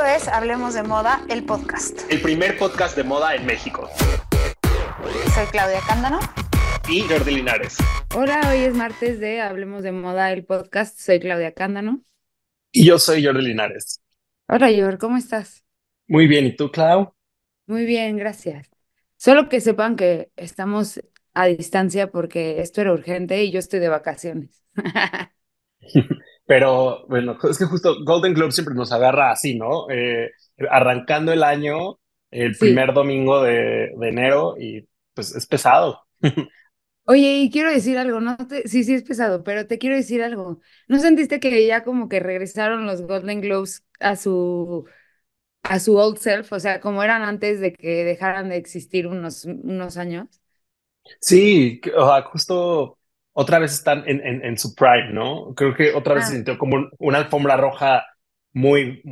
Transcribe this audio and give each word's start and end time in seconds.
Esto 0.00 0.16
es 0.16 0.28
Hablemos 0.28 0.72
de 0.72 0.82
Moda, 0.82 1.26
el 1.28 1.44
podcast. 1.44 2.10
El 2.10 2.22
primer 2.22 2.56
podcast 2.56 2.96
de 2.96 3.04
moda 3.04 3.34
en 3.34 3.44
México. 3.44 3.86
Soy 5.34 5.46
Claudia 5.50 5.80
Cándano. 5.86 6.20
Y 6.88 7.02
Jordi 7.02 7.34
Linares. 7.34 7.76
Hola, 8.16 8.40
hoy 8.50 8.60
es 8.60 8.74
martes 8.74 9.20
de 9.20 9.42
Hablemos 9.42 9.82
de 9.82 9.92
Moda, 9.92 10.32
el 10.32 10.46
podcast. 10.46 10.98
Soy 10.98 11.20
Claudia 11.20 11.52
Cándano. 11.52 12.02
Y 12.72 12.86
yo 12.86 12.98
soy 12.98 13.22
Jordi 13.22 13.42
Linares. 13.42 14.00
Hola, 14.48 14.70
Jordi, 14.74 14.96
¿cómo 14.96 15.18
estás? 15.18 15.66
Muy 16.08 16.26
bien, 16.26 16.46
¿y 16.46 16.56
tú, 16.56 16.70
Clau? 16.70 17.12
Muy 17.66 17.84
bien, 17.84 18.16
gracias. 18.16 18.70
Solo 19.18 19.50
que 19.50 19.60
sepan 19.60 19.96
que 19.96 20.30
estamos 20.36 21.02
a 21.34 21.44
distancia 21.44 22.10
porque 22.10 22.62
esto 22.62 22.80
era 22.80 22.94
urgente 22.94 23.44
y 23.44 23.50
yo 23.50 23.58
estoy 23.58 23.80
de 23.80 23.90
vacaciones. 23.90 24.64
Pero 26.50 27.06
bueno, 27.06 27.38
es 27.48 27.58
que 27.58 27.64
justo 27.64 28.04
Golden 28.04 28.34
Globe 28.34 28.50
siempre 28.50 28.74
nos 28.74 28.90
agarra 28.90 29.30
así, 29.30 29.56
¿no? 29.56 29.88
Eh, 29.88 30.32
arrancando 30.68 31.32
el 31.32 31.44
año, 31.44 32.00
el 32.28 32.56
primer 32.56 32.92
domingo 32.92 33.40
de, 33.40 33.92
enero 34.02 34.56
y 34.58 34.84
pues 35.14 35.32
es 35.36 35.46
pesado. 35.46 36.08
Oye, 37.04 37.38
y 37.38 37.50
quiero 37.52 37.70
decir 37.70 37.98
algo, 37.98 38.20
¿no? 38.20 38.36
sí, 38.64 38.82
sí 38.82 38.94
es 38.94 39.04
pesado, 39.04 39.44
pero 39.44 39.68
te 39.68 39.78
quiero 39.78 39.94
decir 39.94 40.24
algo. 40.24 40.60
¿No 40.88 40.98
sentiste 40.98 41.38
que 41.38 41.64
ya 41.68 41.84
como 41.84 42.08
que 42.08 42.18
regresaron 42.18 42.84
los 42.84 43.02
Golden 43.02 43.42
Globes 43.42 43.84
a 44.00 44.16
su 44.16 44.86
a 45.62 45.78
su 45.78 45.96
old 45.98 46.18
self, 46.18 46.52
o 46.52 46.58
sea, 46.58 46.80
como 46.80 47.04
eran 47.04 47.22
antes 47.22 47.60
de 47.60 47.72
que 47.74 48.02
dejaran 48.02 48.48
de 48.48 48.56
existir 48.56 49.06
unos, 49.06 49.44
unos 49.44 49.96
años? 49.96 50.26
Sí, 51.20 51.80
o 51.96 52.06
sea, 52.08 52.22
justo 52.22 52.98
otra 53.32 53.58
vez 53.58 53.72
están 53.72 54.02
en, 54.06 54.44
en, 54.44 54.58
su 54.58 54.74
prime, 54.74 55.12
¿no? 55.12 55.54
Creo 55.54 55.74
que 55.74 55.94
otra 55.94 56.14
vez 56.14 56.24
se 56.26 56.32
ah. 56.32 56.34
sintió 56.36 56.58
como 56.58 56.88
una 56.98 57.18
alfombra 57.18 57.56
roja 57.56 58.04
muy, 58.52 59.02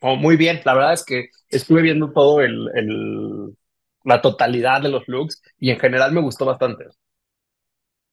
muy 0.00 0.36
bien. 0.36 0.60
La 0.64 0.74
verdad 0.74 0.94
es 0.94 1.04
que 1.04 1.28
estuve 1.48 1.82
viendo 1.82 2.12
todo 2.12 2.40
el, 2.40 2.68
el, 2.74 3.56
la 4.04 4.22
totalidad 4.22 4.80
de 4.80 4.88
los 4.88 5.06
looks 5.08 5.42
y 5.58 5.70
en 5.70 5.78
general 5.78 6.12
me 6.12 6.20
gustó 6.20 6.46
bastante. 6.46 6.86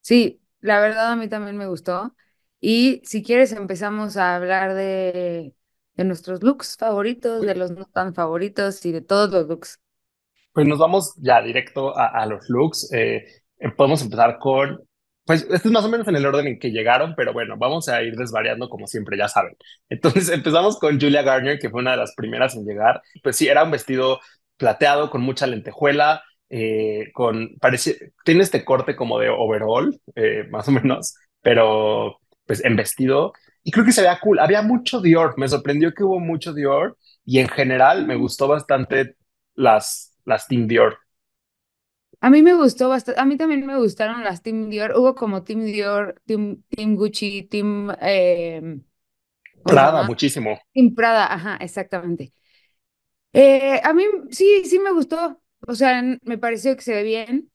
Sí, 0.00 0.40
la 0.60 0.80
verdad 0.80 1.12
a 1.12 1.16
mí 1.16 1.28
también 1.28 1.56
me 1.56 1.66
gustó. 1.66 2.14
Y 2.60 3.00
si 3.04 3.22
quieres 3.22 3.52
empezamos 3.52 4.16
a 4.16 4.36
hablar 4.36 4.74
de, 4.74 5.54
de 5.94 6.04
nuestros 6.04 6.42
looks 6.42 6.76
favoritos, 6.76 7.42
de 7.42 7.54
los 7.54 7.70
no 7.70 7.86
tan 7.86 8.14
favoritos 8.14 8.84
y 8.84 8.92
de 8.92 9.00
todos 9.00 9.30
los 9.30 9.46
looks. 9.46 9.80
Pues 10.52 10.66
nos 10.66 10.78
vamos 10.78 11.14
ya 11.16 11.40
directo 11.40 11.96
a, 11.96 12.08
a 12.08 12.26
los 12.26 12.48
looks. 12.48 12.92
Eh, 12.92 13.24
podemos 13.76 14.02
empezar 14.02 14.38
con 14.38 14.87
pues 15.28 15.42
este 15.42 15.68
es 15.68 15.72
más 15.72 15.84
o 15.84 15.90
menos 15.90 16.08
en 16.08 16.16
el 16.16 16.24
orden 16.24 16.46
en 16.46 16.58
que 16.58 16.70
llegaron, 16.70 17.14
pero 17.14 17.34
bueno, 17.34 17.58
vamos 17.58 17.86
a 17.90 18.02
ir 18.02 18.16
desvariando 18.16 18.70
como 18.70 18.86
siempre, 18.86 19.18
ya 19.18 19.28
saben. 19.28 19.58
Entonces 19.90 20.28
empezamos 20.30 20.78
con 20.78 20.98
Julia 20.98 21.20
Garner, 21.20 21.58
que 21.58 21.68
fue 21.68 21.82
una 21.82 21.90
de 21.90 21.98
las 21.98 22.14
primeras 22.14 22.56
en 22.56 22.64
llegar. 22.64 23.02
Pues 23.22 23.36
sí, 23.36 23.46
era 23.46 23.62
un 23.62 23.70
vestido 23.70 24.20
plateado 24.56 25.10
con 25.10 25.20
mucha 25.20 25.46
lentejuela, 25.46 26.22
eh, 26.48 27.10
con, 27.12 27.58
parece, 27.60 28.14
tiene 28.24 28.42
este 28.42 28.64
corte 28.64 28.96
como 28.96 29.18
de 29.18 29.28
overall, 29.28 30.00
eh, 30.14 30.46
más 30.50 30.66
o 30.68 30.72
menos, 30.72 31.14
pero 31.42 32.20
pues 32.46 32.64
en 32.64 32.76
vestido. 32.76 33.34
Y 33.62 33.70
creo 33.70 33.84
que 33.84 33.92
se 33.92 34.00
veía 34.00 34.18
cool. 34.20 34.38
Había 34.38 34.62
mucho 34.62 35.02
Dior, 35.02 35.34
me 35.36 35.48
sorprendió 35.48 35.92
que 35.92 36.04
hubo 36.04 36.20
mucho 36.20 36.54
Dior 36.54 36.96
y 37.26 37.40
en 37.40 37.48
general 37.48 38.06
me 38.06 38.16
gustó 38.16 38.48
bastante 38.48 39.16
las, 39.54 40.16
las 40.24 40.46
Team 40.48 40.66
Dior. 40.68 40.98
A 42.20 42.30
mí 42.30 42.42
me 42.42 42.54
gustó 42.54 42.88
bastante, 42.88 43.20
a 43.20 43.24
mí 43.24 43.36
también 43.36 43.64
me 43.64 43.76
gustaron 43.76 44.24
las 44.24 44.42
Team 44.42 44.70
Dior, 44.70 44.94
hubo 44.96 45.14
como 45.14 45.44
Team 45.44 45.64
Dior, 45.64 46.20
Team, 46.26 46.62
Team 46.68 46.96
Gucci, 46.96 47.44
Team... 47.44 47.90
Eh, 48.00 48.80
Prada, 49.62 50.02
muchísimo. 50.04 50.58
Team 50.72 50.94
Prada, 50.94 51.32
ajá, 51.32 51.56
exactamente. 51.60 52.32
Eh, 53.32 53.80
a 53.84 53.92
mí 53.92 54.04
sí, 54.30 54.62
sí 54.64 54.78
me 54.78 54.92
gustó, 54.92 55.40
o 55.66 55.74
sea, 55.74 56.02
me 56.22 56.38
pareció 56.38 56.74
que 56.76 56.82
se 56.82 56.94
ve 56.94 57.02
bien 57.02 57.50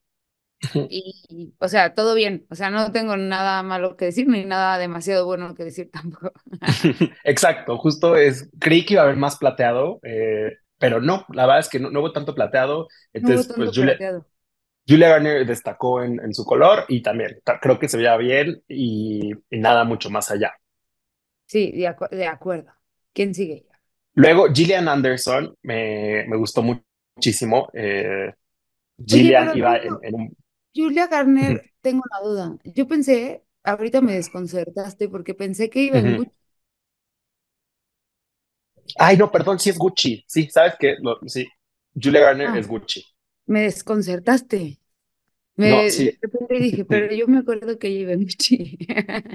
y, 0.89 1.53
o 1.59 1.67
sea, 1.67 1.93
todo 1.93 2.15
bien, 2.15 2.45
o 2.49 2.55
sea, 2.55 2.69
no 2.69 2.91
tengo 2.91 3.17
nada 3.17 3.63
malo 3.63 3.97
que 3.97 4.05
decir 4.05 4.27
ni 4.27 4.45
nada 4.45 4.77
demasiado 4.77 5.25
bueno 5.25 5.53
que 5.55 5.65
decir 5.65 5.89
tampoco. 5.93 6.31
Exacto, 7.23 7.77
justo 7.77 8.15
es, 8.15 8.49
creí 8.59 8.85
que 8.85 8.93
iba 8.93 9.01
a 9.01 9.05
haber 9.05 9.17
más 9.17 9.37
plateado, 9.37 9.99
eh, 10.03 10.53
pero 10.77 11.01
no, 11.01 11.25
la 11.33 11.45
verdad 11.45 11.59
es 11.59 11.69
que 11.69 11.79
no, 11.79 11.89
no 11.89 11.99
hubo 11.99 12.11
tanto 12.13 12.35
plateado, 12.35 12.87
entonces 13.13 13.51
pues 13.55 13.71
Julia, 13.75 13.97
Julia 14.87 15.09
Garner 15.09 15.45
destacó 15.45 16.03
en, 16.03 16.33
su 16.33 16.45
color 16.45 16.85
y 16.89 17.01
también 17.01 17.39
creo 17.61 17.79
que 17.79 17.87
se 17.87 17.97
veía 17.97 18.17
bien 18.17 18.61
y, 18.67 19.31
nada 19.49 19.85
mucho 19.85 20.09
más 20.09 20.29
allá. 20.29 20.53
Sí, 21.45 21.71
de, 21.71 21.87
acuerdo. 22.27 22.71
¿Quién 23.13 23.33
sigue? 23.33 23.65
Luego, 24.15 24.47
Gillian 24.53 24.87
Anderson 24.87 25.55
me, 25.61 26.25
me 26.27 26.35
gustó 26.35 26.63
muchísimo. 26.63 27.69
Eh, 27.73 28.33
Gillian 29.05 29.55
iba 29.57 29.77
en, 29.77 30.15
un... 30.15 30.37
Julia 30.75 31.07
Garner, 31.07 31.71
tengo 31.81 32.01
una 32.09 32.27
duda. 32.27 32.57
Yo 32.63 32.87
pensé, 32.87 33.43
ahorita 33.63 34.01
me 34.01 34.15
desconcertaste 34.15 35.07
porque 35.07 35.33
pensé 35.33 35.69
que 35.69 35.83
iba 35.83 35.99
en 35.99 36.17
Gucci. 36.17 36.31
Ay, 38.97 39.15
no, 39.15 39.31
perdón, 39.31 39.59
sí 39.59 39.69
es 39.69 39.77
Gucci. 39.77 40.25
Sí, 40.27 40.49
¿sabes 40.49 40.73
qué? 40.77 40.97
sí, 41.27 41.47
Julia 41.93 42.21
Garner 42.21 42.49
ah. 42.49 42.57
es 42.57 42.67
Gucci 42.67 43.12
me 43.45 43.61
desconcertaste. 43.61 44.79
Me, 45.55 45.69
no, 45.69 45.89
sí. 45.89 46.05
De 46.05 46.17
repente 46.21 46.59
dije, 46.59 46.85
pero 46.85 47.13
yo 47.13 47.27
me 47.27 47.39
acuerdo 47.39 47.77
que 47.77 48.01
en 48.11 48.23
Gucci. 48.23 48.77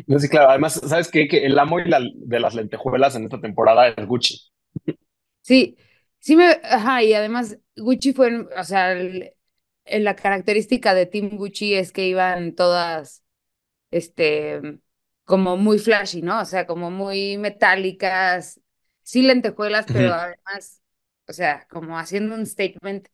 No, 0.07 0.19
sí, 0.19 0.29
claro. 0.29 0.51
Además, 0.51 0.75
¿sabes 0.75 1.11
qué? 1.11 1.29
Que 1.29 1.47
el 1.47 1.59
amo 1.59 1.79
y 1.79 1.89
la, 1.89 2.01
de 2.15 2.41
las 2.41 2.55
lentejuelas 2.55 3.15
en 3.15 3.25
esta 3.25 3.41
temporada 3.41 3.89
es 3.89 4.07
Gucci. 4.07 4.51
Sí, 5.43 5.77
sí 6.19 6.37
me, 6.37 6.59
ajá, 6.63 7.03
y 7.03 7.15
además 7.15 7.59
Gucci 7.77 8.13
fue, 8.13 8.47
o 8.57 8.65
sea, 8.65 8.95
la 9.87 10.17
característica 10.17 10.93
de 10.95 11.07
Team 11.07 11.37
Gucci 11.37 11.75
es 11.75 11.93
que 11.93 12.07
iban 12.07 12.55
todas, 12.55 13.25
este, 13.91 14.61
como 15.25 15.57
muy 15.57 15.79
flashy, 15.79 16.23
¿no? 16.23 16.41
O 16.41 16.45
sea, 16.45 16.67
como 16.67 16.91
muy 16.91 17.39
metálicas, 17.39 18.61
sí 19.03 19.23
lentejuelas, 19.23 19.87
pero 19.87 20.13
además, 20.13 20.83
o 21.27 21.33
sea, 21.33 21.67
como 21.71 21.99
haciendo 21.99 22.35
un 22.35 22.45
statement 22.45 23.09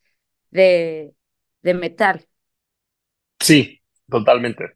de, 0.55 1.15
de 1.63 1.75
metal. 1.75 2.27
Sí, 3.41 3.83
totalmente. 4.09 4.73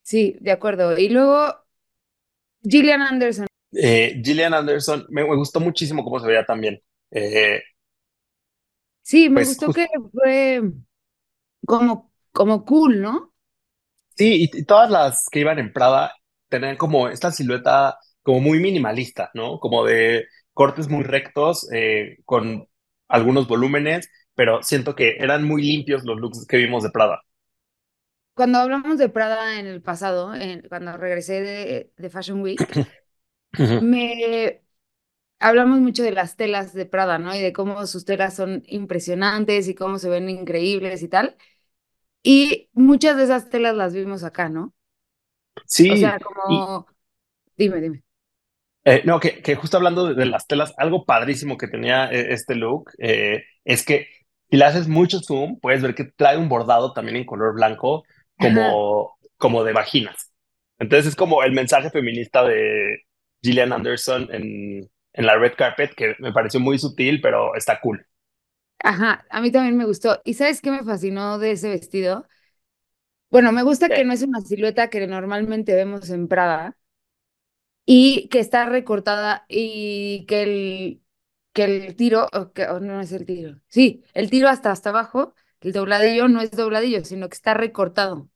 Sí, 0.00 0.36
de 0.40 0.52
acuerdo. 0.52 0.96
Y 0.96 1.10
luego, 1.10 1.54
Gillian 2.62 3.02
Anderson. 3.02 3.46
Eh, 3.72 4.22
Gillian 4.24 4.54
Anderson, 4.54 5.04
me, 5.10 5.22
gustó 5.24 5.60
muchísimo 5.60 6.02
cómo 6.04 6.20
se 6.20 6.28
veía 6.28 6.46
también. 6.46 6.80
Eh, 7.10 7.60
sí, 9.02 9.28
me 9.28 9.42
pues, 9.42 9.48
gustó 9.48 9.72
que 9.72 9.86
fue 10.12 10.62
como, 11.66 12.12
como 12.32 12.64
cool, 12.64 13.02
¿no? 13.02 13.34
Sí, 14.16 14.48
y, 14.50 14.64
todas 14.64 14.90
las 14.90 15.26
que 15.30 15.40
iban 15.40 15.58
en 15.58 15.72
Prada 15.72 16.14
tenían 16.48 16.76
como 16.76 17.08
esta 17.08 17.30
silueta 17.32 17.98
como 18.22 18.40
muy 18.40 18.60
minimalista, 18.60 19.30
¿no? 19.34 19.58
Como 19.58 19.84
de 19.84 20.26
cortes 20.54 20.88
muy 20.88 21.02
rectos, 21.02 21.70
eh, 21.72 22.18
con 22.24 22.66
algunos 23.08 23.48
volúmenes 23.48 24.08
pero 24.38 24.62
siento 24.62 24.94
que 24.94 25.16
eran 25.18 25.42
muy 25.42 25.62
limpios 25.62 26.04
los 26.04 26.16
looks 26.20 26.46
que 26.46 26.58
vimos 26.58 26.84
de 26.84 26.90
Prada. 26.90 27.24
Cuando 28.34 28.58
hablamos 28.58 28.96
de 28.96 29.08
Prada 29.08 29.58
en 29.58 29.66
el 29.66 29.82
pasado, 29.82 30.30
cuando 30.68 30.96
regresé 30.96 31.90
de, 31.96 32.08
Fashion 32.08 32.40
Week, 32.40 32.60
me 33.82 34.62
hablamos 35.40 35.80
mucho 35.80 36.04
de 36.04 36.12
las 36.12 36.36
telas 36.36 36.72
de 36.72 36.86
Prada, 36.86 37.18
¿no? 37.18 37.34
Y 37.34 37.40
de 37.40 37.52
cómo 37.52 37.84
sus 37.88 38.04
telas 38.04 38.36
son 38.36 38.62
impresionantes 38.68 39.66
y 39.66 39.74
cómo 39.74 39.98
se 39.98 40.08
ven 40.08 40.30
increíbles 40.30 41.02
y 41.02 41.08
tal. 41.08 41.36
Y 42.22 42.70
muchas 42.74 43.16
de 43.16 43.24
esas 43.24 43.50
telas 43.50 43.74
las 43.74 43.92
vimos 43.92 44.22
acá, 44.22 44.48
¿no? 44.48 44.72
Sí. 45.66 45.90
O 45.90 45.96
sea, 45.96 46.20
como... 46.20 46.86
Dime, 47.56 47.80
dime. 47.80 48.04
Eh, 48.84 49.02
no, 49.04 49.18
que, 49.18 49.42
que, 49.42 49.56
justo 49.56 49.78
hablando 49.78 50.14
de, 50.14 50.26
las 50.26 50.46
telas, 50.46 50.74
algo 50.76 51.04
padrísimo 51.04 51.58
que 51.58 51.66
tenía 51.66 52.08
eh, 52.12 52.32
este 52.32 52.54
look 52.54 52.92
eh, 52.98 53.42
es 53.64 53.84
que 53.84 54.06
si 54.50 54.56
le 54.56 54.64
haces 54.64 54.88
mucho 54.88 55.20
zoom, 55.20 55.58
puedes 55.60 55.82
ver 55.82 55.94
que 55.94 56.04
trae 56.04 56.36
un 56.38 56.48
bordado 56.48 56.92
también 56.92 57.16
en 57.16 57.26
color 57.26 57.54
blanco, 57.54 58.04
como, 58.38 59.16
como 59.36 59.64
de 59.64 59.72
vaginas. 59.72 60.32
Entonces 60.78 61.08
es 61.08 61.16
como 61.16 61.42
el 61.42 61.52
mensaje 61.52 61.90
feminista 61.90 62.44
de 62.44 63.02
Gillian 63.42 63.72
Anderson 63.72 64.28
en, 64.32 64.88
en 65.12 65.26
la 65.26 65.36
red 65.36 65.54
carpet, 65.56 65.94
que 65.94 66.14
me 66.18 66.32
pareció 66.32 66.60
muy 66.60 66.78
sutil, 66.78 67.20
pero 67.20 67.54
está 67.54 67.80
cool. 67.80 68.06
Ajá, 68.80 69.24
a 69.30 69.40
mí 69.40 69.50
también 69.50 69.76
me 69.76 69.84
gustó. 69.86 70.20
¿Y 70.24 70.34
sabes 70.34 70.60
qué 70.62 70.70
me 70.70 70.84
fascinó 70.84 71.38
de 71.38 71.52
ese 71.52 71.68
vestido? 71.68 72.26
Bueno, 73.30 73.52
me 73.52 73.62
gusta 73.62 73.88
que 73.90 74.04
no 74.04 74.12
es 74.12 74.22
una 74.22 74.40
silueta 74.40 74.88
que 74.90 75.06
normalmente 75.06 75.74
vemos 75.74 76.10
en 76.10 76.28
Prada 76.28 76.76
y 77.86 78.28
que 78.28 78.40
está 78.40 78.66
recortada 78.66 79.44
y 79.48 80.26
que 80.26 80.42
el, 80.42 81.02
que 81.66 81.86
el 81.86 81.96
tiro, 81.96 82.28
o 82.32 82.52
que, 82.52 82.66
no 82.80 83.00
es 83.00 83.12
el 83.12 83.24
tiro, 83.26 83.60
sí, 83.68 84.04
el 84.14 84.30
tiro 84.30 84.48
hasta 84.48 84.70
hasta 84.72 84.90
abajo, 84.90 85.34
el 85.60 85.72
dobladillo 85.72 86.28
no 86.28 86.40
es 86.40 86.50
dobladillo, 86.52 87.04
sino 87.04 87.28
que 87.28 87.34
está 87.34 87.54
recortado, 87.54 88.30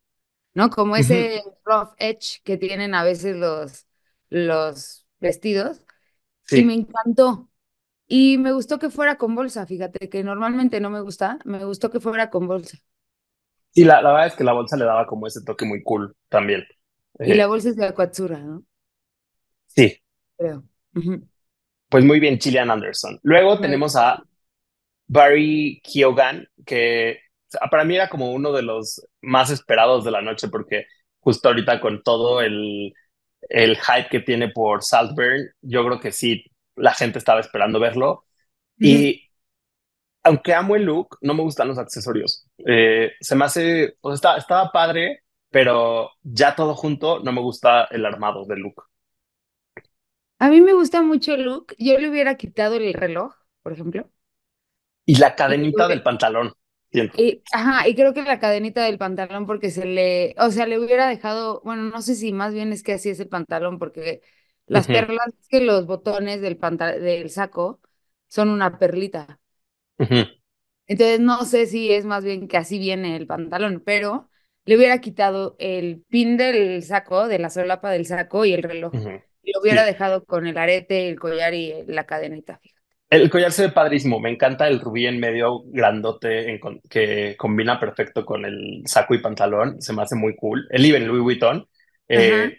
¿no? 0.55 0.71
Como 0.71 0.97
ese 0.97 1.43
rough 1.65 1.95
edge 1.99 2.43
que 2.45 2.59
tienen 2.59 2.95
a 2.95 3.05
veces 3.05 3.37
los, 3.37 3.87
los 4.31 5.07
vestidos. 5.21 5.83
Sí. 6.47 6.59
Y 6.59 6.65
me 6.65 6.75
encantó. 6.75 7.51
Y 8.09 8.39
me 8.39 8.53
gustó 8.53 8.79
que 8.79 8.91
fuera 8.91 9.17
con 9.19 9.35
bolsa, 9.37 9.67
fíjate, 9.67 10.09
que 10.11 10.25
normalmente 10.25 10.81
no 10.81 10.91
me 10.91 11.01
gusta, 11.03 11.39
me 11.45 11.65
gustó 11.65 11.91
que 11.91 12.01
fuera 12.01 12.31
con 12.31 12.47
bolsa. 12.49 12.79
Sí, 13.71 13.85
la, 13.85 14.03
la 14.03 14.11
verdad 14.13 14.27
es 14.29 14.35
que 14.37 14.45
la 14.45 14.53
bolsa 14.53 14.77
le 14.77 14.85
daba 14.85 15.07
como 15.07 15.27
ese 15.27 15.43
toque 15.45 15.65
muy 15.65 15.83
cool 15.83 16.15
también. 16.29 16.65
Y 17.25 17.35
la 17.35 17.47
Eh, 17.47 17.49
bolsa 17.49 17.71
es 17.71 17.77
de 17.77 17.85
Aquatsura, 17.87 18.39
¿no? 18.39 18.65
sí, 19.67 20.03
Creo. 20.37 20.65
Pues 21.93 22.07
muy 22.07 22.21
bien, 22.21 22.41
Gillian 22.41 22.71
Anderson. 22.71 23.21
Luego 23.23 23.61
tenemos 23.61 23.97
a 23.97 24.23
Barry 25.09 25.83
Keoghan, 25.85 26.49
que 26.65 27.21
para 27.71 27.85
mí 27.85 27.97
era 27.97 28.09
como 28.09 28.33
uno 28.33 28.51
de 28.51 28.63
los 28.63 29.07
más 29.21 29.51
esperados 29.51 30.03
de 30.03 30.11
la 30.11 30.23
noche, 30.23 30.49
porque 30.49 30.87
justo 31.21 31.49
ahorita 31.49 31.83
con 31.83 32.03
todo 32.03 32.41
el, 32.41 32.95
el 33.43 33.77
hype 33.77 34.09
que 34.11 34.21
tiene 34.21 34.49
por 34.49 34.83
Saltburn, 34.83 35.51
yo 35.61 35.85
creo 35.85 36.01
que 36.01 36.13
sí, 36.13 36.47
la 36.77 36.95
gente 36.95 37.19
estaba 37.19 37.41
esperando 37.41 37.79
verlo. 37.79 38.25
Y 38.79 39.29
aunque 40.23 40.55
amo 40.55 40.77
el 40.77 40.85
look, 40.85 41.19
no 41.21 41.35
me 41.35 41.43
gustan 41.43 41.69
los 41.69 41.79
accesorios. 41.79 42.47
Eh, 42.67 43.13
se 43.21 43.37
me 43.37 43.45
hace, 43.45 43.97
pues 44.01 44.15
está, 44.15 44.39
estaba 44.39 44.73
padre, 44.73 45.25
pero 45.51 46.11
ya 46.23 46.57
todo 46.57 46.75
junto 46.75 47.21
no 47.21 47.33
me 47.33 47.43
gusta 47.43 47.85
el 47.91 48.07
armado 48.07 48.47
del 48.47 48.61
look. 48.61 48.92
A 50.45 50.49
mí 50.51 50.61
me 50.61 50.75
gusta 50.75 51.01
mucho 51.03 51.33
el 51.35 51.45
look. 51.45 51.75
Yo 51.79 51.99
le 51.99 52.11
hubiera 52.11 52.37
quitado 52.37 52.75
el 52.77 52.93
reloj, 52.95 53.35
por 53.63 53.73
ejemplo. 53.73 54.11
Y 55.07 55.15
la 55.15 55.37
Y, 55.47 55.55
cadenita 55.63 55.87
del 55.87 56.03
pantalón, 56.03 56.55
y- 57.15 57.43
ajá, 57.53 57.89
y 57.89 57.95
creo 57.95 58.15
que 58.15 58.23
la 58.23 58.39
cadenita 58.39 58.85
del 58.85 58.99
pantalón 58.99 59.47
porque 59.47 59.71
se 59.71 59.85
le, 59.87 60.35
o 60.39 60.51
sea, 60.51 60.67
le 60.67 60.79
hubiera 60.79 61.09
dejado, 61.09 61.61
bueno, 61.65 61.83
no 61.85 62.03
sé 62.03 62.15
si 62.15 62.33
más 62.33 62.55
bien 62.55 62.73
es 62.73 62.83
que 62.83 62.93
así 62.95 63.11
es 63.11 63.21
el 63.21 63.29
pantalón, 63.29 63.79
porque 63.79 64.23
las 64.67 64.89
perlas, 64.89 65.29
es 65.41 65.49
que 65.49 65.61
los 65.61 65.87
botones 65.87 66.41
del 66.41 66.57
panta- 66.57 66.93
del 66.99 67.31
saco 67.31 67.81
son 68.29 68.49
una 68.51 68.79
perlita. 68.79 69.41
Entonces 70.87 71.21
no 71.21 71.45
sé 71.45 71.67
si 71.67 71.93
es 71.93 72.05
más 72.05 72.25
bien 72.25 72.49
que 72.49 72.57
así 72.57 72.79
viene 72.79 73.17
el 73.17 73.27
pantalón, 73.27 73.83
pero 73.85 74.29
le 74.65 74.77
hubiera 74.77 75.01
quitado 75.01 75.57
el 75.59 76.05
pin 76.09 76.37
del 76.37 76.83
saco, 76.83 77.29
de 77.29 77.39
la 77.39 77.51
solapa 77.51 77.91
del 77.91 78.07
saco 78.07 78.45
y 78.45 78.53
el 78.53 78.63
reloj. 78.63 78.97
Lo 79.45 79.61
hubiera 79.61 79.85
Sí. 79.85 79.87
dejado 79.87 80.25
con 80.25 80.47
el 80.47 80.57
arete, 80.59 81.09
el 81.09 81.19
collar 81.21 81.55
y 81.55 81.71
eh, 81.73 81.85
la 81.89 82.07
cadenita, 82.07 82.59
fíjate. 82.59 82.83
El 83.11 83.29
collar 83.31 83.53
se 83.53 83.67
ve 83.67 83.73
padrísimo. 83.73 84.21
Me 84.21 84.31
encanta 84.31 84.67
el 84.69 84.81
rubí 84.81 85.07
en 85.07 85.21
medio 85.21 85.63
grandote 85.67 86.51
en 86.51 86.59
con- 86.59 86.81
que 86.89 87.37
combina 87.39 87.79
perfecto 87.79 88.25
con 88.25 88.45
el 88.47 88.83
saco 88.87 89.15
y 89.15 89.19
pantalón. 89.21 89.81
Se 89.83 89.93
me 89.93 90.03
hace 90.03 90.17
muy 90.17 90.35
cool. 90.37 90.67
El 90.71 90.85
Even 90.87 91.07
Louis 91.07 91.23
Vuitton. 91.23 91.69
Eh, 92.09 92.57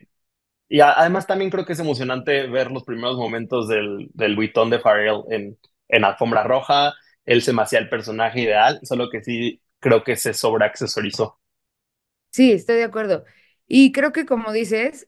y 0.69 0.81
a- 0.81 0.93
además 0.93 1.27
también 1.27 1.51
creo 1.51 1.65
que 1.65 1.73
es 1.73 1.79
emocionante 1.79 2.47
ver 2.47 2.71
los 2.71 2.83
primeros 2.85 3.17
momentos 3.17 3.67
del, 3.69 4.09
del 4.13 4.35
Vuitton 4.35 4.69
de 4.71 4.79
Pharrell 4.79 5.23
en, 5.31 5.57
en 5.89 6.05
alfombra 6.05 6.43
roja. 6.43 6.93
Él 7.25 7.41
se 7.43 7.53
me 7.53 7.63
hacía 7.63 7.79
el 7.79 7.89
personaje 7.89 8.41
ideal, 8.41 8.79
solo 8.83 9.09
que 9.09 9.23
sí 9.23 9.61
creo 9.79 10.03
que 10.03 10.15
se 10.17 10.33
sobreaccesorizó. 10.33 11.39
Sí, 12.31 12.51
estoy 12.51 12.77
de 12.77 12.83
acuerdo. 12.83 13.25
Y 13.67 13.91
creo 13.91 14.11
que 14.11 14.25
como 14.25 14.51
dices, 14.51 15.07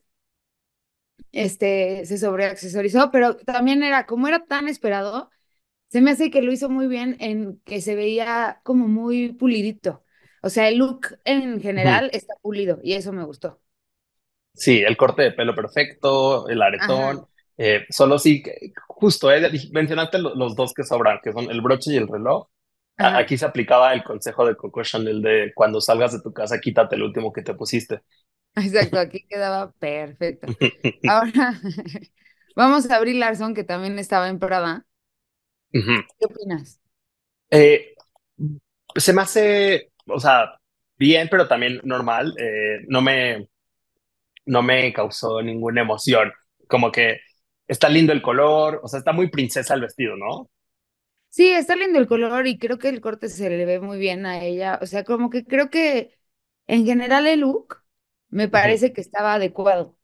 este, 1.32 2.04
se 2.06 2.18
sobreaccesorizó, 2.18 3.10
pero 3.10 3.36
también 3.36 3.82
era, 3.82 4.06
como 4.06 4.28
era 4.28 4.44
tan 4.46 4.68
esperado, 4.68 5.30
se 5.88 6.00
me 6.02 6.12
hace 6.12 6.30
que 6.30 6.42
lo 6.42 6.52
hizo 6.52 6.68
muy 6.70 6.88
bien 6.88 7.16
en 7.20 7.60
que 7.64 7.80
se 7.82 7.94
veía 7.96 8.60
como 8.64 8.88
muy 8.88 9.32
pulidito. 9.34 10.04
O 10.42 10.50
sea, 10.50 10.68
el 10.68 10.78
look 10.78 11.18
en 11.24 11.60
general 11.62 12.10
está 12.14 12.34
pulido 12.42 12.80
y 12.82 12.94
eso 12.94 13.12
me 13.12 13.24
gustó. 13.24 13.60
Sí, 14.54 14.80
el 14.82 14.96
corte 14.96 15.22
de 15.22 15.32
pelo 15.32 15.54
perfecto, 15.54 16.48
el 16.48 16.62
aretón. 16.62 17.26
eh, 17.58 17.86
solo 17.90 18.18
sí, 18.18 18.42
justo, 18.88 19.32
eh, 19.32 19.50
mencionaste 19.72 20.18
lo- 20.18 20.34
los 20.34 20.54
dos 20.56 20.74
que 20.74 20.82
sobran, 20.84 21.20
que 21.22 21.32
son 21.32 21.50
el 21.50 21.60
broche 21.62 21.92
y 21.92 21.96
el 21.96 22.06
reloj. 22.08 22.48
Ajá, 22.98 23.18
Aquí 23.18 23.38
se 23.38 23.46
aplicaba 23.46 23.92
el 23.94 24.04
consejo 24.04 24.46
de 24.46 24.56
Coco 24.56 24.82
Chanel 24.82 25.22
de 25.22 25.52
cuando 25.54 25.80
salgas 25.80 26.12
de 26.12 26.20
tu 26.22 26.32
casa, 26.32 26.60
quítate 26.60 26.96
el 26.96 27.02
último 27.02 27.32
que 27.32 27.42
te 27.42 27.54
pusiste. 27.54 28.02
Exacto, 28.56 28.98
aquí 28.98 29.26
quedaba 29.28 29.72
perfecto. 29.72 30.48
Ahora, 31.04 31.60
vamos 32.56 32.90
a 32.90 33.00
Brie 33.00 33.14
Larson, 33.14 33.54
que 33.54 33.64
también 33.64 33.98
estaba 33.98 34.28
en 34.28 34.38
Prada. 34.38 34.86
¿Qué 36.18 36.26
opinas? 36.26 36.78
Eh, 37.50 37.94
se 38.94 39.12
me 39.12 39.22
hace, 39.22 39.92
o 40.06 40.18
sea, 40.20 40.58
bien, 40.96 41.28
pero 41.30 41.48
también 41.48 41.80
normal. 41.84 42.34
eh, 42.38 42.80
no 42.88 43.02
me, 43.02 43.48
no 44.46 44.62
me 44.62 44.92
causó 44.92 45.42
ninguna 45.42 45.82
emoción. 45.82 46.32
Como 46.68 46.92
que 46.92 47.20
está 47.68 47.88
lindo 47.88 48.12
el 48.12 48.22
color, 48.22 48.80
o 48.82 48.88
sea, 48.88 48.98
está 49.00 49.12
muy 49.12 49.30
princesa 49.30 49.74
el 49.74 49.82
vestido, 49.82 50.16
¿no? 50.16 50.50
Sí, 51.28 51.48
está 51.52 51.76
lindo 51.76 51.98
el 51.98 52.06
color 52.06 52.46
y 52.46 52.58
creo 52.58 52.78
que 52.78 52.88
el 52.88 53.00
corte 53.02 53.28
se 53.28 53.50
le 53.50 53.64
ve 53.66 53.78
muy 53.80 53.98
bien 53.98 54.24
a 54.24 54.42
ella. 54.42 54.78
O 54.82 54.86
sea, 54.86 55.04
como 55.04 55.28
que 55.28 55.44
creo 55.44 55.68
que 55.70 56.18
en 56.66 56.86
general 56.86 57.26
el 57.26 57.40
look 57.40 57.82
me 58.36 58.48
parece 58.48 58.92
que 58.92 59.00
estaba 59.00 59.34
adecuado. 59.34 59.98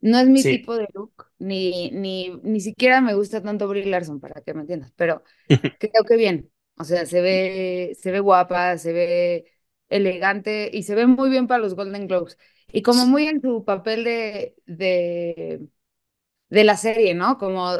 No 0.00 0.18
es 0.18 0.28
mi 0.28 0.44
Sí. 0.44 0.48
tipo 0.48 0.76
de 0.76 0.88
look, 0.94 1.26
ni, 1.38 1.90
ni, 1.92 2.30
ni 2.42 2.60
siquiera 2.60 3.00
me 3.00 3.14
gusta 3.14 3.42
tanto 3.42 3.68
Brie 3.68 3.86
Larson, 3.86 4.20
para 4.20 4.42
que 4.42 4.54
me 4.54 4.62
entiendas, 4.62 4.92
pero 4.96 5.22
creo 5.78 6.04
que 6.08 6.16
bien. 6.16 6.52
O 6.78 6.84
sea, 6.84 7.06
se 7.06 7.20
ve, 7.22 7.96
se 8.00 8.12
ve 8.12 8.20
guapa, 8.20 8.78
se 8.78 8.92
ve 8.92 9.52
elegante 9.90 10.70
y 10.72 10.84
se 10.84 10.94
ve 10.96 11.06
muy 11.06 11.30
bien 11.30 11.46
para 11.48 11.62
los 11.62 11.74
Golden 11.76 12.08
Globes. 12.08 12.38
Y 12.72 12.82
como 12.82 13.06
muy 13.06 13.26
en 13.28 13.40
su 13.42 13.64
papel 13.64 14.04
de, 14.04 14.56
de, 14.66 15.68
de 16.50 16.64
la 16.64 16.76
serie, 16.76 17.14
¿no? 17.14 17.38
Como, 17.38 17.70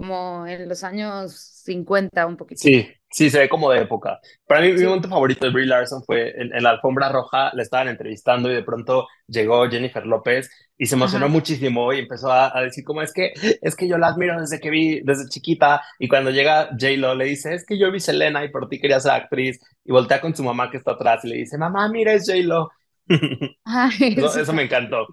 como 0.00 0.46
en 0.46 0.68
los 0.68 0.84
años 0.84 1.32
50 1.34 2.26
un 2.26 2.36
poquito. 2.36 2.62
Sí, 2.62 2.88
sí, 3.10 3.28
se 3.28 3.38
ve 3.40 3.48
como 3.50 3.70
de 3.70 3.82
época. 3.82 4.18
Para 4.46 4.62
mí, 4.62 4.72
mi 4.72 4.80
Sí. 4.80 4.86
momento 4.86 5.08
favorito 5.08 5.44
de 5.46 5.52
Brie 5.52 5.66
Larson 5.66 6.02
fue 6.04 6.30
en, 6.40 6.54
en 6.54 6.62
la 6.62 6.70
alfombra 6.70 7.10
roja, 7.10 7.50
la 7.54 7.62
estaban 7.62 7.88
entrevistando 7.88 8.50
y 8.50 8.54
de 8.54 8.62
pronto 8.62 9.06
llegó 9.26 9.68
Jennifer 9.68 10.06
López 10.06 10.48
y 10.78 10.86
se 10.86 10.94
emocionó 10.94 11.28
Ajá. 11.28 11.28
muchísimo 11.28 11.92
y 11.92 11.98
empezó 12.00 12.32
a, 12.32 12.56
a 12.56 12.62
decir 12.62 12.82
como 12.84 13.02
es 13.02 13.12
que, 13.12 13.32
es 13.60 13.76
que 13.76 13.88
yo 13.88 13.98
la 13.98 14.08
admiro 14.08 14.40
desde 14.40 14.58
que 14.58 14.70
vi, 14.70 15.00
desde 15.04 15.28
chiquita. 15.28 15.82
Y 15.98 16.08
cuando 16.08 16.30
llega 16.30 16.68
J-Lo 16.70 17.14
le 17.14 17.26
dice, 17.26 17.54
es 17.54 17.66
que 17.66 17.78
yo 17.78 17.92
vi 17.92 18.00
Selena 18.00 18.42
y 18.44 18.48
por 18.50 18.68
ti 18.70 18.80
quería 18.80 19.00
ser 19.00 19.12
actriz. 19.12 19.58
Y 19.84 19.92
voltea 19.92 20.20
con 20.22 20.34
su 20.34 20.42
mamá 20.42 20.70
que 20.70 20.78
está 20.78 20.92
atrás 20.92 21.24
y 21.24 21.28
le 21.28 21.36
dice, 21.36 21.58
mamá, 21.58 21.88
mira, 21.90 22.14
es 22.14 22.24
J-Lo. 22.26 22.70
Ay, 23.64 24.14
Eso, 24.14 24.34
eso 24.36 24.52
me 24.52 24.62
encantó. 24.64 25.06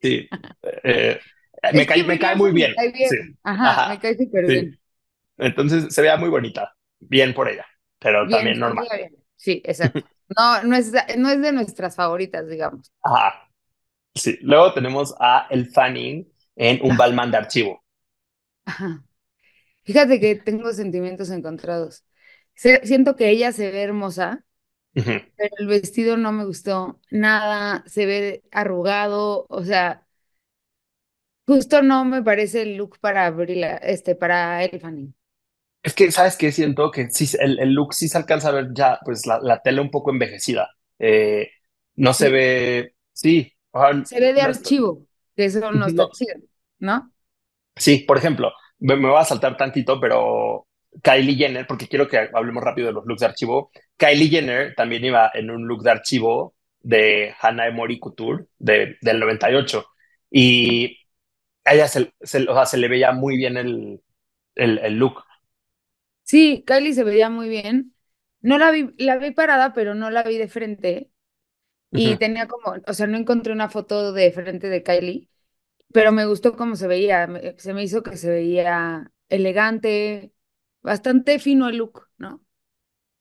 Sí, 0.00 0.28
eh, 0.84 1.20
me 1.72 1.86
Es 1.86 1.86
cae, 1.86 2.04
me 2.04 2.18
cae 2.18 2.36
muy 2.36 2.52
me 2.52 2.52
bien. 2.52 2.74
Sí. 3.00 3.16
Ajá, 3.44 3.82
me 3.84 3.98
cae 4.00 4.16
súper 4.16 4.46
sí. 4.46 4.62
bien. 4.62 4.80
Entonces 5.38 5.94
se 5.94 6.02
veía 6.02 6.16
muy 6.18 6.28
bonita. 6.30 6.74
Bien 7.00 7.34
por 7.34 7.48
ella, 7.48 7.66
pero 7.98 8.28
Bien, 8.28 8.30
también 8.30 8.58
normal. 8.60 8.88
Sí, 9.36 9.62
exacto. 9.64 10.04
No, 10.36 10.62
no 10.64 10.76
es, 10.76 10.92
no 11.18 11.30
es 11.30 11.40
de 11.42 11.52
nuestras 11.52 11.96
favoritas, 11.96 12.48
digamos. 12.48 12.92
Ajá, 13.02 13.48
sí. 14.14 14.38
Luego 14.42 14.74
tenemos 14.74 15.14
a 15.20 15.46
El 15.50 15.68
Fanning 15.70 16.32
en 16.56 16.80
un 16.84 16.96
Ajá. 16.96 16.98
Balmain 16.98 17.30
de 17.32 17.38
archivo. 17.38 17.84
Ajá. 18.64 19.04
Fíjate 19.84 20.20
que 20.20 20.36
tengo 20.36 20.72
sentimientos 20.72 21.30
encontrados. 21.30 22.04
Se- 22.54 22.86
siento 22.86 23.16
que 23.16 23.30
ella 23.30 23.52
se 23.52 23.70
ve 23.72 23.82
hermosa, 23.82 24.44
pero 25.36 25.54
el 25.58 25.68
vestido 25.68 26.18
no 26.18 26.32
me 26.32 26.46
gustó 26.46 27.00
nada, 27.10 27.84
se 27.88 28.06
ve 28.06 28.44
arrugado, 28.52 29.46
o 29.50 29.64
sea, 29.64 30.05
justo 31.46 31.82
no 31.82 32.04
me 32.04 32.22
parece 32.22 32.62
el 32.62 32.76
look 32.76 32.98
para 33.00 33.30
Brila, 33.30 33.76
este, 33.78 34.14
para 34.16 34.60
Fanning. 34.80 35.14
Es 35.82 35.94
que, 35.94 36.10
¿sabes 36.10 36.36
qué? 36.36 36.50
Siento 36.52 36.90
que 36.90 37.10
sí, 37.10 37.28
el, 37.38 37.58
el 37.60 37.72
look 37.72 37.94
sí 37.94 38.08
se 38.08 38.18
alcanza 38.18 38.48
a 38.48 38.52
ver 38.52 38.68
ya, 38.74 38.98
pues 39.04 39.24
la, 39.26 39.38
la 39.40 39.62
tela 39.62 39.82
un 39.82 39.90
poco 39.90 40.10
envejecida. 40.10 40.70
Eh, 40.98 41.50
no 41.96 42.12
se 42.12 42.28
Sí, 42.28 42.30
ve, 42.30 42.94
sí, 43.12 43.52
se 44.02 44.20
ve 44.20 44.32
de 44.32 44.40
no 44.40 44.50
está- 44.50 44.70
archivo, 44.70 45.06
que 45.36 45.46
eso 45.46 45.72
no 45.72 45.86
está 45.86 46.02
no, 46.02 46.10
chido, 46.10 46.34
¿no? 46.78 47.12
Sí, 47.76 47.98
por 48.06 48.16
ejemplo, 48.18 48.52
me, 48.78 48.96
me 48.96 49.08
voy 49.08 49.20
a 49.20 49.24
saltar 49.24 49.56
tantito, 49.56 50.00
pero 50.00 50.66
Kylie 51.02 51.36
Jenner, 51.36 51.66
porque 51.66 51.88
quiero 51.88 52.08
que 52.08 52.28
hablemos 52.32 52.62
rápido 52.64 52.86
de 52.88 52.94
los 52.94 53.04
looks 53.06 53.20
de 53.20 53.26
archivo. 53.26 53.70
Kylie 53.96 54.28
Jenner 54.28 54.74
también 54.74 55.04
iba 55.04 55.30
en 55.34 55.50
un 55.50 55.66
look 55.66 55.82
de 55.82 55.90
archivo 55.90 56.54
de 56.80 57.34
Hannah 57.40 57.66
Emory 57.68 57.98
Couture 57.98 58.46
de, 58.58 58.96
del 59.00 59.20
98 59.20 59.86
y 60.30 60.98
a 61.66 61.74
ella 61.74 61.88
se, 61.88 62.14
se- 62.22 62.48
o 62.48 62.54
sea, 62.54 62.66
se 62.66 62.78
le 62.78 62.88
veía 62.88 63.12
muy 63.12 63.36
bien 63.36 63.56
el, 63.58 64.02
el, 64.56 64.78
el 64.80 64.94
look. 64.98 65.24
Sí, 66.24 66.64
Kylie 66.66 66.92
se 66.94 67.04
veía 67.04 67.30
muy 67.30 67.48
bien. 67.48 67.94
No 68.40 68.58
la 68.58 68.70
vi, 68.70 68.92
la 68.98 69.16
vi 69.18 69.30
parada, 69.32 69.72
pero 69.72 69.94
no 69.94 70.10
la 70.10 70.22
vi 70.22 70.38
de 70.38 70.48
frente. 70.48 71.10
Y 71.94 72.16
Ujú. 72.16 72.18
tenía 72.18 72.48
como, 72.48 72.76
o 72.86 72.94
sea, 72.94 73.06
no 73.08 73.18
encontré 73.18 73.52
una 73.52 73.70
foto 73.70 74.12
de 74.12 74.32
frente 74.32 74.68
de 74.70 74.82
Kylie, 74.84 75.30
pero 75.92 76.12
me 76.12 76.26
gustó 76.26 76.56
cómo 76.56 76.76
se 76.76 76.88
veía. 76.88 77.28
se 77.58 77.74
me 77.74 77.84
hizo 77.84 78.02
que 78.02 78.16
se 78.18 78.30
veía 78.30 79.12
elegante, 79.28 80.32
bastante 80.82 81.38
fino 81.40 81.68
el 81.68 81.78
look, 81.78 82.08
¿no? 82.18 82.44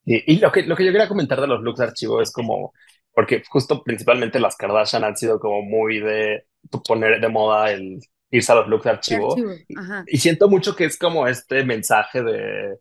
Y, 0.05 0.33
y 0.33 0.39
lo 0.39 0.51
que, 0.51 0.63
lo 0.63 0.75
que 0.75 0.85
yo 0.85 0.91
quería 0.91 1.07
comentar 1.07 1.41
de 1.41 1.47
los 1.47 1.61
looks 1.61 1.79
de 1.79 1.85
archivo 1.85 2.21
es 2.21 2.31
como, 2.31 2.73
porque 3.13 3.43
justo 3.49 3.83
principalmente 3.83 4.39
las 4.39 4.55
Kardashian 4.55 5.03
han 5.03 5.15
sido 5.17 5.39
como 5.39 5.61
muy 5.63 5.99
de 5.99 6.45
poner 6.87 7.19
de 7.21 7.29
moda 7.29 7.71
el, 7.71 7.99
irse 8.32 8.51
a 8.51 8.55
los 8.55 8.67
looks 8.67 8.86
de 8.86 8.91
De 9.08 9.15
archivo. 9.15 9.15
archivo, 9.15 9.58
Y, 9.67 9.84
y 10.05 10.17
siento 10.20 10.50
mucho 10.50 10.75
que 10.75 10.86
es 10.86 10.98
como 10.98 11.27
este 11.27 11.63
mensaje 11.65 12.24
de, 12.24 12.77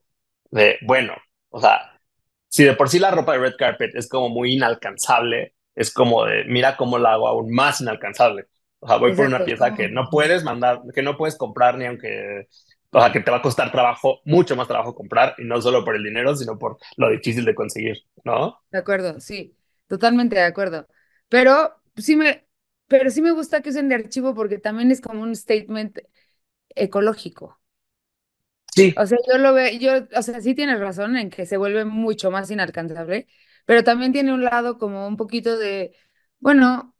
de, 0.51 0.79
bueno, 0.83 1.15
o 1.51 1.61
sea, 1.61 2.01
si 2.49 2.65
de 2.65 2.75
por 2.75 2.89
sí 2.89 2.99
la 2.99 3.11
ropa 3.11 3.33
de 3.33 3.39
red 3.39 3.55
carpet 3.59 3.93
es 3.95 4.09
como 4.09 4.29
muy 4.29 4.55
inalcanzable, 4.55 5.55
es 5.75 5.93
como 5.93 6.25
de, 6.25 6.45
mira 6.45 6.77
cómo 6.77 6.99
la 6.99 7.13
hago 7.15 7.29
aún 7.29 7.53
más 7.53 7.81
inalcanzable. 7.81 8.47
O 8.81 8.87
sea, 8.89 8.99
voy 8.99 9.15
por 9.15 9.27
una 9.27 9.45
Exacto, 9.45 9.45
pieza 9.45 9.75
que 9.75 9.89
no 9.89 10.09
puedes 10.11 10.45
mandar, 10.45 10.83
que 10.95 11.03
no 11.03 11.17
puedes 11.17 11.37
comprar 11.37 11.77
ni 11.79 11.87
aunque, 11.87 12.49
o 12.91 13.01
sea, 13.01 13.13
que 13.13 13.21
te 13.21 13.31
va 13.31 13.39
a 13.39 13.43
costar 13.43 13.73
trabajo, 13.73 14.21
mucho 14.25 14.57
más 14.57 14.69
trabajo 14.69 14.95
comprar, 14.95 15.35
y 15.39 15.45
no 15.45 15.61
solo 15.63 15.85
por 15.85 15.97
el 15.97 16.05
dinero, 16.05 16.37
sino 16.37 16.59
por 16.59 16.79
lo 16.97 17.11
difícil 17.11 17.45
de 17.45 17.55
conseguir, 17.55 17.97
¿no? 18.25 18.59
De 18.71 18.79
acuerdo, 18.79 19.21
sí, 19.21 19.57
totalmente 19.87 20.37
de 20.37 20.43
acuerdo. 20.43 20.89
Pero 21.29 21.75
sí 21.97 22.17
me, 22.17 22.47
pero 22.89 23.11
sí 23.11 23.23
me 23.23 23.33
gusta 23.33 23.63
que 23.63 23.71
usen 23.71 23.89
de 23.89 23.97
archivo 23.97 24.35
porque 24.35 24.59
también 24.59 24.91
es 24.91 25.01
como 25.01 25.23
un 25.23 25.35
statement 25.37 25.99
ecológico. 26.75 27.61
Sí, 28.75 28.95
O 28.97 29.07
sea, 29.07 29.19
yo 29.29 29.39
lo 29.39 29.53
veo, 29.55 29.73
yo, 29.79 30.07
o 30.17 30.23
sea, 30.23 30.41
sí 30.41 30.55
tienes 30.55 30.79
razón 30.81 31.17
en 31.17 31.31
que 31.31 31.47
se 31.47 31.57
vuelve 31.57 31.85
mucho 31.85 32.31
más 32.31 32.51
inalcanzable, 32.51 33.27
pero 33.67 33.83
también 33.85 34.13
tiene 34.13 34.33
un 34.33 34.45
lado 34.45 34.79
como 34.79 35.07
un 35.09 35.17
poquito 35.17 35.59
de, 35.59 35.97
bueno, 36.39 36.95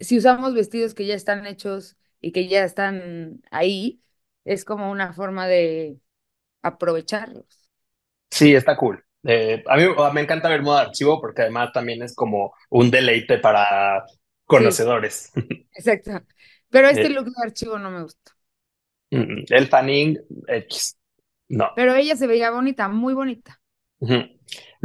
si 0.00 0.18
usamos 0.18 0.54
vestidos 0.54 0.94
que 0.94 1.06
ya 1.06 1.14
están 1.14 1.46
hechos 1.46 1.96
y 2.20 2.32
que 2.32 2.48
ya 2.48 2.64
están 2.64 3.42
ahí, 3.50 4.02
es 4.44 4.64
como 4.64 4.90
una 4.92 5.12
forma 5.14 5.48
de 5.48 6.00
aprovecharlos. 6.62 7.46
sí, 8.30 8.54
está 8.54 8.76
cool. 8.76 9.04
Eh, 9.24 9.62
a 9.68 9.76
mí 9.76 9.84
me 10.14 10.20
encanta 10.22 10.48
ver 10.48 10.62
moda 10.62 10.80
de 10.80 10.86
archivo 10.88 11.20
porque 11.20 11.42
además 11.42 11.70
también 11.72 12.02
es 12.02 12.14
como 12.14 12.54
un 12.70 12.90
deleite 12.90 13.38
para 13.38 14.04
conocedores. 14.52 15.32
Exacto. 15.74 16.12
Pero 16.70 16.88
este 16.88 17.08
Eh, 17.08 17.10
look 17.10 17.26
de 17.26 17.32
archivo 17.44 17.78
no 17.78 17.90
me 17.90 18.02
gusta. 18.02 18.32
mm, 19.10 19.44
el 19.50 19.68
Fanning 19.68 20.18
X, 20.48 20.96
no. 21.48 21.70
Pero 21.74 21.94
ella 21.94 22.16
se 22.16 22.26
veía 22.26 22.50
bonita, 22.50 22.88
muy 22.88 23.12
bonita. 23.14 23.60
Ujú. 24.00 24.18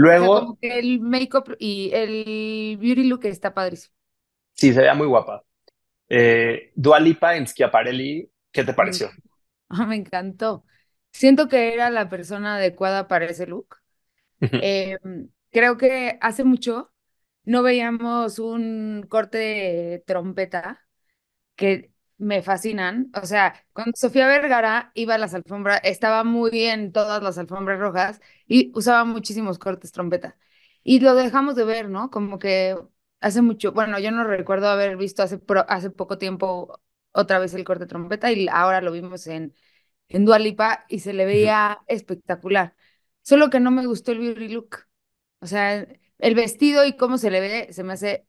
O 0.10 0.20
sea, 0.20 0.30
Luego, 0.30 0.34
como 0.34 0.58
que 0.60 0.80
el 0.80 1.00
make-up 1.00 1.56
y 1.60 1.92
el 1.94 2.78
beauty 2.78 3.04
look 3.06 3.26
está 3.26 3.54
padrísimo. 3.54 3.94
sí, 4.54 4.74
se 4.74 4.80
veía 4.82 4.94
muy 4.94 5.08
guapa. 5.08 5.44
Eh, 6.10 6.72
Dua 6.76 7.00
Lipa 7.02 7.36
en 7.38 7.48
Schiaparelli, 7.48 8.30
¿qué 8.52 8.64
te 8.64 8.74
pareció? 8.74 9.12
me 9.88 9.96
encantó. 9.96 10.66
Siento 11.12 11.48
que 11.48 11.74
era 11.74 11.90
la 11.90 12.10
persona 12.10 12.56
adecuada 12.56 13.08
para 13.08 13.26
ese 13.26 13.48
look. 13.48 13.78
Eh, 14.60 14.98
creo 15.52 15.78
que 15.78 16.18
hace 16.22 16.44
mucho 16.44 16.94
no 17.48 17.64
veíamos 17.64 18.40
un 18.40 19.06
corte 19.10 19.40
de 19.40 20.04
trompeta 20.08 20.88
que 21.56 21.92
me 22.18 22.42
fascinan. 22.42 23.12
O 23.22 23.26
sea, 23.26 23.66
cuando 23.74 23.94
Sofía 23.96 24.28
Vergara 24.28 24.92
iba 24.96 25.16
a 25.16 25.18
las 25.18 25.34
alfombras, 25.34 25.82
estaba 25.84 26.24
muy 26.24 26.66
en 26.66 26.92
todas 26.92 27.22
las 27.24 27.38
alfombras 27.38 27.80
rojas 27.80 28.22
y 28.48 28.72
usaba 28.76 29.06
muchísimos 29.06 29.60
cortes 29.60 29.92
trompeta. 29.92 30.38
Y 30.84 31.00
lo 31.00 31.16
dejamos 31.16 31.56
de 31.56 31.66
ver, 31.66 31.90
¿no? 31.90 32.10
Como 32.12 32.40
que 32.40 32.78
hace 33.20 33.42
mucho, 33.42 33.72
bueno, 33.74 34.00
yo 34.00 34.12
no 34.12 34.24
recuerdo 34.24 34.70
haber 34.70 34.98
visto 34.98 35.24
hace, 35.24 35.38
pro- 35.38 35.66
hace 35.70 35.90
poco 35.90 36.18
tiempo 36.18 36.82
otra 37.12 37.40
vez 37.40 37.54
el 37.54 37.64
corte 37.64 37.86
trompeta 37.88 38.32
y 38.32 38.48
ahora 38.52 38.82
lo 38.82 38.92
vimos 38.92 39.28
en, 39.28 39.54
en 40.10 40.26
Dua 40.26 40.40
Lipa 40.40 40.86
y 40.90 41.00
se 41.00 41.14
le 41.14 41.26
veía 41.26 41.80
espectacular. 41.88 42.76
Solo 43.24 43.50
que 43.50 43.60
no 43.60 43.72
me 43.72 43.86
gustó 43.88 44.12
el 44.14 44.20
beauty 44.20 44.48
look. 44.50 44.78
O 45.40 45.48
sea, 45.48 45.88
el 46.20 46.36
vestido 46.36 46.86
y 46.86 46.96
cómo 46.98 47.18
se 47.18 47.32
le 47.32 47.40
ve 47.42 47.74
se 47.74 47.84
me 47.84 47.94
hace 47.94 48.28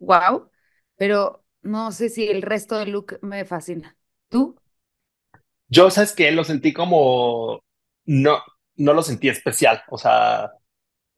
wow, 0.00 0.50
pero 0.96 1.44
no 1.62 1.92
sé 1.92 2.08
si 2.10 2.28
el 2.28 2.42
resto 2.42 2.78
del 2.78 2.90
look 2.92 3.18
me 3.22 3.44
fascina. 3.44 3.96
¿Tú? 4.28 4.56
Yo, 5.68 5.90
¿sabes 5.90 6.12
qué? 6.14 6.30
Lo 6.32 6.44
sentí 6.44 6.72
como, 6.72 7.60
no, 8.06 8.38
no 8.76 8.92
lo 8.94 9.02
sentí 9.02 9.28
especial. 9.28 9.82
O 9.90 9.98
sea, 9.98 10.52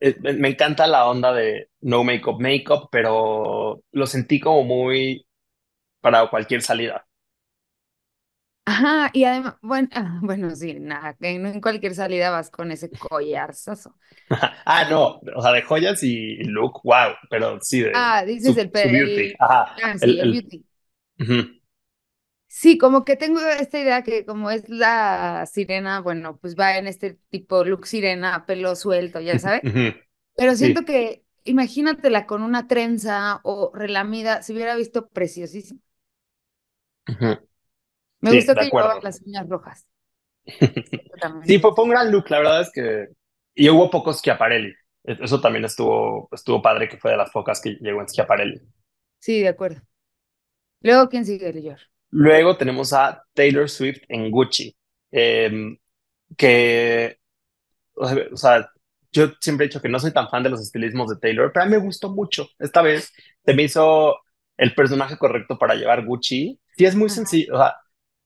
eh, 0.00 0.16
me 0.34 0.50
encanta 0.50 0.86
la 0.86 1.08
onda 1.08 1.32
de 1.34 1.70
no 1.82 2.04
make-up, 2.04 2.40
make-up, 2.40 2.88
pero 2.92 3.82
lo 3.92 4.06
sentí 4.06 4.40
como 4.40 4.64
muy 4.64 5.26
para 6.00 6.30
cualquier 6.30 6.62
salida. 6.62 7.06
Ajá, 8.70 9.10
y 9.14 9.24
además, 9.24 9.54
bueno, 9.62 9.88
ah, 9.92 10.18
bueno, 10.22 10.54
sí, 10.54 10.74
nada, 10.78 11.16
no 11.20 11.26
en 11.48 11.60
cualquier 11.60 11.94
salida 11.94 12.30
vas 12.30 12.50
con 12.50 12.70
ese 12.70 12.90
collarzazo. 12.90 13.96
Ah, 14.66 14.86
no, 14.88 15.20
o 15.36 15.42
sea, 15.42 15.52
de 15.52 15.62
joyas 15.62 16.02
y 16.02 16.36
look, 16.44 16.80
wow, 16.84 17.14
pero 17.28 17.58
sí, 17.60 17.80
de 17.82 17.92
Ah, 17.92 18.24
dices 18.24 18.56
su, 18.56 18.56
el, 18.56 18.70
su 18.74 18.88
beauty. 18.90 19.32
el, 19.32 19.36
Ajá, 19.38 19.76
ah, 19.82 19.98
sí, 19.98 20.18
el 20.18 20.22
el, 20.22 20.30
beauty. 20.30 20.64
Sí, 22.48 22.78
como 22.78 23.04
que 23.04 23.16
tengo 23.16 23.40
esta 23.40 23.78
idea 23.78 24.02
que 24.02 24.24
como 24.26 24.50
es 24.50 24.68
la 24.68 25.46
sirena, 25.46 26.00
bueno, 26.00 26.36
pues 26.38 26.56
va 26.56 26.76
en 26.78 26.88
este 26.88 27.14
tipo 27.30 27.64
look 27.64 27.86
sirena, 27.86 28.44
pelo 28.44 28.74
suelto, 28.74 29.20
ya 29.20 29.38
sabes. 29.38 29.62
Pero 30.36 30.56
siento 30.56 30.84
sí, 30.84 30.86
que, 30.86 31.24
imagínatela 31.44 32.26
con 32.26 32.42
una 32.42 32.68
trenza 32.68 33.40
o 33.44 33.72
relamida, 33.74 34.42
se 34.42 34.52
hubiera 34.54 34.76
visto 34.76 35.08
preciosísimo. 35.10 35.80
ujú, 37.08 37.36
Me 38.22 38.32
sí, 38.32 38.34
gustó 38.34 38.56
que 38.56 38.66
llevaba 38.66 38.96
acuerdo. 38.96 39.02
las 39.02 39.20
uñas 39.22 39.48
rojas. 39.48 39.86
Sí, 41.42 41.58
fue, 41.58 41.74
fue 41.74 41.84
un 41.84 41.90
gran 41.90 42.10
look, 42.12 42.26
la 42.30 42.38
verdad 42.38 42.60
es 42.62 42.70
que... 42.72 43.08
Y 43.54 43.68
hubo 43.68 43.90
pocos 43.90 44.18
Schiaparelli. 44.18 44.70
E- 45.04 45.18
Eso 45.20 45.40
también 45.40 45.64
estuvo, 45.64 46.28
estuvo 46.32 46.62
padre, 46.62 46.88
que 46.88 46.96
fue 46.98 47.10
de 47.12 47.16
las 47.16 47.30
pocas 47.30 47.60
que 47.60 47.76
llegó 47.80 48.00
en 48.00 48.08
Schiaparelli. 48.08 48.60
Sí, 49.18 49.40
de 49.40 49.48
acuerdo. 49.48 49.82
Luego, 50.82 51.08
¿quién 51.08 51.24
sigue, 51.24 51.52
Lior? 51.54 51.80
Luego 52.10 52.56
tenemos 52.56 52.92
a 52.92 53.22
Taylor 53.34 53.68
Swift 53.68 54.02
en 54.08 54.30
Gucci, 54.30 54.76
em, 55.12 55.78
que, 56.36 57.18
o 57.94 58.08
sea, 58.08 58.18
o 58.32 58.36
sea, 58.38 58.70
yo 59.12 59.28
siempre 59.40 59.66
he 59.66 59.68
dicho 59.70 59.82
que 59.82 59.88
no 59.88 60.00
soy 60.00 60.12
tan 60.12 60.28
fan 60.30 60.42
de 60.44 60.50
los 60.50 60.60
estilismos 60.62 61.08
de 61.10 61.18
Taylor, 61.20 61.52
pero 61.52 61.64
a 61.64 61.66
mí 61.68 61.72
me 61.76 61.78
gustó 61.82 62.10
mucho. 62.10 62.48
Esta 62.58 62.82
vez 62.82 63.12
se 63.44 63.54
me 63.54 63.64
hizo 63.64 64.18
el 64.58 64.74
personaje 64.74 65.18
correcto 65.18 65.58
para 65.58 65.74
llevar 65.76 66.04
Gucci. 66.06 66.60
Sí, 66.76 66.84
es 66.86 66.96
muy 66.96 67.08
Ajá. 67.08 67.10
sencillo. 67.10 67.54
O 67.56 67.58
sea, 67.58 67.76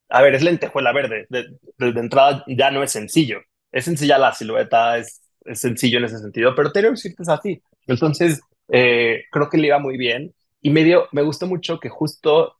a 0.08 0.22
ver, 0.22 0.34
es 0.34 0.42
lentejuela 0.42 0.92
verde. 0.92 1.26
De, 1.30 1.46
de- 1.78 1.92
de 1.92 2.00
entrada 2.00 2.44
ya 2.46 2.70
no 2.70 2.82
es 2.82 2.92
sencillo. 2.92 3.40
Es 3.72 3.84
sencilla 3.86 4.18
la 4.18 4.32
silueta, 4.32 4.98
es, 4.98 5.20
es 5.44 5.60
sencillo 5.60 5.98
en 5.98 6.04
ese 6.04 6.18
sentido, 6.18 6.54
pero 6.54 6.72
Taylor 6.72 6.96
Swift 6.96 7.20
es 7.20 7.28
así. 7.28 7.62
Entonces, 7.86 8.40
eh, 8.68 9.24
creo 9.30 9.48
que 9.50 9.58
le 9.58 9.68
iba 9.68 9.78
muy 9.78 9.96
bien. 9.98 10.34
Y 10.60 10.70
me 10.70 10.84
dio, 10.84 11.08
me 11.12 11.22
gustó 11.22 11.46
mucho 11.46 11.78
que 11.80 11.88
justo 11.88 12.56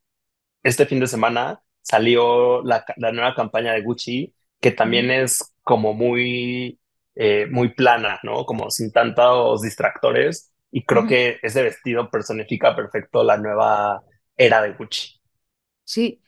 este 0.63 0.87
fin 0.87 1.01
de 1.01 1.07
semana 1.07 1.63
salió 1.83 2.63
la, 2.63 2.85
nueva 3.13 3.35
campaña 3.35 3.73
de 3.73 3.83
Gucci, 3.83 4.35
que 4.61 4.71
también 4.73 5.11
es 5.11 5.55
como 5.63 5.93
muy, 5.95 6.79
eh, 7.15 7.47
muy 7.51 7.71
plana, 7.75 8.21
¿no? 8.23 8.45
Como 8.47 8.71
sin 8.71 8.93
tantos 8.93 9.63
distractores. 9.63 10.53
Y 10.71 10.85
creo 10.85 11.07
que 11.07 11.39
ese 11.43 11.63
vestido 11.63 12.11
personifica 12.11 12.75
perfecto 12.75 13.23
la 13.23 13.37
nueva 13.37 14.03
era 14.37 14.63
de 14.63 14.73
Gucci. 14.73 15.21
Sí, 15.85 16.21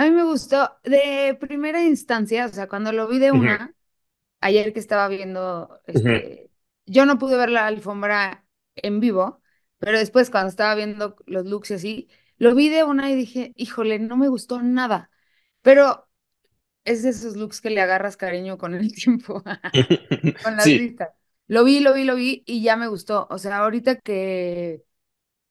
a 0.00 0.04
mí 0.04 0.10
me 0.10 0.24
gustó 0.24 0.78
de 0.84 1.36
primera 1.40 1.82
instancia, 1.84 2.46
o 2.46 2.48
sea, 2.48 2.68
cuando 2.68 2.92
lo 2.92 3.08
vi 3.08 3.18
de 3.18 3.32
una, 3.32 3.74
ayer 4.40 4.72
que 4.72 4.80
estaba 4.80 5.08
viendo, 5.08 5.80
este, 5.86 6.50
yo 6.86 7.06
no 7.06 7.18
pude 7.18 7.36
ver 7.38 7.50
la 7.50 7.66
alfombra 7.66 8.46
en 8.76 9.00
vivo, 9.00 9.42
pero 9.78 9.98
después 9.98 10.30
cuando 10.30 10.50
estaba 10.50 10.74
viendo 10.76 11.16
los 11.26 11.46
looks 11.46 11.72
y 11.72 11.74
así, 11.74 12.10
lo 12.38 12.54
vi 12.54 12.68
de 12.70 12.84
una 12.84 13.10
y 13.10 13.16
dije, 13.16 13.52
híjole, 13.56 13.98
no 14.00 14.16
me 14.16 14.28
gustó 14.28 14.62
nada, 14.62 15.10
pero 15.62 16.08
es 16.84 17.02
de 17.04 17.10
esos 17.10 17.36
looks 17.36 17.60
que 17.60 17.70
le 17.70 17.80
agarras 17.82 18.16
cariño 18.18 18.58
con 18.58 18.74
el 18.74 18.92
tiempo, 18.94 19.42
con 20.42 20.56
las 20.56 20.74
Sí, 20.74 20.76
vistas. 20.76 21.10
Lo 21.46 21.64
vi, 21.64 21.80
lo 21.80 21.94
vi, 21.94 22.04
lo 22.04 22.14
vi 22.16 22.42
y 22.46 22.62
ya 22.62 22.76
me 22.76 22.86
gustó. 22.88 23.26
O 23.30 23.38
sea, 23.38 23.58
ahorita 23.58 23.96
que, 24.00 24.84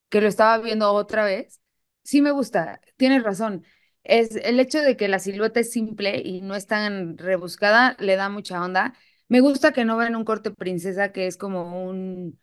que 0.10 0.22
lo 0.22 0.28
estaba 0.28 0.58
viendo 0.64 0.92
otra 0.94 1.26
vez, 1.26 1.62
sí 2.04 2.22
me 2.22 2.32
gusta, 2.32 2.82
tienes 2.98 3.24
razón. 3.24 3.66
Es 4.04 4.36
el 4.38 4.60
hecho 4.60 4.82
de 4.82 4.98
que 4.98 5.08
la 5.08 5.20
silueta 5.20 5.60
es 5.60 5.72
simple 5.72 6.22
y 6.24 6.42
no 6.42 6.56
es 6.56 6.68
tan 6.68 7.18
rebuscada, 7.18 7.96
le 8.00 8.16
da 8.16 8.30
mucha 8.30 8.64
onda. 8.64 8.94
Me 9.28 9.42
gusta 9.42 9.72
que 9.74 9.86
no 9.86 9.98
ven 9.98 10.16
un 10.16 10.26
corte 10.26 10.52
princesa 10.52 11.12
que 11.12 11.28
es 11.28 11.38
como 11.38 11.88
un 11.90 12.40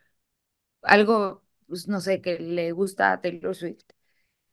algo, 0.82 1.44
pues, 1.68 1.88
no 1.88 2.00
sé, 2.00 2.20
que 2.22 2.38
le 2.40 2.72
gusta 2.72 3.12
a 3.12 3.20
Taylor 3.20 3.54
Swift. 3.56 3.84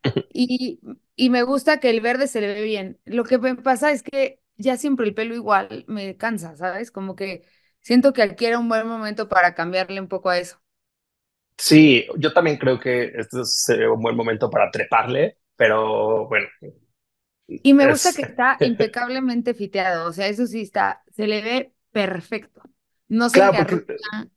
Y, 0.34 0.80
y 1.16 1.30
me 1.30 1.44
gusta 1.44 1.80
que 1.80 1.90
el 1.90 2.02
verde 2.02 2.28
se 2.28 2.42
le 2.42 2.48
ve 2.54 2.64
bien. 2.64 3.00
Lo 3.06 3.24
que 3.24 3.38
me 3.38 3.56
pasa 3.56 3.92
es 3.92 4.04
que 4.04 4.42
ya 4.58 4.78
siempre 4.78 5.06
el 5.06 5.14
pelo 5.16 5.36
igual 5.36 5.86
me 5.88 6.18
cansa, 6.18 6.56
¿sabes? 6.58 6.92
Como 6.92 7.16
que 7.16 7.44
siento 7.82 8.14
que 8.14 8.24
aquí 8.24 8.46
era 8.46 8.60
un 8.60 8.70
buen 8.70 8.88
momento 8.88 9.30
para 9.30 9.54
cambiarle 9.56 10.02
un 10.02 10.08
poco 10.08 10.30
a 10.30 10.40
eso. 10.40 10.60
sí, 11.58 12.06
yo 12.18 12.34
también 12.34 12.58
creo 12.58 12.80
que 12.80 13.06
este 13.16 13.44
sería 13.46 13.92
un 13.92 14.02
buen 14.02 14.16
momento 14.16 14.50
para 14.50 14.72
treparle, 14.72 15.38
pero 15.56 16.28
bueno, 16.28 16.48
Y 17.62 17.74
me 17.74 17.88
gusta 17.88 18.14
que 18.14 18.22
está 18.24 18.58
impecablemente 18.62 19.54
fiteado, 19.54 20.10
o 20.10 20.14
sea, 20.14 20.28
eso 20.28 20.48
sí 20.48 20.62
está, 20.62 21.04
se 21.16 21.28
le 21.28 21.42
ve 21.42 21.74
perfecto. 21.92 22.62
No 23.08 23.30
se 23.30 23.42
Claro, 23.42 23.54
le 23.54 23.86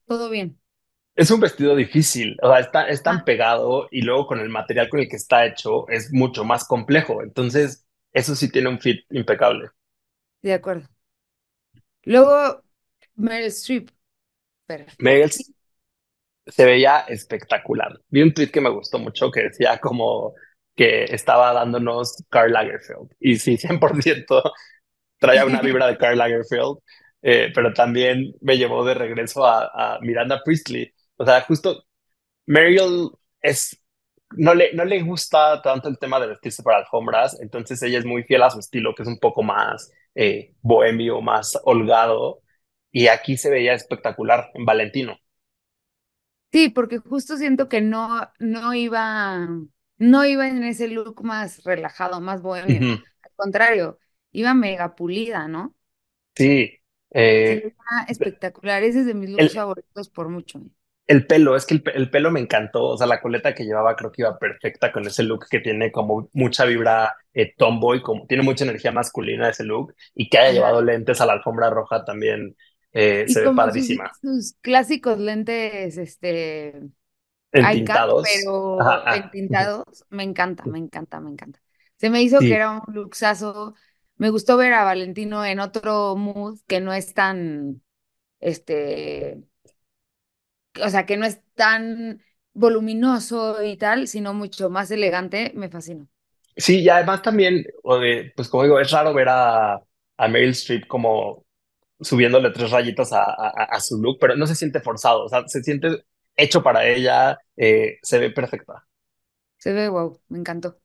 todo 0.07 0.29
bien. 0.31 0.61
Es 1.15 1.31
un 1.31 1.41
vestido 1.41 1.75
difícil, 1.77 2.37
o 2.43 2.49
sea, 2.49 2.61
está, 2.61 2.89
es 2.89 3.03
tan 3.03 3.19
Ah, 3.19 3.25
pegado 3.25 3.89
y 3.91 4.03
luego 4.03 4.27
con 4.27 4.39
el 4.41 4.49
material 4.51 4.89
con 4.89 5.01
el 5.01 5.09
que 5.09 5.17
está 5.17 5.45
hecho 5.47 5.89
es 5.89 6.13
mucho 6.13 6.45
más 6.45 6.65
complejo. 6.67 7.23
Entonces, 7.23 7.87
eso 8.13 8.35
sí 8.35 8.51
tiene 8.51 8.69
un 8.69 8.81
fit 8.81 9.05
impecable. 9.11 9.71
De 10.43 10.53
acuerdo. 10.55 10.89
Luego, 12.05 12.63
Meryl 13.17 13.47
Streep. 13.51 13.91
Meryl 14.99 15.31
se 16.47 16.65
veía 16.65 17.01
espectacular. 17.01 18.01
Vi 18.09 18.23
un 18.23 18.33
tweet 18.33 18.51
que 18.51 18.61
me 18.61 18.71
gustó 18.71 18.99
mucho 18.99 19.31
que 19.31 19.43
decía 19.45 19.79
como 19.79 20.35
que 20.77 21.05
estaba 21.05 21.53
dándonos 21.53 22.25
Karl 22.29 22.53
Lagerfeld. 22.53 23.11
Y 23.19 23.37
sí, 23.37 23.57
100% 23.59 24.43
traía 25.19 25.47
una 25.47 25.61
vibra 25.63 25.87
de 25.89 25.99
Karl 25.99 26.19
Lagerfeld, 26.19 26.79
eh, 27.23 27.51
pero 27.55 27.73
también 27.73 28.35
me 28.41 28.59
llevó 28.59 28.85
de 28.85 28.95
regreso 28.95 29.45
a, 29.47 29.99
Miranda 30.03 30.43
Priestley. 30.45 30.93
O 31.17 31.25
sea, 31.25 31.41
justo 31.43 31.85
Meryl 32.47 33.11
es, 33.41 33.83
no 34.37 34.55
le, 34.55 34.73
no 34.75 34.85
le 34.85 35.03
gusta 35.03 35.63
tanto 35.63 35.89
el 35.89 35.99
tema 35.99 36.21
de 36.21 36.29
vestirse 36.29 36.63
para 36.63 36.79
alfombras, 36.79 37.41
entonces 37.41 37.83
ella 37.83 37.99
es 37.99 38.05
muy 38.05 38.23
fiel 38.25 38.43
a 38.43 38.51
su 38.51 38.59
estilo, 38.61 38.95
que 38.95 39.03
es 39.03 39.09
un 39.09 39.19
poco 39.19 39.43
más 39.43 39.91
eh, 40.15 40.55
bohemio, 40.63 41.21
más 41.23 41.59
holgado. 41.65 42.43
Y 42.93 43.09
aquí 43.09 43.37
se 43.37 43.51
veía 43.51 43.75
espectacular 43.75 44.51
en 44.55 44.65
Valentino. 44.65 45.19
Sí, 46.53 46.71
porque 46.71 46.99
justo 46.99 47.37
siento 47.37 47.69
que 47.69 47.83
no, 47.83 48.31
no 48.39 48.73
iba, 48.73 49.47
no 49.99 50.25
iba 50.25 50.49
en 50.49 50.63
ese 50.65 50.89
look 50.89 51.25
más 51.25 51.65
relajado, 51.65 52.21
más 52.21 52.43
bohemio. 52.43 52.95
Al 53.23 53.31
contrario, 53.37 53.99
iba 54.33 54.55
mega 54.55 54.95
pulida, 54.95 55.49
¿no? 55.49 55.75
Sí. 56.35 56.79
Eh, 57.11 57.73
espectacular. 58.09 58.83
Ese 58.83 59.01
es 59.01 59.07
de 59.07 59.15
mis 59.15 59.31
looks 59.31 59.55
favoritos 59.55 60.09
por 60.11 60.29
mucho. 60.29 60.61
El 61.07 61.25
pelo, 61.27 61.55
es 61.55 61.65
que 61.67 61.81
el, 61.95 62.11
pelo 62.11 62.31
me 62.31 62.41
encantó. 62.41 62.85
O 62.85 62.99
sea, 62.99 63.07
la 63.07 63.21
coleta 63.21 63.55
que 63.55 63.65
llevaba 63.65 63.95
creo 63.95 64.11
que 64.11 64.23
iba 64.23 64.39
perfecta 64.39 64.91
con 64.93 65.07
ese 65.07 65.23
look 65.23 65.47
que 65.49 65.61
tiene 65.61 65.93
como 65.93 66.29
mucha 66.33 66.65
vibra 66.65 67.15
eh, 67.33 67.55
tomboy, 67.57 68.03
como 68.03 68.27
tiene 68.27 68.43
mucha 68.43 68.65
energía 68.65 68.93
masculina 68.93 69.49
ese 69.49 69.65
look. 69.65 69.95
Y 70.15 70.29
que 70.29 70.39
haya 70.39 70.53
llevado 70.53 70.83
lentes 70.83 71.21
a 71.21 71.27
la 71.27 71.35
alfombra 71.35 71.71
roja 71.71 72.05
también 72.05 72.57
eh, 72.93 73.27
se 73.29 73.41
ve 73.41 73.55
padrísima. 73.55 74.11
Sus, 74.21 74.55
clásicos 74.61 75.19
lentes, 75.19 75.97
este. 75.97 76.81
Entintados. 77.59 78.27
pero 78.35 78.79
entintados. 79.15 80.05
Me 80.11 80.23
encanta, 80.23 80.65
me 80.65 80.79
encanta, 80.79 81.21
me 81.21 81.31
encanta. 81.31 81.61
Se 81.97 82.11
me 82.11 82.23
hizo 82.23 82.39
que 82.41 82.55
era 82.55 82.71
un 82.71 82.95
luxazo. 82.95 83.75
Me 84.17 84.31
gustó 84.31 84.57
ver 84.57 84.73
a 84.73 84.85
Valentino 84.85 85.45
en 85.45 85.61
otro 85.61 86.17
mood 86.17 86.59
que 86.67 86.81
no 86.81 86.93
es 86.93 87.15
tan. 87.15 87.83
Este. 88.41 89.43
O 90.83 90.89
sea, 90.91 91.07
que 91.07 91.17
no 91.17 91.25
es 91.25 91.41
tan 91.55 92.23
voluminoso 92.53 93.63
y 93.63 93.77
tal, 93.77 94.09
sino 94.09 94.35
mucho 94.35 94.71
más 94.71 94.91
elegante. 94.91 95.53
Me 95.55 95.69
fascinó. 95.69 96.09
Sí, 96.57 96.81
y 96.81 96.89
además 96.89 97.23
también, 97.23 97.67
pues 98.35 98.49
como 98.49 98.63
digo, 98.63 98.81
es 98.81 98.91
raro 98.91 99.13
ver 99.13 99.29
a, 99.29 99.75
a 100.17 100.29
Meryl 100.29 100.51
Streep 100.51 100.87
como 100.87 101.47
subiéndole 102.01 102.51
tres 102.51 102.71
rayitas 102.71 103.13
a, 103.13 103.25
a, 103.25 103.81
su 103.81 104.01
look, 104.01 104.19
pero 104.21 104.37
no 104.37 104.47
se 104.47 104.55
siente 104.55 104.81
forzado, 104.81 105.25
o 105.25 105.29
sea, 105.29 105.47
se 105.47 105.63
siente 105.63 106.05
hecho 106.37 106.63
para 106.63 106.87
ella, 106.87 107.39
eh, 107.57 107.99
se 108.03 108.19
ve 108.19 108.31
perfecta. 108.31 108.87
Se 109.59 109.73
ve 109.73 109.89
wow, 109.89 110.21
me 110.29 110.39
encantó. 110.39 110.79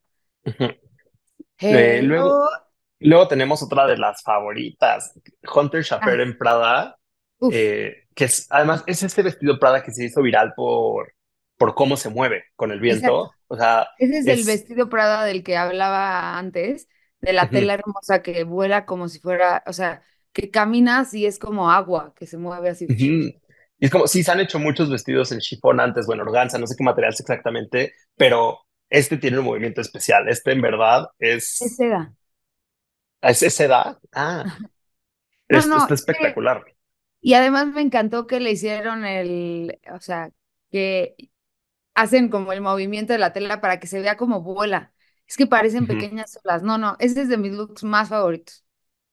Eh, 1.64 2.02
luego, 2.02 2.48
luego 2.98 3.28
tenemos 3.28 3.62
otra 3.62 3.86
de 3.86 3.96
las 3.96 4.20
favoritas, 4.22 5.12
Hunter 5.54 5.84
Schafer 5.84 6.18
ah. 6.18 6.22
en 6.24 6.36
Prada, 6.36 6.98
eh, 7.52 8.08
que 8.16 8.24
es, 8.24 8.48
además 8.50 8.82
es 8.88 9.04
este 9.04 9.22
vestido 9.22 9.60
Prada 9.60 9.84
que 9.84 9.92
se 9.92 10.04
hizo 10.04 10.22
viral 10.22 10.54
por, 10.56 11.14
por 11.56 11.76
cómo 11.76 11.96
se 11.96 12.08
mueve 12.08 12.46
con 12.56 12.72
el 12.72 12.80
viento. 12.80 13.30
O 13.46 13.56
sea, 13.56 13.86
ese 13.98 14.18
es, 14.18 14.26
el 14.26 14.44
vestido 14.44 14.88
Prada 14.88 15.24
del 15.24 15.44
que 15.44 15.56
hablaba 15.56 16.36
antes, 16.36 16.88
de 17.20 17.32
la 17.32 17.48
tela 17.48 17.74
hermosa 17.74 18.22
que 18.22 18.42
vuela 18.42 18.84
como 18.84 19.08
si 19.08 19.20
fuera, 19.20 19.62
o 19.66 19.72
sea, 19.72 20.02
que 20.32 20.50
caminas 20.50 21.14
y 21.14 21.26
es 21.26 21.38
como 21.38 21.70
agua 21.70 22.14
que 22.16 22.26
se 22.26 22.38
mueve 22.38 22.70
así. 22.70 22.86
Y 23.82 23.86
es 23.86 23.90
como, 23.90 24.06
sí, 24.06 24.22
se 24.22 24.30
han 24.30 24.38
hecho 24.38 24.60
muchos 24.60 24.88
vestidos 24.88 25.32
en 25.32 25.40
chifón 25.40 25.80
antes, 25.80 26.06
bueno, 26.06 26.22
organza, 26.22 26.56
no 26.56 26.68
sé 26.68 26.76
qué 26.78 26.84
material 26.84 27.12
es 27.12 27.18
exactamente, 27.18 27.94
pero 28.14 28.60
este 28.88 29.16
tiene 29.16 29.40
un 29.40 29.44
movimiento 29.44 29.80
especial. 29.80 30.28
Este 30.28 30.52
en 30.52 30.62
verdad 30.62 31.08
es... 31.18 31.60
Es 31.60 31.74
seda. 31.74 32.14
¿Es 33.20 33.38
seda? 33.38 33.98
Ah. 34.12 34.44
está 35.48 35.94
espectacular. 35.94 36.62
Y 37.20 37.34
además 37.34 37.66
me 37.74 37.80
encantó 37.80 38.28
que 38.28 38.38
le 38.38 38.52
hicieron 38.52 39.04
el, 39.04 39.80
o 39.92 39.98
sea, 39.98 40.30
que 40.70 41.16
hacen 41.94 42.28
como 42.28 42.52
el 42.52 42.60
movimiento 42.60 43.14
de 43.14 43.18
la 43.18 43.32
tela 43.32 43.60
para 43.60 43.80
que 43.80 43.88
se 43.88 44.00
vea 44.00 44.16
como 44.16 44.42
vuela. 44.42 44.92
Es 45.26 45.36
que 45.36 45.48
parecen 45.48 45.88
pequeñas 45.88 46.38
olas. 46.44 46.62
No, 46.62 46.78
no, 46.78 46.94
ese 47.00 47.22
es 47.22 47.28
de 47.28 47.36
mis 47.36 47.50
looks 47.50 47.82
más 47.82 48.10
favoritos. 48.10 48.61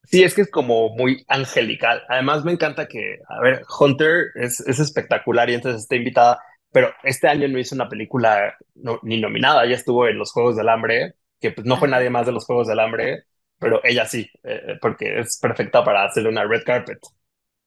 Sí, 0.04 0.24
es 0.24 0.34
que 0.34 0.42
es 0.42 0.50
como 0.50 0.90
muy 0.96 1.24
angelical. 1.28 2.04
Además, 2.10 2.44
me 2.44 2.52
encanta 2.52 2.88
que, 2.88 3.20
a 3.28 3.40
ver, 3.42 3.64
Hunter 3.80 4.28
es, 4.36 4.60
es 4.62 4.80
espectacular 4.80 5.50
y 5.50 5.54
entonces 5.56 5.82
está 5.82 5.96
invitada, 5.96 6.40
pero 6.72 6.92
este 7.04 7.28
año 7.28 7.48
no 7.48 7.60
hizo 7.60 7.76
una 7.76 7.90
película 7.90 8.56
ni 9.04 9.20
nominada, 9.20 9.66
ella 9.66 9.76
estuvo 9.76 10.08
en 10.08 10.18
los 10.18 10.32
Juegos 10.32 10.56
del 10.56 10.70
Hambre, 10.70 11.16
que 11.40 11.52
pues 11.52 11.66
no 11.66 11.78
fue 11.78 11.88
nadie 11.88 12.10
más 12.10 12.26
de 12.26 12.32
los 12.32 12.46
Juegos 12.46 12.68
del 12.68 12.80
Hambre, 12.80 13.24
pero 13.60 13.82
ella 13.84 14.06
sí, 14.06 14.30
eh, 14.44 14.78
porque 14.82 15.20
es 15.20 15.38
perfecta 15.40 15.84
para 15.84 16.06
hacerle 16.06 16.30
una 16.30 16.46
red 16.46 16.64
carpet. 16.66 17.00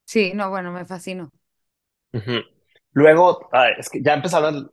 Sí, 0.05 0.33
no, 0.35 0.51
bueno, 0.51 0.73
me 0.73 0.85
fascinó. 0.85 1.31
Luego, 2.92 3.49
es 3.79 3.88
que 3.88 4.03
ya 4.03 4.14
empezaron, 4.14 4.71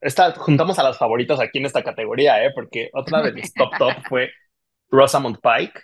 esta, 0.00 0.32
juntamos 0.32 0.78
a 0.78 0.82
las 0.82 0.98
favoritas 0.98 1.40
aquí 1.40 1.58
en 1.58 1.66
esta 1.66 1.82
categoría, 1.82 2.44
¿eh? 2.44 2.50
porque 2.54 2.90
otra 2.92 3.22
de 3.22 3.32
mis 3.32 3.52
top 3.54 3.70
top 3.78 3.92
fue 4.08 4.30
Rosamund 4.90 5.38
Pike 5.40 5.80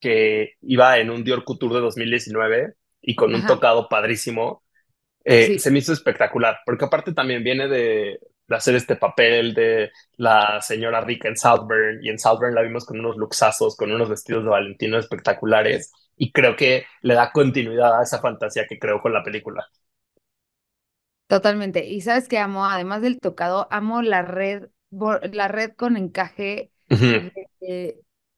que 0.00 0.54
iba 0.62 0.98
en 0.98 1.10
un 1.10 1.24
Dior 1.24 1.44
Couture 1.44 1.76
de 1.76 1.80
2019 1.80 2.74
y 3.00 3.14
con 3.14 3.34
un 3.34 3.46
tocado 3.46 3.88
padrísimo, 3.88 4.62
eh, 5.24 5.58
se 5.58 5.70
me 5.70 5.80
hizo 5.80 5.92
espectacular, 5.92 6.58
porque 6.64 6.84
aparte 6.84 7.12
también 7.12 7.42
viene 7.42 7.68
de, 7.68 8.18
hacer 8.48 8.76
este 8.76 8.96
papel 8.96 9.54
de 9.54 9.90
la 10.16 10.60
señora 10.60 11.00
rica 11.00 11.28
en 11.28 11.36
Southburn, 11.36 11.98
y 12.02 12.10
en 12.10 12.18
Southburn 12.18 12.54
la 12.54 12.62
vimos 12.62 12.84
con 12.84 13.00
unos 13.00 13.16
luxazos, 13.16 13.76
con 13.76 13.90
unos 13.90 14.08
vestidos 14.08 14.44
de 14.44 14.50
Valentino 14.50 14.98
espectaculares, 14.98 15.92
y 16.16 16.32
creo 16.32 16.56
que 16.56 16.84
le 17.02 17.14
da 17.14 17.32
continuidad 17.32 17.98
a 17.98 18.02
esa 18.02 18.20
fantasía 18.20 18.66
que 18.68 18.78
creó 18.78 19.00
con 19.00 19.12
la 19.12 19.24
película. 19.24 19.66
Totalmente. 21.26 21.84
Y 21.86 22.02
sabes 22.02 22.28
que 22.28 22.38
amo, 22.38 22.66
además 22.66 23.02
del 23.02 23.18
tocado, 23.20 23.66
amo 23.70 24.02
la 24.02 24.22
red, 24.22 24.68
la 24.90 25.48
red 25.48 25.72
con 25.72 25.96
encaje 25.96 26.70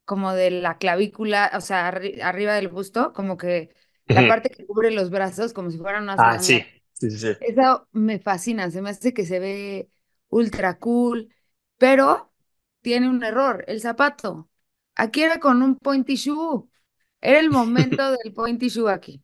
como 0.09 0.35
de 0.35 0.51
la 0.51 0.79
clavícula, 0.79 1.53
o 1.57 1.63
sea, 1.63 1.89
arriba 1.89 2.55
del 2.57 2.69
busto, 2.71 3.15
como 3.15 3.39
que 3.39 3.75
la 4.09 4.27
parte 4.27 4.51
que 4.51 4.67
cubre 4.67 4.91
los 4.93 5.11
brazos, 5.11 5.55
como 5.55 5.71
si 5.71 5.79
fueran 5.79 6.05
unas 6.05 6.25
Ah, 6.25 6.39
sí, 6.39 6.65
sí, 6.93 7.11
sí, 7.11 7.35
Eso 7.41 7.89
me 7.93 8.19
fascina, 8.19 8.71
se 8.71 8.83
me 8.83 8.91
hace 8.91 9.15
que 9.15 9.25
se 9.27 9.39
ve 9.39 9.91
ultra 10.29 10.79
cool, 10.79 11.33
pero 11.79 12.33
tiene 12.81 13.09
un 13.09 13.23
error, 13.25 13.65
el 13.69 13.81
zapato. 13.81 14.51
Aquí 14.97 15.23
era 15.23 15.39
con 15.41 15.63
un 15.63 15.77
pointy 15.79 16.17
shoe. 16.17 16.69
Era 17.21 17.41
el 17.41 17.51
momento 17.51 18.11
del 18.23 18.33
pointy 18.35 18.69
shoe 18.69 18.91
aquí. 18.93 19.23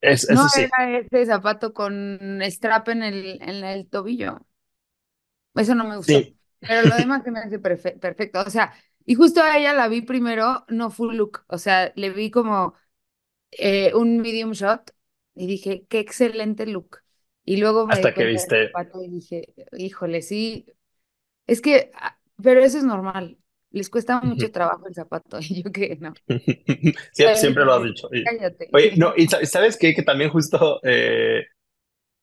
Es, 0.00 0.26
no 0.28 0.48
sí. 0.48 0.66
era 0.78 0.98
ese 0.98 1.26
zapato 1.26 1.72
con 1.74 2.40
strap 2.50 2.88
en 2.88 3.02
el, 3.02 3.38
en 3.42 3.64
el 3.64 3.88
tobillo. 3.88 4.40
Eso 5.54 5.74
no 5.74 5.84
me 5.84 5.96
gustó. 5.96 6.30
Pero 6.66 6.88
lo 6.88 6.94
demás 6.96 7.22
se 7.24 7.30
me 7.30 7.40
hace 7.40 7.58
perfecto. 7.58 8.40
O 8.46 8.50
sea, 8.50 8.72
y 9.04 9.14
justo 9.14 9.42
a 9.42 9.58
ella 9.58 9.72
la 9.72 9.88
vi 9.88 10.02
primero, 10.02 10.64
no 10.68 10.90
full 10.90 11.14
look, 11.16 11.44
o 11.48 11.58
sea, 11.58 11.92
le 11.96 12.10
vi 12.10 12.30
como 12.30 12.74
eh, 13.52 13.92
un 13.94 14.18
medium 14.18 14.52
shot 14.52 14.92
y 15.34 15.46
dije, 15.46 15.86
qué 15.88 15.98
excelente 15.98 16.66
look. 16.66 16.98
Y 17.44 17.56
luego 17.56 17.86
me 17.86 17.94
Hasta 17.94 18.14
que 18.14 18.24
viste. 18.24 18.70
Y 19.02 19.08
dije, 19.08 19.54
híjole, 19.76 20.22
sí, 20.22 20.66
es 21.46 21.60
que, 21.60 21.90
ah, 21.94 22.16
pero 22.42 22.62
eso 22.62 22.78
es 22.78 22.84
normal. 22.84 23.38
Les 23.70 23.88
cuesta 23.88 24.20
mucho 24.20 24.52
trabajo 24.52 24.86
el 24.86 24.94
zapato, 24.94 25.38
y 25.40 25.62
yo 25.62 25.72
que 25.72 25.96
no. 25.96 26.12
siempre, 27.12 27.64
lo 27.64 27.74
has 27.74 27.84
dicho. 27.84 28.08
Cállate. 28.24 28.68
Oye, 28.72 28.94
no, 28.96 29.14
y 29.16 29.26
sabes 29.26 29.76
qué? 29.76 29.94
Que 29.94 30.02
también 30.02 30.30
justo 30.30 30.80
eh, 30.82 31.46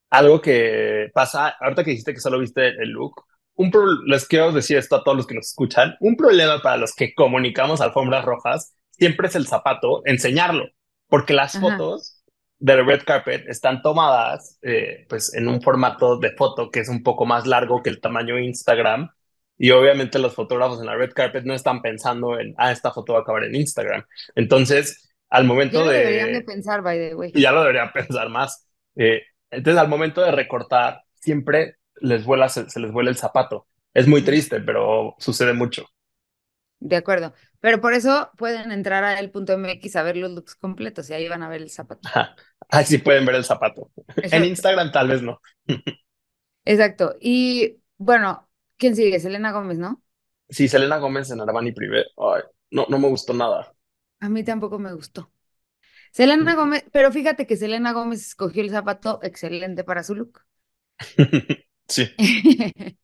algo 0.10 0.42
que 0.42 1.10
pasa, 1.14 1.50
ahorita 1.60 1.84
que 1.84 1.92
dijiste 1.92 2.14
que 2.14 2.20
solo 2.20 2.40
viste 2.40 2.68
el 2.68 2.90
look, 2.90 3.26
un 3.60 3.72
les 4.06 4.26
quiero 4.26 4.54
decir 4.54 4.78
esto 4.78 4.96
a 4.96 5.04
todos 5.04 5.18
los 5.18 5.28
que 5.28 5.36
nos 5.36 5.48
escuchan, 5.48 5.98
un 6.00 6.16
problema 6.16 6.62
para 6.62 6.78
los 6.78 6.96
que 6.96 7.14
comunicamos 7.14 7.82
alfombras 7.82 8.24
rojas 8.24 8.74
siempre 8.92 9.28
es 9.28 9.36
el 9.36 9.48
zapato, 9.48 10.02
enseñarlo, 10.06 10.70
porque 11.10 11.34
las 11.34 11.60
fotos 11.60 12.24
del 12.58 12.86
red 12.86 13.02
carpet 13.06 13.50
están 13.50 13.82
tomadas 13.82 14.58
eh, 14.62 15.06
pues 15.10 15.34
en 15.34 15.50
un 15.50 15.62
formato 15.62 16.18
de 16.18 16.32
foto 16.32 16.72
que 16.72 16.80
es 16.80 16.88
un 16.88 17.04
poco 17.04 17.26
más 17.26 17.48
largo 17.48 17.84
que 17.84 17.90
el 17.90 18.00
tamaño 18.00 18.40
Instagram 18.40 19.10
y 19.58 19.72
obviamente 19.72 20.20
los 20.20 20.34
fotógrafos 20.36 20.80
en 20.80 20.86
la 20.86 20.96
red 20.96 21.12
carpet 21.12 21.44
no 21.44 21.54
están 21.54 21.82
pensando 21.82 22.40
en, 22.40 22.56
ah, 22.58 22.72
esta 22.72 22.92
foto 22.92 23.12
va 23.12 23.20
a 23.20 23.22
acabar 23.24 23.44
en 23.44 23.56
Instagram. 23.56 24.06
Entonces, 24.36 25.10
al 25.30 25.44
momento 25.44 25.84
ya 25.84 25.92
de... 25.92 25.98
deberían 25.98 26.32
de 26.32 26.42
pensar, 26.44 26.82
by 26.82 26.98
the 26.98 27.16
way. 27.16 27.34
Ya 27.36 27.52
lo 27.52 27.60
deberían 27.60 27.92
pensar 27.94 28.30
más. 28.30 28.66
Eh, 28.96 29.22
entonces, 29.52 29.82
al 29.82 29.90
momento 29.90 30.22
de 30.22 30.32
recortar, 30.32 31.02
siempre 31.16 31.76
les 32.02 32.26
vuela, 32.26 32.50
se, 32.50 32.66
les 32.80 32.92
vuela 32.92 33.10
el 33.10 33.18
zapato. 33.18 33.68
Es 33.94 34.08
muy 34.08 34.22
triste, 34.22 34.60
pero 34.62 35.16
sucede 35.20 35.54
mucho. 35.54 35.86
De 36.80 36.96
acuerdo. 36.96 37.34
Pero 37.60 37.82
por 37.82 37.94
eso 37.94 38.32
pueden 38.38 38.72
entrar 38.72 39.04
a 39.04 39.20
el.mx 39.20 39.96
a 39.96 40.04
ver 40.04 40.16
los 40.18 40.32
looks 40.32 40.56
completos 40.56 41.10
y 41.10 41.14
ahí 41.14 41.28
van 41.28 41.44
a 41.44 41.50
ver 41.50 41.62
el 41.62 41.70
zapato. 41.70 42.08
Ajá. 42.08 42.36
Ahí 42.70 42.86
sí 42.86 43.00
pueden 43.00 43.26
ver 43.26 43.36
el 43.36 43.44
zapato. 43.44 43.92
En. 44.18 44.46
Instagram 44.46 44.92
tal 44.92 45.10
vez 45.10 45.22
no. 45.22 45.42
Exacto. 46.66 47.16
Y 47.20 47.82
bueno, 47.98 48.48
¿quién 48.78 48.96
sigue? 48.96 49.20
Selena 49.20 49.52
Gómez, 49.52 49.78
¿no? 49.78 50.02
Sí, 50.50 50.68
Selena 50.68 50.98
Gómez 50.98 51.30
en 51.32 51.42
Armani 51.42 51.72
Privé. 51.72 52.06
Ay, 52.18 52.44
no, 52.72 52.86
no 52.90 53.00
me 53.00 53.10
gustó 53.10 53.34
nada. 53.34 53.74
A 54.20 54.30
mí 54.30 54.44
tampoco 54.44 54.80
me 54.80 54.94
gustó. 54.94 55.32
Selena 56.12 56.56
Gómez, 56.56 56.86
pero 56.92 57.12
fíjate 57.12 57.46
que 57.46 57.58
Selena 57.58 57.92
Gómez 57.94 58.22
escogió 58.26 58.64
el 58.64 58.72
zapato 58.72 59.20
excelente 59.22 59.84
para 59.84 60.04
su 60.04 60.16
look. 60.16 60.42
Sí. 61.90 62.10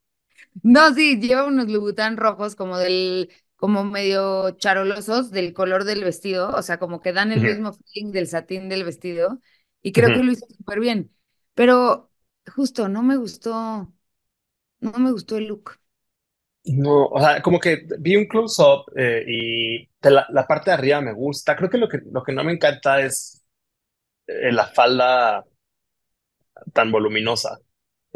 No, 0.62 0.94
sí, 0.94 1.20
lleva 1.20 1.44
unos 1.46 1.68
Louboutin 1.68 2.16
rojos 2.16 2.56
como 2.56 2.78
del, 2.78 3.30
como 3.56 3.84
medio 3.84 4.52
charolosos 4.52 5.30
del 5.30 5.52
color 5.54 5.84
del 5.84 6.02
vestido, 6.04 6.50
o 6.50 6.62
sea, 6.62 6.78
como 6.78 7.00
que 7.00 7.12
dan 7.12 7.32
el 7.32 7.42
mismo 7.42 7.72
feeling 7.72 8.12
del 8.12 8.26
satín 8.26 8.68
del 8.68 8.84
vestido, 8.84 9.40
y 9.82 9.92
creo 9.92 10.12
que 10.12 10.22
lo 10.22 10.32
hizo 10.32 10.46
súper 10.48 10.80
bien. 10.80 11.14
Pero 11.54 12.10
justo, 12.54 12.88
no 12.88 13.02
me 13.02 13.16
gustó, 13.16 13.92
no 14.80 14.92
me 14.98 15.12
gustó 15.12 15.36
el 15.36 15.46
look. 15.48 15.78
No, 16.64 17.06
o 17.06 17.20
sea, 17.20 17.42
como 17.42 17.60
que 17.60 17.86
vi 18.00 18.16
un 18.16 18.26
close-up 18.26 18.86
eh, 18.96 19.24
y 19.28 19.88
la 20.02 20.46
parte 20.48 20.70
de 20.70 20.74
arriba 20.74 21.00
me 21.00 21.12
gusta. 21.12 21.54
Creo 21.56 21.70
que 21.70 21.78
lo 21.78 21.88
que, 21.88 22.00
lo 22.10 22.22
que 22.24 22.32
no 22.32 22.42
me 22.42 22.52
encanta 22.52 23.00
es 23.00 23.44
eh, 24.26 24.52
la 24.52 24.66
falda 24.68 25.44
tan 26.72 26.90
voluminosa. 26.92 27.58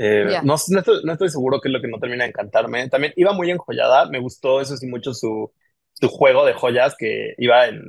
Eh, 0.03 0.39
no, 0.43 0.57
no 0.71 0.79
estoy, 0.81 1.01
no 1.05 1.13
estoy 1.13 1.29
seguro 1.31 1.61
qué 1.61 1.69
es 1.69 1.73
lo 1.75 1.81
que 1.83 1.89
no 1.89 1.99
termina 2.01 2.25
de 2.25 2.31
encantarme. 2.31 2.89
También 2.89 3.13
iba 3.17 3.33
muy 3.35 3.51
enjollada. 3.51 4.07
Me 4.11 4.21
gustó, 4.21 4.61
eso 4.61 4.77
sí, 4.77 4.87
mucho 4.87 5.15
su, 5.15 5.53
su 5.95 6.09
juego 6.09 6.45
de 6.47 6.55
joyas 6.55 6.97
que 6.99 7.35
iba 7.39 7.67
en, 7.69 7.83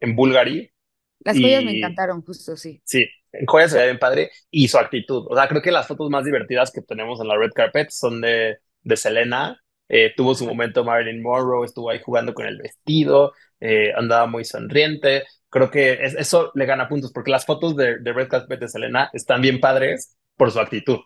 en 0.00 0.16
Bulgari. 0.16 0.70
Las 1.24 1.40
joyas 1.40 1.64
me 1.64 1.72
Y 1.72 1.72
encantaron, 1.72 2.22
justo, 2.22 2.56
sí. 2.56 2.80
sí, 2.84 3.06
en 3.32 3.46
joyas 3.46 3.70
se 3.72 3.78
ve 3.78 3.84
bien 3.86 3.98
padre. 3.98 4.30
Y 4.50 4.68
su 4.68 4.78
actitud. 4.78 5.26
O 5.30 5.36
sea, 5.36 5.48
creo 5.48 5.62
que 5.62 5.72
las 5.72 5.86
fotos 5.88 6.10
más 6.10 6.24
divertidas 6.24 6.70
que 6.72 6.82
tenemos 6.82 7.20
en 7.20 7.28
la 7.28 7.36
red 7.38 7.50
carpet 7.54 7.90
son 7.90 8.20
de, 8.20 8.58
de 8.82 8.96
Selena. 8.96 9.58
Eh, 9.88 10.12
tuvo 10.16 10.34
su 10.34 10.46
momento 10.46 10.84
Marilyn 10.84 11.22
Monroe, 11.22 11.66
estuvo 11.66 11.90
ahí 11.90 12.00
jugando 12.02 12.32
con 12.34 12.46
el 12.46 12.58
vestido, 12.58 13.34
eh, 13.60 13.92
andaba 13.96 14.26
muy 14.26 14.44
sonriente. 14.44 15.24
Creo 15.50 15.70
que 15.70 15.92
es- 15.94 16.14
eso 16.14 16.50
le 16.54 16.64
gana 16.66 16.88
puntos 16.88 17.12
porque 17.12 17.30
las 17.30 17.44
fotos 17.46 17.76
de, 17.76 17.98
de 18.00 18.12
red 18.12 18.28
carpet 18.28 18.60
de 18.60 18.68
Selena 18.68 19.10
están 19.12 19.42
bien 19.42 19.60
padres 19.60 20.16
por 20.36 20.50
su 20.50 20.60
actitud. 20.60 20.98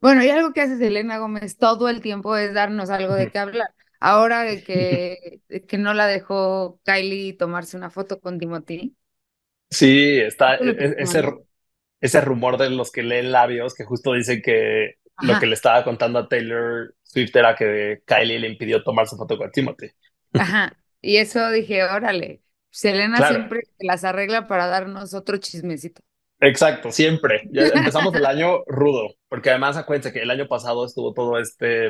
Bueno, 0.00 0.22
y 0.22 0.28
algo 0.30 0.52
que 0.52 0.60
hace 0.60 0.78
Selena 0.78 1.18
Gómez 1.18 1.56
todo 1.56 1.88
el 1.88 2.00
tiempo 2.00 2.36
es 2.36 2.54
darnos 2.54 2.90
algo 2.90 3.14
de 3.14 3.30
qué 3.30 3.38
hablar. 3.38 3.74
Ahora 4.00 4.42
de 4.44 4.62
que, 4.62 5.42
de 5.48 5.66
que 5.66 5.76
no 5.78 5.92
la 5.92 6.06
dejó 6.06 6.80
Kylie 6.84 7.32
tomarse 7.36 7.76
una 7.76 7.90
foto 7.90 8.20
con 8.20 8.38
Timothy. 8.38 8.96
Sí, 9.70 10.18
está 10.20 10.54
¿Eso 10.58 10.64
lo 10.64 10.72
e- 10.72 10.76
e- 10.78 10.94
ese, 10.98 11.22
ese 12.00 12.20
rumor 12.22 12.58
de 12.58 12.70
los 12.70 12.90
que 12.92 13.02
leen 13.02 13.32
labios 13.32 13.74
que 13.74 13.84
justo 13.84 14.14
dicen 14.14 14.42
que 14.42 14.94
lo 15.20 15.38
que 15.38 15.46
le 15.46 15.54
estaba 15.54 15.84
contando 15.84 16.18
a 16.20 16.28
Taylor 16.28 16.94
Swift 17.04 17.36
era 17.36 17.56
que 17.56 18.02
Kylie 18.06 18.40
le 18.40 18.48
impidió 18.50 18.82
tomar 18.84 19.08
su 19.08 19.16
foto 19.16 19.38
con 19.38 19.50
Timothy. 19.52 19.88
Ajá, 20.36 20.78
y 21.00 21.16
eso 21.16 21.50
dije, 21.50 21.84
órale, 21.84 22.42
Selena 22.70 23.22
Claro, 23.22 23.40
siempre 23.42 23.62
las 23.78 24.04
arregla 24.04 24.46
para 24.46 24.66
darnos 24.66 25.14
otro 25.14 25.36
chismecito. 25.38 26.02
Exacto, 26.40 26.92
siempre. 26.92 27.42
Ya 27.52 27.62
empezamos 27.74 28.14
el 28.14 28.26
año 28.26 28.62
rudo, 28.66 29.14
porque 29.28 29.50
además 29.50 29.76
acuérdense 29.76 30.12
que 30.12 30.22
el 30.22 30.30
año 30.30 30.46
pasado 30.48 30.84
estuvo 30.86 31.12
todo 31.14 31.38
este 31.38 31.86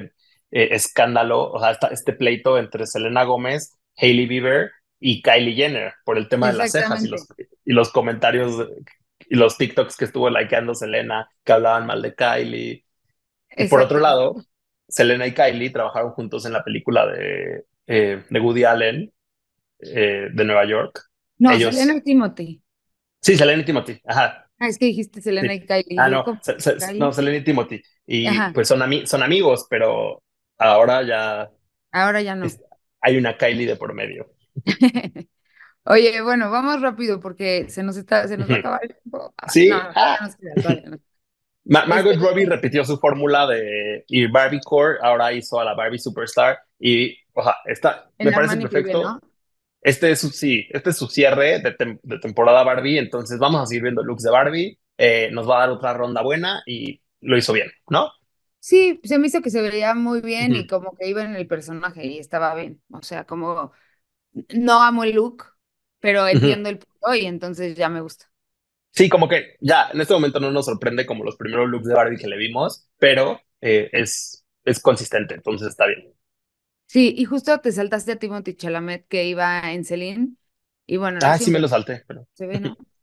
eh, 0.50 0.68
escándalo, 0.72 1.50
o 1.52 1.60
sea, 1.60 1.72
esta- 1.72 1.88
este 1.88 2.12
pleito 2.14 2.58
entre 2.58 2.86
Selena 2.86 3.24
Gómez, 3.24 3.78
Hailey 3.96 4.26
Bieber 4.26 4.70
y 5.00 5.22
Kylie 5.22 5.54
Jenner 5.54 5.92
por 6.04 6.18
el 6.18 6.28
tema 6.28 6.48
de 6.50 6.58
las 6.58 6.72
cejas 6.72 7.04
y 7.04 7.08
los, 7.08 7.22
Exactamente, 7.22 7.58
y 7.64 7.72
los 7.72 7.90
comentarios 7.92 8.66
y 9.28 9.36
los 9.36 9.58
TikToks 9.58 9.96
que 9.96 10.06
estuvo 10.06 10.30
likeando 10.30 10.74
Selena, 10.74 11.28
que 11.44 11.52
hablaban 11.52 11.86
mal 11.86 12.00
de 12.02 12.14
Kylie. 12.14 12.84
Y 13.56 13.68
por 13.68 13.80
otro 13.80 13.98
lado, 13.98 14.36
Selena 14.88 15.26
y 15.26 15.34
Kylie 15.34 15.70
trabajaron 15.70 16.12
juntos 16.12 16.46
en 16.46 16.52
la 16.52 16.64
película 16.64 17.06
de, 17.06 17.64
eh, 17.86 18.24
de 18.28 18.40
Woody 18.40 18.64
Allen, 18.64 19.12
eh, 19.80 20.28
de 20.32 20.44
Nueva 20.44 20.64
York. 20.66 21.00
No, 21.38 21.52
Ellos, 21.52 21.74
Selena 21.74 21.98
y 21.98 22.02
Timothy. 22.02 22.62
Sí, 23.20 23.36
Selena 23.36 23.62
y 23.62 23.64
Timothy, 23.64 24.00
ajá, 24.06 24.44
Ah, 24.60 24.66
es 24.68 24.76
que 24.78 24.86
dijiste 24.86 25.20
Selena 25.22 25.52
sí. 25.52 25.60
y 25.60 25.66
Kylie. 25.66 25.96
Ah, 25.98 26.08
no, 26.08 26.24
como 26.24 26.40
se- 26.42 26.58
se- 26.58 26.76
Kylie. 26.76 26.98
no, 26.98 27.12
Selena 27.12 27.36
y 27.38 27.44
Timothy. 27.44 27.80
Y 28.06 28.26
Ajá, 28.26 28.50
pues 28.52 28.66
son, 28.66 28.80
ami- 28.80 29.06
son 29.06 29.22
amigos, 29.22 29.66
pero 29.70 30.22
ahora 30.58 31.02
ya 31.02 31.48
ahora 31.92 32.22
ya 32.22 32.34
no. 32.34 32.46
es- 32.46 32.60
hay 33.00 33.16
una 33.16 33.36
Kylie 33.36 33.66
de 33.66 33.76
por 33.76 33.94
medio. 33.94 34.26
Oye, 35.84 36.20
bueno, 36.22 36.50
vamos 36.50 36.80
rápido 36.82 37.20
porque 37.20 37.66
se 37.70 37.82
nos 37.82 37.96
está, 37.96 38.28
se 38.28 38.36
nos 38.36 38.50
va 38.50 38.56
a 38.56 38.58
acabar 38.58 38.80
el 38.82 38.94
tiempo. 38.96 39.32
Ay, 39.36 39.48
Sí, 39.48 39.68
no, 39.68 39.76
ah. 39.94 40.18
no. 40.86 40.98
Ma- 41.64 41.84
Margot 41.86 42.14
Este, 42.14 42.26
Robbie 42.26 42.46
repitió 42.46 42.84
su 42.84 42.98
fórmula 42.98 43.46
de 43.46 44.04
ir 44.08 44.30
Barbie 44.30 44.60
Core, 44.64 44.98
ahora 45.02 45.32
hizo 45.32 45.60
a 45.60 45.64
la 45.64 45.74
Barbie 45.74 45.98
Superstar 45.98 46.58
y, 46.78 47.14
oja, 47.34 47.56
está, 47.66 48.10
me 48.18 48.32
parece 48.32 48.56
perfecto. 48.58 49.02
¿no? 49.02 49.20
Este 49.80 50.10
es 50.10 50.20
su, 50.20 50.30
sí, 50.30 50.66
este 50.70 50.90
es 50.90 50.96
su 50.98 51.06
cierre 51.08 51.60
de, 51.60 51.76
tem- 51.76 52.00
de 52.02 52.18
temporada 52.18 52.64
Barbie, 52.64 52.98
entonces 52.98 53.38
vamos 53.38 53.62
a 53.62 53.66
seguir 53.66 53.82
viendo 53.84 54.02
looks 54.02 54.22
de 54.24 54.30
Barbie, 54.30 54.78
eh, 54.98 55.30
nos 55.32 55.48
va 55.48 55.56
a 55.58 55.60
dar 55.60 55.70
otra 55.70 55.94
ronda 55.94 56.22
buena 56.22 56.62
y 56.66 57.00
lo 57.20 57.36
hizo 57.38 57.52
bien, 57.52 57.70
¿no? 57.90 58.10
Sí, 58.60 59.00
se 59.04 59.18
me 59.18 59.28
hizo 59.28 59.40
que 59.40 59.50
se 59.50 59.62
veía 59.62 59.94
muy 59.94 60.20
bien 60.20 60.54
y 60.54 60.66
Ujú, 60.66 60.66
como 60.66 60.94
que 60.96 61.08
iba 61.08 61.22
en 61.22 61.34
el 61.36 61.46
personaje 61.46 62.06
y 62.06 62.18
estaba 62.18 62.54
bien. 62.54 62.82
O 62.92 63.02
sea, 63.02 63.24
como 63.26 63.72
no 64.50 64.82
amo 64.82 65.04
el 65.04 65.14
look, 65.16 65.44
pero 66.00 66.28
entiendo 66.28 66.68
el 66.70 66.78
punto 66.78 67.14
y 67.14 67.26
entonces 67.26 67.76
ya 67.76 67.88
me 67.90 68.00
gusta. 68.02 68.32
Sí, 68.92 69.08
como 69.08 69.28
que 69.28 69.56
ya 69.60 69.90
en 69.92 70.00
este 70.00 70.14
momento 70.14 70.40
no 70.40 70.50
nos 70.50 70.66
sorprende 70.66 71.06
como 71.06 71.22
los 71.24 71.36
primeros 71.36 71.68
looks 71.68 71.86
de 71.86 71.94
Barbie 71.94 72.18
que 72.18 72.26
le 72.26 72.36
vimos, 72.36 72.88
pero 72.98 73.40
eh, 73.60 73.88
es, 73.92 74.44
es 74.64 74.80
consistente, 74.80 75.34
entonces 75.34 75.68
está 75.68 75.86
bien. 75.86 76.12
Sí, 76.88 77.14
y 77.16 77.24
justo 77.26 77.60
te 77.60 77.72
saltaste 77.72 78.12
a 78.12 78.18
Timothy 78.18 78.54
Chalamet 78.56 79.06
que 79.08 79.26
iba 79.28 79.72
en 79.72 79.84
Celine 79.84 80.34
y 80.86 80.96
bueno, 80.96 81.20
Ah, 81.20 81.38
sí 81.38 81.50
me 81.50 81.58
lo 81.60 81.68
salté, 81.68 82.04
pero... 82.06 82.26
se 82.34 82.46
ve, 82.46 82.60
¿no? 82.60 82.78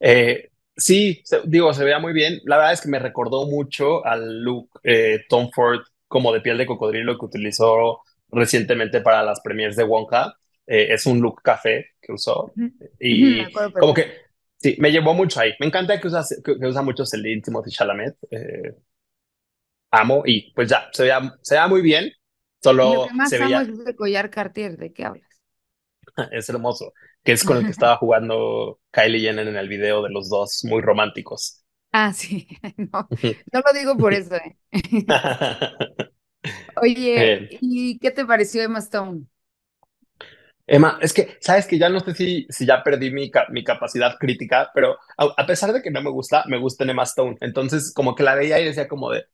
Eh, 0.00 0.50
sí, 0.76 1.20
se- 1.24 1.42
digo, 1.46 1.72
se 1.74 1.84
veía 1.84 1.98
muy 1.98 2.12
bien. 2.12 2.40
La 2.44 2.56
verdad 2.56 2.72
es 2.74 2.80
que 2.80 2.88
me 2.88 2.98
recordó 2.98 3.46
mucho 3.46 4.04
al 4.06 4.42
look 4.42 4.70
eh, 4.84 5.20
Tom 5.28 5.50
Ford 5.54 5.80
como 6.06 6.32
de 6.32 6.40
piel 6.40 6.58
de 6.58 6.66
cocodrilo 6.66 7.18
que 7.18 7.24
utilizó 7.26 8.00
recientemente 8.30 9.00
para 9.00 9.22
las 9.22 9.40
premiers 9.40 9.76
de 9.76 9.84
Wonka. 9.84 10.34
Eh, 10.66 10.88
es 10.92 11.06
un 11.06 11.20
look 11.20 11.42
café 11.42 11.86
que 12.00 12.12
usó 12.12 12.56
ujú, 13.08 13.30
me 13.36 13.42
y 13.42 13.44
acuerdo 13.44 13.72
como 13.76 13.94
que 13.94 14.12
sí, 14.58 14.76
me 14.78 14.90
llevó 14.92 15.14
mucho 15.14 15.40
ahí. 15.40 15.52
Me 15.60 15.66
encanta 15.66 16.00
que 16.00 16.06
usa, 16.08 16.24
que, 16.44 16.58
que 16.58 16.66
usa 16.66 16.82
mucho 16.82 17.04
Celine 17.06 17.42
Timothy 17.42 17.70
Chalamet. 17.70 18.16
eh, 18.30 18.74
amo 19.90 20.22
y 20.26 20.52
pues 20.54 20.68
ya, 20.68 20.88
se 20.92 21.02
veía, 21.04 21.20
se 21.42 21.54
veía 21.54 21.68
muy 21.68 21.82
bien. 21.82 22.10
Y 22.80 22.88
lo 22.88 22.98
Solo 22.98 23.08
que 23.08 23.12
más 23.14 23.34
se 23.34 23.38
amo 23.40 23.60
veía, 23.60 23.60
es 23.60 23.68
ese 23.68 23.94
collar 23.96 24.30
Cartier, 24.30 24.76
¿de 24.78 24.92
qué 24.92 25.04
hablas? 25.04 25.40
es 26.32 26.48
hermoso, 26.48 26.92
que 27.24 27.32
es 27.32 27.44
con 27.44 27.56
el 27.58 27.64
que 27.64 27.72
estaba 27.72 27.96
jugando 27.98 28.80
Kylie 28.90 29.20
Jenner 29.20 29.46
en 29.48 29.56
el 29.56 29.68
video 29.68 30.02
de 30.02 30.10
los 30.10 30.28
dos 30.28 30.60
muy 30.64 30.80
románticos. 30.82 31.64
Ah, 31.92 32.12
sí, 32.12 32.48
no, 32.76 33.10
no 33.52 33.60
lo 33.60 33.72
digo 33.78 33.96
por 33.98 34.12
eso, 34.14 34.34
¿eh? 34.36 34.58
Oye, 36.76 37.36
Bien. 37.36 37.48
¿y 37.48 37.98
qué 37.98 38.10
te 38.10 38.24
pareció 38.24 38.62
Emma 38.62 38.78
Stone? 38.78 39.26
Emma, 40.66 40.98
es 41.00 41.14
que, 41.14 41.36
sabes 41.40 41.66
que 41.66 41.78
ya 41.78 41.88
no 41.88 42.00
sé 42.00 42.14
si, 42.14 42.46
si 42.50 42.66
ya 42.66 42.82
perdí 42.82 43.10
mi, 43.10 43.30
ca- 43.30 43.46
mi 43.50 43.64
capacidad 43.64 44.16
crítica, 44.18 44.70
pero 44.74 44.96
a, 45.16 45.24
a 45.36 45.46
pesar 45.46 45.72
de 45.72 45.80
que 45.82 45.90
no 45.90 46.02
me 46.02 46.10
gusta, 46.10 46.44
me 46.46 46.58
gusta 46.58 46.84
en 46.84 46.90
Emma 46.90 47.04
Stone. 47.04 47.36
Entonces, 47.40 47.92
como 47.94 48.14
que 48.14 48.22
la 48.22 48.34
veía 48.34 48.60
y 48.60 48.64
decía 48.66 48.86
como 48.88 49.10
de, 49.10 49.24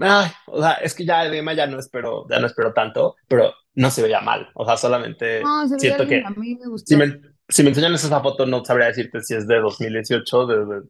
ay, 0.00 0.30
o 0.46 0.60
sea, 0.60 0.72
es 0.74 0.94
que 0.94 1.04
ya 1.04 1.24
de 1.28 1.38
Emma 1.38 1.54
ya 1.54 1.66
no 1.66 1.78
espero, 1.78 2.26
ya 2.28 2.38
no 2.40 2.46
espero 2.46 2.72
tanto, 2.72 3.16
pero 3.28 3.52
no 3.74 3.90
se 3.90 4.02
veía 4.02 4.20
mal. 4.20 4.48
O 4.54 4.64
sea, 4.66 4.76
solamente 4.76 5.42
No, 5.42 5.66
se 5.68 5.76
siento 5.76 6.06
que 6.06 6.22
a 6.24 6.30
mí 6.30 6.54
me 6.54 6.68
si 6.84 6.96
gustó. 6.96 6.96
me, 6.96 7.20
si 7.48 7.62
me 7.62 7.70
enseñan 7.70 7.94
esa 7.94 8.20
foto, 8.20 8.46
no 8.46 8.64
sabría 8.64 8.88
decirte 8.88 9.20
si 9.22 9.34
es 9.34 9.46
de 9.48 9.58
2018, 9.60 10.46
de, 10.46 10.64
de 10.66 10.82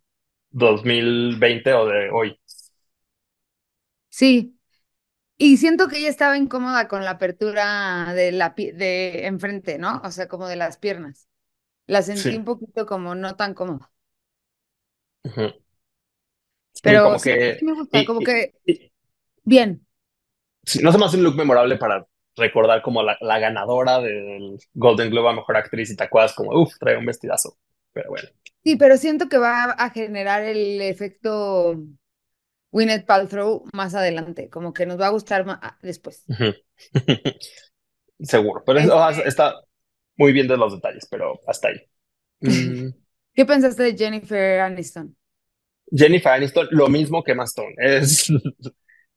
2020 0.50 1.72
o 1.74 1.86
de 1.86 2.10
hoy. 2.10 2.38
Sí, 4.08 4.58
y 5.38 5.58
siento 5.58 5.88
que 5.88 5.98
ella 5.98 6.08
estaba 6.10 6.38
incómoda 6.38 6.88
con 6.88 7.04
la 7.04 7.12
apertura 7.12 8.12
de 8.14 8.32
la 8.32 8.50
de 8.56 9.26
enfrente, 9.26 9.78
¿no? 9.78 10.02
O 10.04 10.10
sea, 10.12 10.28
como 10.28 10.48
de 10.48 10.56
las 10.56 10.78
piernas. 10.78 11.28
La 11.86 12.02
sentí 12.02 12.34
Sí. 12.34 12.36
un 12.36 12.44
poquito 12.46 12.86
como 12.86 13.14
no 13.16 13.36
tan 13.36 13.54
cómoda. 13.54 13.92
Pero 16.82 17.00
como 17.02 17.18
sí, 17.18 17.30
que, 17.30 17.58
sí 17.58 17.64
me 17.64 17.74
gusta, 17.74 18.04
y, 18.04 18.04
como 18.04 18.22
y- 18.22 18.24
que 18.24 18.54
y- 18.66 18.89
bien. 19.50 19.86
sí, 20.64 20.80
no 20.82 20.92
se 20.92 20.98
me 20.98 21.04
hace 21.06 21.16
un 21.16 21.24
look 21.24 21.36
memorable 21.36 21.76
para 21.76 22.06
recordar 22.36 22.82
como 22.82 23.02
la, 23.02 23.16
la 23.20 23.38
ganadora 23.38 24.00
del 24.00 24.58
Golden 24.74 25.10
Globe 25.10 25.30
a 25.30 25.32
Mejor 25.32 25.56
Actriz 25.56 25.90
y 25.90 25.96
te 25.96 26.04
acuerdas 26.04 26.34
como, 26.34 26.52
uff, 26.58 26.78
trae 26.78 26.96
un 26.96 27.06
vestidazo. 27.06 27.58
Pero 27.92 28.10
bueno. 28.10 28.28
Sí, 28.62 28.76
pero 28.76 28.96
siento 28.96 29.28
que 29.28 29.38
va 29.38 29.64
a 29.72 29.90
generar 29.90 30.42
el 30.44 30.80
efecto 30.82 31.76
Gwyneth 32.72 33.06
Paltrow 33.06 33.64
más 33.72 33.94
adelante, 33.94 34.48
como 34.48 34.72
que 34.72 34.86
nos 34.86 35.00
va 35.00 35.06
a 35.06 35.10
gustar 35.10 35.44
ma- 35.44 35.60
ah, 35.62 35.78
después. 35.82 36.24
Seguro. 38.20 38.62
Pero 38.64 38.78
este 38.78 39.28
está 39.28 39.54
muy 40.16 40.32
bien 40.32 40.46
de 40.48 40.56
los 40.56 40.74
detalles, 40.74 41.06
pero 41.10 41.40
hasta 41.46 41.68
ahí. 41.68 41.76
Mm. 42.40 42.90
¿Qué 43.34 43.46
pensaste 43.46 43.82
de 43.84 43.96
Jennifer 43.96 44.60
Aniston? 44.60 45.16
Jennifer 45.92 46.32
Aniston, 46.32 46.68
lo 46.70 46.88
mismo 46.88 47.22
que 47.22 47.34
Maston. 47.34 47.72
Es, 47.78 48.30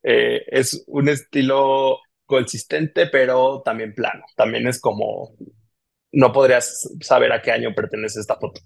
eh, 0.04 0.44
es 0.48 0.84
un 0.88 1.10
estilo 1.10 2.00
consistente, 2.26 3.08
pero 3.08 3.62
también 3.64 3.94
plano. 3.94 4.26
También 4.36 4.68
es 4.68 4.80
como, 4.82 5.36
no 6.14 6.32
podrías 6.34 6.90
saber 7.02 7.32
a 7.34 7.42
qué 7.42 7.52
año 7.52 7.76
pertenece 7.76 8.20
esta 8.20 8.38
foto. 8.38 8.62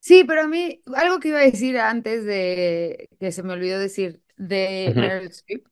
Sí, 0.00 0.24
pero 0.24 0.42
a 0.42 0.46
mí, 0.48 0.82
algo 0.94 1.18
que 1.18 1.28
iba 1.28 1.38
a 1.38 1.42
decir 1.42 1.78
antes 1.78 2.24
de 2.24 3.08
que 3.18 3.32
se 3.32 3.42
me 3.42 3.54
olvidó 3.54 3.78
decir 3.78 4.22
de 4.36 4.94
Meryl 4.96 5.28
Streep, 5.28 5.66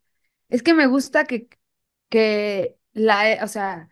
es 0.49 0.63
que 0.63 0.75
me 0.75 0.87
gusta 0.89 1.25
que, 1.27 1.49
que 2.09 2.79
la, 2.93 3.41
o 3.45 3.49
sea, 3.49 3.91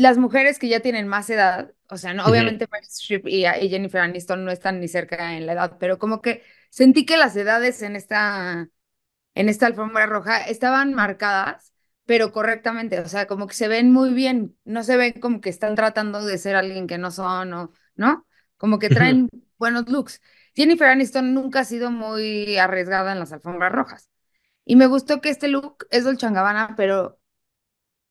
las 0.00 0.18
mujeres 0.18 0.58
que 0.58 0.68
ya 0.68 0.80
tienen 0.80 1.06
más 1.08 1.28
edad, 1.30 1.72
o 1.88 1.98
sea, 1.98 2.14
no, 2.14 2.24
obviamente 2.24 2.66
Meryl 2.72 2.88
Streep 2.88 3.26
y, 3.28 3.42
Jennifer 3.68 4.00
Aniston 4.00 4.44
no 4.44 4.50
están 4.50 4.80
ni 4.80 4.88
cerca 4.88 5.36
en 5.36 5.46
la 5.46 5.52
edad, 5.52 5.76
pero 5.78 5.98
como 5.98 6.22
que 6.22 6.42
sentí 6.70 7.04
que 7.04 7.18
las 7.18 7.36
edades 7.36 7.82
en 7.82 7.96
esta, 7.96 8.68
en 9.34 9.48
esta 9.48 9.66
alfombra 9.66 10.06
roja 10.06 10.42
estaban 10.42 10.94
marcadas, 10.94 11.74
pero 12.06 12.32
correctamente, 12.32 12.98
o 13.00 13.08
sea, 13.08 13.26
como 13.26 13.46
que 13.46 13.54
se 13.54 13.68
ven 13.68 13.92
muy 13.92 14.14
bien, 14.14 14.56
no 14.64 14.82
se 14.84 14.96
ven 14.96 15.20
como 15.20 15.40
que 15.42 15.50
están 15.50 15.74
tratando 15.74 16.24
de 16.24 16.38
ser 16.38 16.56
alguien 16.56 16.86
que 16.86 16.98
no 16.98 17.10
son, 17.10 17.52
o, 17.52 17.72
¿no? 17.94 18.26
Como 18.56 18.78
que 18.78 18.88
traen 18.88 19.28
buenos 19.58 19.88
looks. 19.88 20.20
Jennifer 20.54 20.88
Aniston 20.88 21.34
nunca 21.34 21.60
ha 21.60 21.64
sido 21.64 21.90
muy 21.90 22.56
arriesgada 22.58 23.12
en 23.12 23.18
las 23.18 23.32
alfombras 23.32 23.72
rojas. 23.72 24.08
Y 24.64 24.76
me 24.76 24.86
gustó 24.86 25.20
que 25.20 25.28
este 25.30 25.48
look 25.48 25.86
es 25.90 26.04
Dolce 26.04 26.30
Gabbana, 26.30 26.74
pero, 26.76 27.19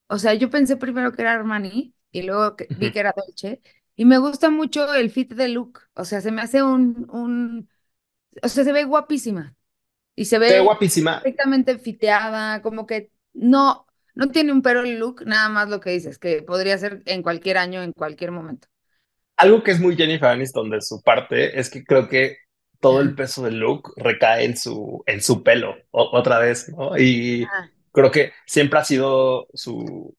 o 0.09 0.17
sea, 0.17 0.33
yo 0.33 0.49
pensé 0.49 0.75
primero 0.75 1.11
que 1.11 1.21
era 1.21 1.33
Armani 1.33 1.93
y 2.11 2.23
luego 2.23 2.55
vi 2.77 2.91
que 2.91 2.99
era 2.99 3.13
Dolce. 3.15 3.61
Y 3.95 4.05
me 4.05 4.17
gusta 4.17 4.49
mucho 4.49 4.93
el 4.93 5.11
fit 5.11 5.33
de 5.33 5.49
look. 5.49 5.81
O 5.93 6.03
sea, 6.03 6.19
se 6.21 6.31
me 6.31 6.41
hace 6.41 6.63
un, 6.63 7.07
un, 7.11 7.69
o 8.41 8.47
sea, 8.47 8.63
se 8.63 8.71
ve 8.71 8.85
guapísima. 8.85 9.55
Y 10.15 10.25
se 10.25 10.39
ve, 10.39 10.59
guapísima. 10.61 11.21
perfectamente 11.21 11.77
fiteada, 11.77 12.61
como 12.61 12.87
que 12.87 13.11
no, 13.33 13.85
no 14.15 14.29
tiene 14.29 14.51
un 14.51 14.61
pero 14.63 14.81
el 14.81 14.97
look, 14.97 15.23
nada 15.25 15.47
más 15.47 15.69
lo 15.69 15.79
que 15.79 15.91
dices, 15.91 16.17
que 16.17 16.41
podría 16.41 16.77
ser 16.77 17.03
en 17.05 17.21
cualquier 17.21 17.57
año, 17.57 17.83
en 17.83 17.93
cualquier 17.93 18.31
momento. 18.31 18.67
Algo 19.37 19.63
que 19.63 19.71
es 19.71 19.79
muy 19.79 19.95
Jennifer 19.95 20.29
Aniston 20.29 20.69
de 20.71 20.81
su 20.81 21.01
parte 21.03 21.57
es 21.59 21.69
que 21.69 21.85
creo 21.85 22.09
que 22.09 22.37
todo 22.81 22.99
el 23.01 23.13
peso 23.13 23.43
del 23.43 23.59
look 23.59 23.93
recae 23.95 24.43
en 24.45 24.57
su, 24.57 25.03
en 25.05 25.21
su 25.21 25.43
pelo, 25.43 25.75
otra 25.91 26.39
vez, 26.39 26.67
¿no? 26.69 26.97
Y 26.97 27.45
creo 27.99 28.11
que 28.11 28.31
siempre 28.45 28.79
ha 28.79 28.83
sido 28.83 29.47
su, 29.53 30.15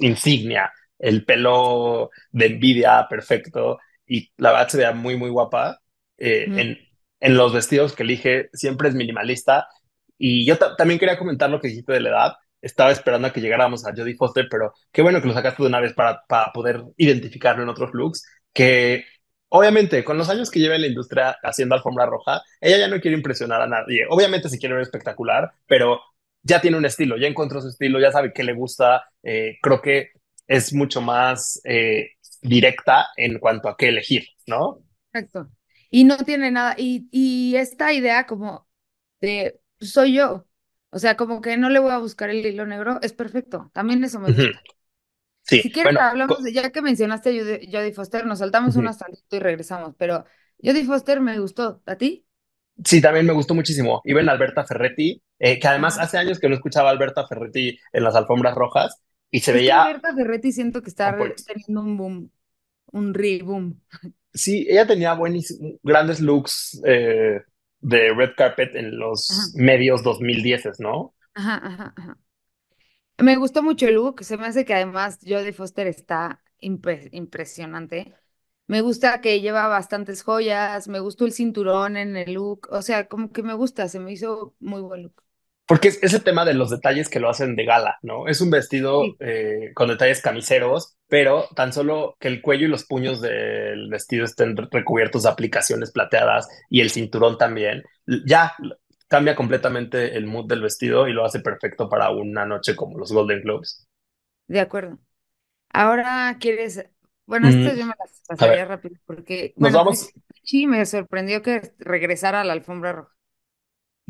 insignia, 0.00 0.72
el 0.98 1.24
pelo 1.24 2.10
de 2.30 2.46
envidia 2.46 3.06
perfecto, 3.08 3.78
y 4.06 4.30
la 4.36 4.52
verdad 4.52 4.68
se 4.68 4.78
vea 4.78 4.92
muy, 4.92 5.16
muy 5.16 5.30
guapa. 5.30 5.80
Eh, 6.16 6.46
en, 6.48 6.78
en 7.20 7.36
los 7.36 7.52
vestidos 7.52 7.94
que 7.94 8.02
elige 8.02 8.48
siempre 8.52 8.88
es 8.88 8.94
minimalista. 8.94 9.68
Y 10.16 10.44
yo 10.46 10.56
también 10.58 10.98
quería 10.98 11.18
comentar 11.18 11.50
lo 11.50 11.60
que 11.60 11.68
dijiste 11.68 11.92
de 11.92 12.00
la 12.00 12.10
edad. 12.10 12.32
Estaba 12.60 12.90
esperando 12.90 13.28
a 13.28 13.32
que 13.32 13.40
llegáramos 13.40 13.86
a 13.86 13.92
Jodie 13.94 14.16
Foster, 14.16 14.48
pero 14.50 14.72
qué 14.90 15.02
bueno 15.02 15.20
que 15.20 15.28
lo 15.28 15.34
sacaste 15.34 15.62
de 15.62 15.68
una 15.68 15.80
vez 15.80 15.92
para, 15.94 16.22
para 16.28 16.52
poder 16.52 16.82
identificarlo 16.96 17.62
en 17.62 17.68
otros 17.68 17.90
looks. 17.92 18.24
Que 18.52 19.04
obviamente, 19.48 20.04
con 20.04 20.18
los 20.18 20.28
años 20.28 20.50
que 20.50 20.58
lleva 20.58 20.74
en 20.74 20.82
la 20.82 20.88
industria 20.88 21.36
haciendo 21.42 21.74
alfombra 21.76 22.06
roja, 22.06 22.42
ella 22.60 22.78
ya 22.78 22.88
no 22.88 23.00
quiere 23.00 23.16
impresionar 23.16 23.62
a 23.62 23.68
nadie. 23.68 24.06
Obviamente, 24.08 24.48
se 24.48 24.58
quiere 24.58 24.74
ver 24.74 24.82
espectacular, 24.82 25.52
pero 25.66 26.00
ya 26.48 26.60
tiene 26.60 26.76
un 26.76 26.86
estilo, 26.86 27.16
ya 27.16 27.28
encontró 27.28 27.60
su 27.60 27.68
estilo, 27.68 28.00
ya 28.00 28.12
sabe 28.12 28.32
qué 28.32 28.44
le 28.44 28.54
gusta. 28.54 29.04
Eh, 29.22 29.58
creo 29.62 29.82
que 29.82 30.10
es 30.46 30.72
mucho 30.74 31.00
más 31.00 31.60
eh, 31.64 32.12
directa 32.42 33.08
en 33.16 33.38
cuanto 33.38 33.68
a 33.68 33.76
qué 33.76 33.88
elegir, 33.88 34.24
¿no? 34.46 34.80
Exacto. 35.12 35.50
Y 35.90 36.04
no 36.04 36.18
tiene 36.18 36.50
nada, 36.50 36.74
y, 36.78 37.08
y 37.10 37.56
esta 37.56 37.92
idea 37.92 38.26
como 38.26 38.68
de 39.20 39.60
soy 39.80 40.14
yo, 40.14 40.46
o 40.90 40.98
sea, 40.98 41.16
como 41.16 41.40
que 41.40 41.56
no 41.56 41.70
le 41.70 41.78
voy 41.80 41.92
a 41.92 41.98
buscar 41.98 42.30
el 42.30 42.44
hilo 42.46 42.66
negro, 42.66 43.00
es 43.02 43.12
perfecto, 43.14 43.70
también 43.74 44.04
eso 44.04 44.20
me 44.20 44.30
gusta. 44.32 44.64
Sí, 45.42 45.62
si 45.62 45.72
quieres 45.72 45.96
hablamos 45.96 46.44
de, 46.44 46.52
ya 46.52 46.70
que 46.72 46.82
mencionaste 46.82 47.30
a 47.30 47.70
Jodie 47.72 47.94
Foster, 47.94 48.26
nos 48.26 48.40
saltamos 48.40 48.76
uh 48.76 48.78
unas 48.78 48.98
y 49.30 49.38
regresamos, 49.40 49.94
pero 49.98 50.24
Jodie 50.62 50.84
Foster 50.86 51.20
me 51.20 51.40
gustó, 51.40 51.82
¿a 51.86 51.96
ti? 51.96 52.27
Sí, 52.84 53.00
también 53.00 53.26
me 53.26 53.32
gustó 53.32 53.54
muchísimo. 53.54 54.02
Iba 54.04 54.20
en 54.20 54.28
Alberta 54.28 54.64
Ferretti, 54.64 55.22
eh, 55.38 55.58
que 55.58 55.68
además 55.68 55.98
hace 55.98 56.18
años 56.18 56.38
que 56.38 56.48
no 56.48 56.54
escuchaba 56.54 56.90
a 56.90 56.92
Alberta 56.92 57.26
Ferretti 57.26 57.78
en 57.92 58.04
las 58.04 58.14
alfombras 58.14 58.54
rojas 58.54 59.00
y 59.30 59.40
se 59.40 59.52
veía. 59.52 59.82
Alberta 59.82 60.14
Ferretti 60.14 60.52
siento 60.52 60.82
que 60.82 60.90
está 60.90 61.16
teniendo 61.46 61.80
un 61.80 61.96
boom, 61.96 62.30
un 62.92 63.14
re-boom. 63.14 63.80
Sí, 64.32 64.66
ella 64.68 64.86
tenía 64.86 65.14
buenísimos, 65.14 65.72
grandes 65.82 66.20
looks 66.20 66.80
eh, 66.84 67.40
de 67.80 68.14
red 68.14 68.30
carpet 68.36 68.74
en 68.74 68.98
los 68.98 69.52
medios 69.56 70.02
2010, 70.02 70.64
¿no? 70.78 71.14
Ajá, 71.34 71.60
ajá, 71.64 71.94
ajá. 71.96 72.18
Me 73.18 73.36
gustó 73.36 73.62
mucho 73.64 73.88
el 73.88 73.94
look, 73.96 74.22
se 74.22 74.36
me 74.36 74.46
hace 74.46 74.64
que 74.64 74.74
además 74.74 75.18
Jodie 75.26 75.52
Foster 75.52 75.88
está 75.88 76.40
impresionante. 76.60 78.14
Me 78.68 78.82
gusta 78.82 79.20
que 79.22 79.40
lleva 79.40 79.66
bastantes 79.66 80.22
joyas, 80.22 80.88
me 80.88 81.00
gustó 81.00 81.24
el 81.24 81.32
cinturón 81.32 81.96
en 81.96 82.16
el 82.16 82.34
look, 82.34 82.68
o 82.70 82.82
sea, 82.82 83.08
como 83.08 83.32
que 83.32 83.42
me 83.42 83.54
gusta, 83.54 83.88
se 83.88 83.98
me 83.98 84.12
hizo 84.12 84.54
muy 84.60 84.82
buen 84.82 85.04
look. 85.04 85.22
Porque 85.66 85.88
es 85.88 86.02
ese 86.02 86.20
tema 86.20 86.44
de 86.44 86.54
los 86.54 86.70
detalles 86.70 87.08
que 87.08 87.18
lo 87.18 87.30
hacen 87.30 87.56
de 87.56 87.64
gala, 87.64 87.98
¿no? 88.02 88.28
Es 88.28 88.40
un 88.40 88.50
vestido 88.50 89.02
eh, 89.20 89.72
con 89.74 89.88
detalles 89.88 90.22
camiseros, 90.22 90.96
pero 91.08 91.46
tan 91.56 91.72
solo 91.72 92.16
que 92.20 92.28
el 92.28 92.42
cuello 92.42 92.66
y 92.66 92.70
los 92.70 92.84
puños 92.84 93.20
del 93.22 93.88
vestido 93.90 94.24
estén 94.24 94.56
recubiertos 94.56 95.22
de 95.22 95.30
aplicaciones 95.30 95.90
plateadas 95.90 96.48
y 96.70 96.80
el 96.80 96.90
cinturón 96.90 97.38
también, 97.38 97.82
ya 98.26 98.54
cambia 99.08 99.34
completamente 99.34 100.16
el 100.16 100.26
mood 100.26 100.46
del 100.46 100.62
vestido 100.62 101.08
y 101.08 101.12
lo 101.12 101.24
hace 101.24 101.40
perfecto 101.40 101.88
para 101.88 102.10
una 102.10 102.44
noche 102.44 102.76
como 102.76 102.98
los 102.98 103.12
Golden 103.12 103.40
Globes. 103.42 103.88
De 104.46 104.60
acuerdo. 104.60 104.98
Ahora 105.70 106.36
quieres, 106.40 106.86
bueno, 107.28 107.48
esto 107.48 107.74
yo 107.74 107.86
me 107.86 107.94
las 107.98 108.22
pasaría 108.26 108.64
rápido 108.64 108.96
porque 109.06 109.54
nos 109.56 109.72
vamos. 109.72 110.10
Sí, 110.42 110.66
me 110.66 110.84
sorprendió 110.86 111.42
que 111.42 111.72
regresara 111.78 112.40
a 112.40 112.44
la 112.44 112.54
alfombra 112.54 112.92
roja. 112.92 113.14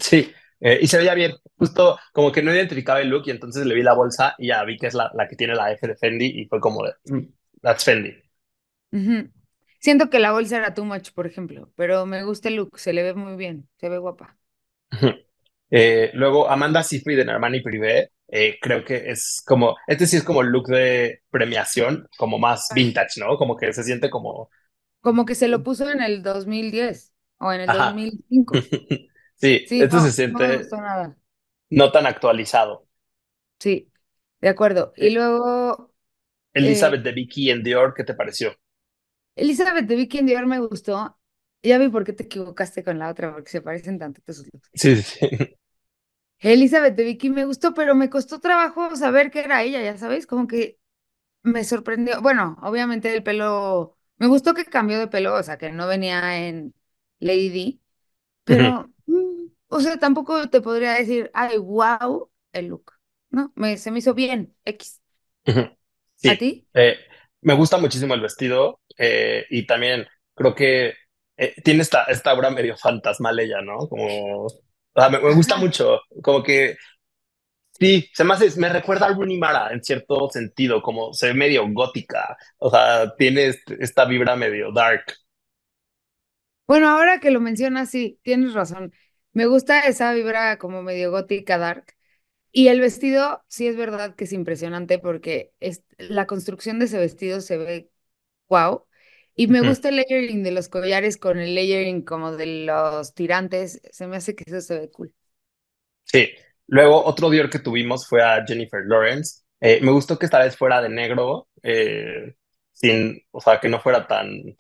Sí, 0.01 0.33
eh, 0.61 0.79
y 0.81 0.87
se 0.87 0.99
veía 0.99 1.15
bien, 1.15 1.33
justo 1.57 1.99
como 2.13 2.31
que 2.31 2.43
no 2.43 2.55
identificaba 2.55 3.01
el 3.01 3.09
look 3.09 3.25
y 3.27 3.31
entonces 3.31 3.67
le 3.67 3.75
vi 3.75 3.83
la 3.83 3.95
bolsa 3.95 4.35
y 4.39 4.49
ya 4.49 4.63
vi 4.65 4.77
que 4.77 4.87
es 4.87 4.95
la, 4.95 5.11
la 5.15 5.27
que 5.29 5.37
tiene 5.37 5.55
la 5.55 5.73
F 5.73 5.87
de 5.87 5.97
Fendi 5.97 6.27
y 6.41 6.47
fue 6.47 6.61
como 6.61 6.85
de, 6.85 6.93
mm, 7.07 7.27
that's 7.63 7.85
Fendi. 7.85 8.15
Siento 9.81 10.09
que 10.11 10.19
la 10.21 10.31
bolsa 10.33 10.57
era 10.59 10.75
too 10.75 10.85
much, 10.85 11.13
por 11.13 11.27
ejemplo, 11.27 11.73
pero 11.77 12.07
me 12.07 12.23
gusta 12.25 12.49
el 12.49 12.55
look, 12.57 12.79
se 12.79 12.93
le 12.93 13.03
ve 13.03 13.15
muy 13.15 13.37
bien, 13.37 13.69
se 13.77 13.89
ve 13.89 13.99
guapa. 13.99 14.39
Eh, 15.71 16.11
luego 16.15 16.49
Amanda 16.51 16.83
Seyfried 16.83 17.19
en 17.21 17.31
Armani 17.31 17.61
Privé, 17.61 18.13
eh, 18.29 18.59
creo 18.61 18.85
que 18.85 19.11
es 19.11 19.43
como, 19.45 19.77
este 19.87 20.07
sí 20.07 20.19
es 20.19 20.23
como 20.23 20.43
el 20.43 20.49
look 20.49 20.67
de 20.69 21.23
premiación, 21.31 22.09
como 22.19 22.39
más 22.39 22.69
vintage, 22.75 23.21
¿no? 23.21 23.37
Como 23.39 23.57
que 23.57 23.73
se 23.73 23.83
siente 23.83 24.11
como... 24.11 24.51
Como 25.01 25.25
que 25.25 25.35
se 25.35 25.49
lo 25.49 25.63
puso 25.63 25.91
en 25.91 26.03
el 26.03 26.23
2010 26.23 27.13
o 27.39 27.53
en 27.53 27.63
el 27.63 27.67
2005. 27.67 28.55
Sí, 29.41 29.65
esto 29.71 30.01
se 30.01 30.11
siente 30.11 30.67
no, 31.71 31.93
tan 31.93 32.07
actualizado. 32.07 32.89
Sí, 33.61 33.89
de 34.41 34.49
acuerdo. 34.49 34.93
Y 34.97 35.11
luego... 35.11 35.95
Elizabeth 36.53 37.03
eh, 37.03 37.05
de 37.05 37.13
Vicky 37.13 37.51
en 37.53 37.63
Dior, 37.63 37.95
¿qué 37.95 38.03
te 38.03 38.15
pareció? 38.15 38.57
Elizabeth 39.37 39.87
de 39.87 39.95
Vicky 39.95 40.19
en 40.19 40.27
Dior 40.27 40.47
me 40.47 40.59
gustó. 40.59 41.17
Ya 41.63 41.79
vi 41.79 41.89
por 41.89 42.03
qué 42.03 42.13
te 42.13 42.25
equivocaste 42.25 42.83
con 42.83 42.99
la 42.99 43.11
otra, 43.11 43.33
porque 43.33 43.51
se 43.51 43.63
parecen 43.63 44.01
tanto 44.01 44.21
Sí, 44.75 44.97
sí. 44.97 45.29
Elizabeth 46.41 46.95
de 46.95 47.05
Vicky 47.05 47.31
me 47.31 47.45
gustó, 47.45 47.75
pero 47.75 47.95
me 47.95 48.11
costó 48.11 48.41
trabajo 48.41 48.95
saber 48.97 49.31
que 49.31 49.41
era 49.41 49.63
ella, 49.63 49.83
ya 49.83 49.97
sabes, 49.97 50.27
como 50.27 50.47
que 50.47 50.79
me 51.43 51.65
sorprendió. 51.65 52.21
Bueno, 52.23 52.59
obviamente 52.63 53.15
el 53.15 53.23
pelo, 53.23 53.97
me 54.17 54.27
gustó 54.27 54.55
que 54.55 54.65
cambió 54.65 54.99
de 54.99 55.09
pelo, 55.09 55.35
o 55.35 55.43
sea, 55.43 55.59
que 55.59 55.73
no 55.73 55.87
venía 55.87 56.47
en 56.47 56.75
Lady 57.19 57.49
D, 57.49 57.81
pero 58.45 58.91
o 59.69 59.81
sea, 59.81 59.99
tampoco 59.99 60.49
te 60.49 60.61
podría 60.61 60.95
decir, 60.95 61.31
ay, 61.35 61.59
wow, 61.59 62.31
el 62.53 62.67
look, 62.67 62.93
¿no? 63.31 63.53
Me, 63.55 63.77
se 63.77 63.91
me 63.91 63.99
hizo 63.99 64.15
bien, 64.15 64.55
X. 64.65 65.01
¿A 65.47 66.37
ti? 66.37 66.67
Eh, 66.75 66.97
me 67.43 67.55
gusta 67.55 67.79
muchísimo 67.79 68.15
el 68.15 68.21
vestido 68.21 68.81
eh, 68.97 69.45
y 69.51 69.67
también 69.67 70.07
creo 70.35 70.55
que 70.55 70.95
eh, 71.37 71.55
tiene 71.63 71.83
esta, 71.83 72.05
esta 72.05 72.33
obra 72.33 72.51
medio 72.51 72.77
fantasmal 72.77 73.39
ella, 73.39 73.61
¿no? 73.61 73.89
Como, 73.89 74.49
o 74.99 75.01
sea, 75.01 75.11
me, 75.11 75.35
gusta 75.35 75.57
mucho, 75.57 76.01
como 76.23 76.43
que 76.43 76.77
Sí, 77.79 78.11
se 78.13 78.25
me 78.25 78.35
hace, 78.35 78.59
me 78.59 78.69
recuerda 78.69 79.07
a 79.07 79.15
Rooney 79.15 79.39
Mara 79.39 79.73
en 79.73 79.85
cierto 79.85 80.29
sentido, 80.31 80.83
como 80.83 81.15
se 81.15 81.29
ve 81.29 81.35
medio 81.35 81.65
gótica, 81.73 82.37
o 82.59 82.71
sea, 82.71 83.15
tiene 83.17 83.47
este, 83.47 83.77
esta 83.79 84.05
vibra 84.05 84.35
medio 84.35 84.73
dark. 84.73 85.05
Bueno, 86.67 86.89
ahora 86.89 87.21
que 87.21 87.31
lo 87.31 87.41
mencionas, 87.41 87.89
sí, 87.91 88.19
tienes 88.23 88.53
razón. 88.53 88.93
Me 89.33 89.47
gusta 89.47 89.87
esa 89.87 90.13
vibra 90.13 90.59
como 90.59 90.83
medio 90.83 91.13
gótica 91.13 91.57
dark. 91.57 91.95
Y 92.51 92.67
el 92.67 92.81
vestido, 92.81 93.45
sí 93.47 93.69
es 93.69 93.77
verdad 93.77 94.17
que 94.17 94.25
es 94.25 94.33
impresionante 94.33 94.99
porque 94.99 95.53
es, 95.61 95.85
la 95.99 96.27
construcción 96.27 96.81
de 96.81 96.87
ese 96.87 96.99
vestido 96.99 97.41
se 97.41 97.59
ve 97.59 97.91
wow. 98.49 98.88
Y 99.39 99.47
me 99.47 99.61
gusta 99.61 99.91
el 99.91 99.97
layering 99.97 100.43
de 100.43 100.51
los 100.51 100.69
collares 100.69 101.17
con 101.17 101.39
el 101.39 101.55
layering 101.55 102.03
como 102.03 102.33
de 102.33 102.65
los 102.67 103.15
tirantes. 103.15 103.81
Se 103.93 104.09
me 104.09 104.17
hace 104.17 104.35
que 104.35 104.43
eso 104.45 104.61
se 104.61 104.77
ve 104.77 104.91
cool. 104.91 105.15
Sí. 106.03 106.29
Luego, 106.67 107.05
otro 107.05 107.31
Dior 107.31 107.49
que 107.49 107.61
tuvimos 107.61 108.09
fue 108.09 108.21
a 108.21 108.45
Jennifer 108.45 108.83
Lawrence. 108.85 109.43
Eh, 109.61 109.79
me 109.81 109.93
gustó 109.93 110.19
que 110.19 110.27
esta 110.27 110.41
vez 110.41 110.57
fuera 110.57 110.83
de 110.83 110.89
negro, 110.89 111.47
eh, 111.63 112.35
sin, 112.73 113.23
o 113.31 113.41
sea, 113.41 113.61
que 113.61 113.69
no 113.69 113.79
fuera 113.79 114.09
tan 114.09 114.57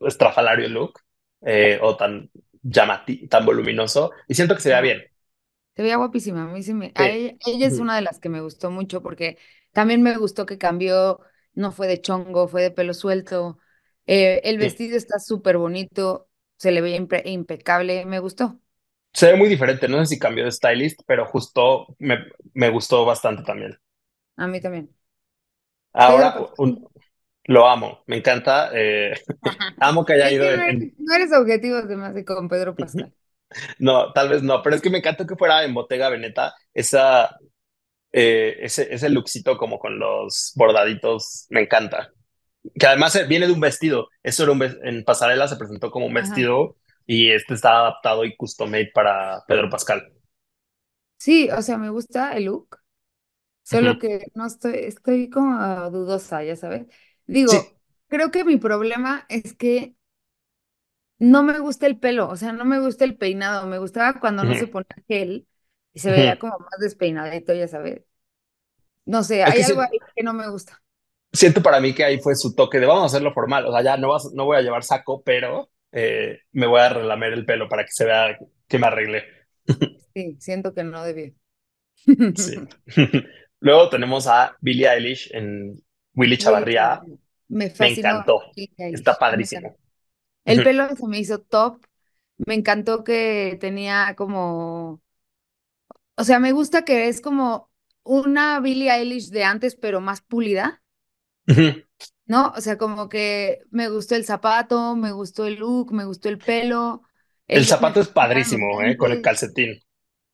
estrafalario 0.00 0.64
el 0.64 0.72
look 0.72 1.00
eh, 1.42 1.78
o 1.82 1.94
tan 1.94 2.30
llamativo, 2.62 3.28
tan 3.28 3.44
voluminoso. 3.44 4.12
Y 4.26 4.34
siento 4.34 4.54
que 4.54 4.62
se 4.62 4.70
vea 4.70 4.80
bien. 4.80 5.02
Se 5.76 5.82
veía 5.82 5.98
guapísima. 5.98 6.44
A 6.44 6.46
mí 6.46 6.62
sí 6.62 6.72
me. 6.72 6.94
ella, 6.96 7.66
es 7.66 7.78
una 7.78 7.94
de 7.94 8.02
las 8.02 8.18
que 8.20 8.30
me 8.30 8.40
gustó 8.40 8.70
mucho 8.70 9.02
porque 9.02 9.36
también 9.72 10.02
me 10.02 10.16
gustó 10.16 10.46
que 10.46 10.56
cambió, 10.56 11.20
no 11.52 11.72
fue 11.72 11.88
de 11.88 12.00
chongo, 12.00 12.48
fue 12.48 12.62
de 12.62 12.70
pelo 12.70 12.94
suelto. 12.94 13.58
El 14.08 14.58
vestido 14.58 14.96
está 14.96 15.18
súper 15.18 15.58
bonito, 15.58 16.28
se 16.56 16.72
le 16.72 16.80
veía 16.80 16.96
impecable, 17.24 18.04
me 18.06 18.18
gustó. 18.18 18.58
Se 19.12 19.32
ve 19.32 19.36
muy 19.36 19.48
diferente, 19.48 19.88
no 19.88 19.98
sé 19.98 20.06
si 20.14 20.18
cambió 20.18 20.44
de 20.44 20.52
stylist, 20.52 21.00
pero 21.06 21.26
justo 21.26 21.96
me, 21.98 22.18
me 22.54 22.70
gustó 22.70 23.04
bastante 23.04 23.42
también. 23.42 23.78
A 24.36 24.46
mí 24.46 24.60
también. 24.60 24.90
Ahora 25.92 26.36
lo 27.44 27.68
amo, 27.68 28.02
me 28.06 28.18
encanta. 28.18 28.70
Eh, 28.74 29.14
amo 29.80 30.04
que 30.04 30.12
haya 30.12 30.30
ido 30.30 30.50
en, 30.50 30.94
No 30.98 31.14
eres 31.14 31.32
objetivo 31.32 31.78
además 31.78 32.14
de 32.14 32.24
con 32.24 32.48
Pedro 32.48 32.76
Pascal. 32.76 33.12
no, 33.78 34.12
tal 34.12 34.28
vez 34.28 34.42
no, 34.42 34.62
pero 34.62 34.76
es 34.76 34.82
que 34.82 34.90
me 34.90 34.98
encanta 34.98 35.26
que 35.26 35.36
fuera 35.36 35.64
en 35.64 35.74
Bottega 35.74 36.10
Veneta 36.10 36.54
esa, 36.74 37.38
eh, 38.12 38.58
ese, 38.60 38.92
ese 38.94 39.08
lookcito 39.08 39.56
como 39.56 39.78
con 39.78 39.98
los 39.98 40.52
bordaditos, 40.56 41.46
me 41.48 41.62
encanta. 41.62 42.12
Que 42.74 42.86
además 42.86 43.18
viene 43.28 43.46
de 43.46 43.52
un 43.52 43.60
vestido. 43.60 44.08
Eso 44.22 44.42
era 44.44 44.52
un 44.52 44.62
en 44.62 45.04
pasarela 45.04 45.48
se 45.48 45.56
presentó 45.56 45.90
como 45.90 46.06
un 46.06 46.14
vestido 46.14 46.76
y 47.06 47.30
este 47.30 47.54
está 47.54 47.78
adaptado 47.80 48.24
y 48.24 48.36
custom 48.36 48.70
made 48.70 48.90
para 48.94 49.42
Pedro 49.46 49.70
Pascal. 49.70 50.12
Sí, 51.18 51.50
o 51.50 51.62
sea, 51.62 51.78
me 51.78 51.90
gusta 51.90 52.32
el 52.36 52.44
look, 52.44 52.78
solo 53.64 53.98
que 53.98 54.26
no 54.34 54.46
estoy, 54.46 54.74
estoy 54.76 55.30
como 55.30 55.58
dudosa, 55.90 56.44
ya 56.44 56.56
sabes. 56.56 56.86
Digo, 57.26 57.76
creo 58.08 58.30
que 58.32 58.44
mi 58.44 58.56
problema 58.58 59.26
es 59.28 59.54
que 59.54 59.96
no 61.18 61.42
me 61.42 61.58
gusta 61.58 61.86
el 61.86 61.98
pelo, 61.98 62.28
o 62.28 62.36
sea, 62.36 62.52
no 62.52 62.64
me 62.64 62.80
gusta 62.80 63.04
el 63.04 63.16
peinado, 63.16 63.66
me 63.66 63.78
gustaba 63.78 64.20
cuando 64.20 64.44
no 64.44 64.54
se 64.54 64.66
ponía 64.68 64.88
gel 65.08 65.48
y 65.92 66.00
se 66.00 66.10
veía 66.12 66.38
como 66.38 66.58
más 66.58 66.78
despeinadito, 66.80 67.54
ya 67.54 67.68
sabes. 67.68 68.02
No 69.06 69.22
sé, 69.24 69.42
hay 69.44 69.62
algo 69.62 69.80
ahí 69.80 69.98
que 70.14 70.22
no 70.22 70.32
me 70.34 70.48
gusta. 70.50 70.82
Siento 71.32 71.62
para 71.62 71.80
mí 71.80 71.94
que 71.94 72.04
ahí 72.04 72.18
fue 72.18 72.34
su 72.34 72.54
toque 72.54 72.80
de 72.80 72.86
vamos 72.86 73.02
a 73.02 73.06
hacerlo 73.06 73.32
formal, 73.32 73.66
o 73.66 73.72
sea, 73.72 73.82
ya 73.82 73.96
no, 73.96 74.08
vas, 74.08 74.30
no 74.34 74.46
voy 74.46 74.56
a 74.56 74.62
llevar 74.62 74.82
saco, 74.82 75.22
pero 75.22 75.70
eh, 75.92 76.40
me 76.52 76.66
voy 76.66 76.80
a 76.80 76.88
relamer 76.88 77.32
el 77.32 77.44
pelo 77.44 77.68
para 77.68 77.84
que 77.84 77.92
se 77.92 78.04
vea 78.04 78.38
que 78.66 78.78
me 78.78 78.86
arregle 78.86 79.24
Sí, 80.14 80.36
siento 80.40 80.74
que 80.74 80.84
no 80.84 81.04
debí. 81.04 81.34
Sí. 82.36 82.56
Luego 83.60 83.88
tenemos 83.88 84.26
a 84.26 84.56
Billie 84.60 84.88
Eilish 84.88 85.30
en 85.32 85.82
Willy 86.14 86.38
Chavarría. 86.38 87.02
Me, 87.48 87.72
encantó. 87.78 88.40
Está 88.76 89.16
padrísimo. 89.16 89.76
El 90.44 90.62
pelo 90.62 90.88
se 90.94 91.06
me 91.06 91.18
hizo 91.18 91.40
top. 91.40 91.84
Me 92.38 92.54
encantó 92.54 93.04
que 93.04 93.56
tenía 93.60 94.14
como. 94.16 95.00
O 96.16 96.24
sea, 96.24 96.38
me 96.38 96.52
gusta 96.52 96.84
que 96.84 97.08
es 97.08 97.20
como 97.20 97.70
una 98.04 98.60
Billie 98.60 98.90
Eilish 98.90 99.30
de 99.30 99.44
antes, 99.44 99.76
pero 99.76 100.00
más 100.00 100.20
pulida. 100.20 100.82
¿No? 102.26 102.52
O 102.56 102.60
sea, 102.60 102.78
como 102.78 103.08
que 103.08 103.60
me 103.70 103.88
gustó 103.88 104.14
el 104.14 104.24
zapato, 104.24 104.94
me 104.96 105.12
gustó 105.12 105.46
el 105.46 105.56
look, 105.56 105.92
me 105.92 106.04
gustó 106.04 106.28
el 106.28 106.38
pelo. 106.38 107.02
El, 107.46 107.64
zapato 107.64 108.00
es 108.00 108.08
padrísimo, 108.08 108.82
¿eh? 108.82 108.96
Con 108.96 109.12
el 109.12 109.22
calcetín. 109.22 109.80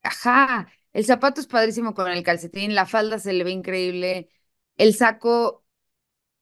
Ajá, 0.03 0.67
el 0.93 1.05
zapato 1.05 1.41
es 1.41 1.47
padrísimo 1.47 1.93
con 1.93 2.11
el 2.11 2.23
calcetín, 2.23 2.75
la 2.75 2.85
falda 2.85 3.19
se 3.19 3.33
le 3.33 3.43
ve 3.43 3.51
increíble, 3.51 4.29
el 4.77 4.93
saco, 4.93 5.65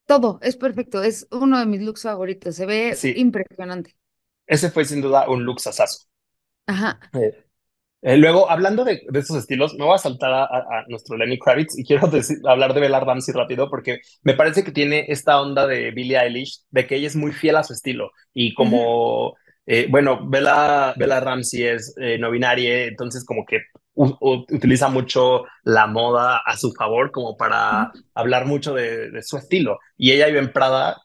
todo, 0.06 0.38
es 0.42 0.56
perfecto, 0.56 1.02
es 1.02 1.26
uno 1.30 1.58
de 1.58 1.66
mis 1.66 1.80
looks 1.80 2.02
favoritos, 2.02 2.54
se 2.56 2.66
ve 2.66 2.96
impresionante. 3.16 3.96
Ese 4.46 4.70
fue 4.70 4.84
sin 4.84 5.00
duda 5.00 5.28
un 5.28 5.44
look 5.44 5.60
sasazo. 5.60 6.06
Ajá. 6.66 7.00
Eh, 7.14 7.43
eh, 8.06 8.18
luego, 8.18 8.50
hablando 8.50 8.84
de, 8.84 9.00
de, 9.08 9.18
estos 9.18 9.38
estilos, 9.38 9.72
me 9.78 9.86
voy 9.86 9.94
a 9.94 9.98
saltar 9.98 10.30
a, 10.30 10.84
nuestro 10.88 11.16
Lenny 11.16 11.38
Kravitz 11.38 11.78
y 11.78 11.84
quiero 11.84 12.10
hablar 12.46 12.74
de 12.74 12.80
Bella 12.80 13.00
Ramsey 13.00 13.32
rápido 13.32 13.70
porque 13.70 14.00
me 14.22 14.34
parece 14.34 14.62
que 14.62 14.72
tiene 14.72 15.06
esta 15.08 15.40
onda 15.40 15.66
de 15.66 15.90
Billie 15.90 16.18
Eilish, 16.18 16.64
de 16.70 16.86
que 16.86 16.96
ella 16.96 17.06
es 17.06 17.16
muy 17.16 17.32
fiel 17.32 17.56
a 17.56 17.62
su 17.64 17.72
estilo 17.72 18.10
y 18.34 18.52
como, 18.52 19.34
eh, 19.64 19.86
bueno, 19.88 20.20
Bella, 20.28 20.92
Bella 20.98 21.18
Ramsey 21.18 21.62
es 21.62 21.94
eh, 21.98 22.18
no 22.18 22.30
binaria, 22.30 22.84
entonces 22.84 23.24
como 23.24 23.46
que 23.46 23.62
utiliza 23.94 24.88
mucho 24.90 25.44
la 25.62 25.86
moda 25.86 26.42
a 26.44 26.58
su 26.58 26.72
favor 26.72 27.10
como 27.10 27.38
para 27.38 27.90
hablar 28.12 28.44
mucho 28.44 28.74
de, 28.74 29.12
de, 29.12 29.22
su 29.22 29.38
estilo. 29.38 29.78
Y 29.96 30.12
ella 30.12 30.28
iba 30.28 30.40
en 30.40 30.52
Prada, 30.52 31.00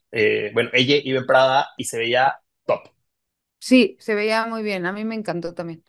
bueno, 0.53 0.69
ella 0.73 0.95
iba 1.01 1.19
en 1.19 1.25
Prada 1.25 1.69
y 1.77 1.85
se 1.85 1.97
veía 1.97 2.35
top. 2.65 2.89
Sí, 3.59 3.95
se 3.99 4.15
veía 4.15 4.45
muy 4.47 4.63
bien, 4.63 4.85
a 4.85 4.91
mí 4.91 5.05
me 5.05 5.15
encantó 5.15 5.53
también. 5.53 5.83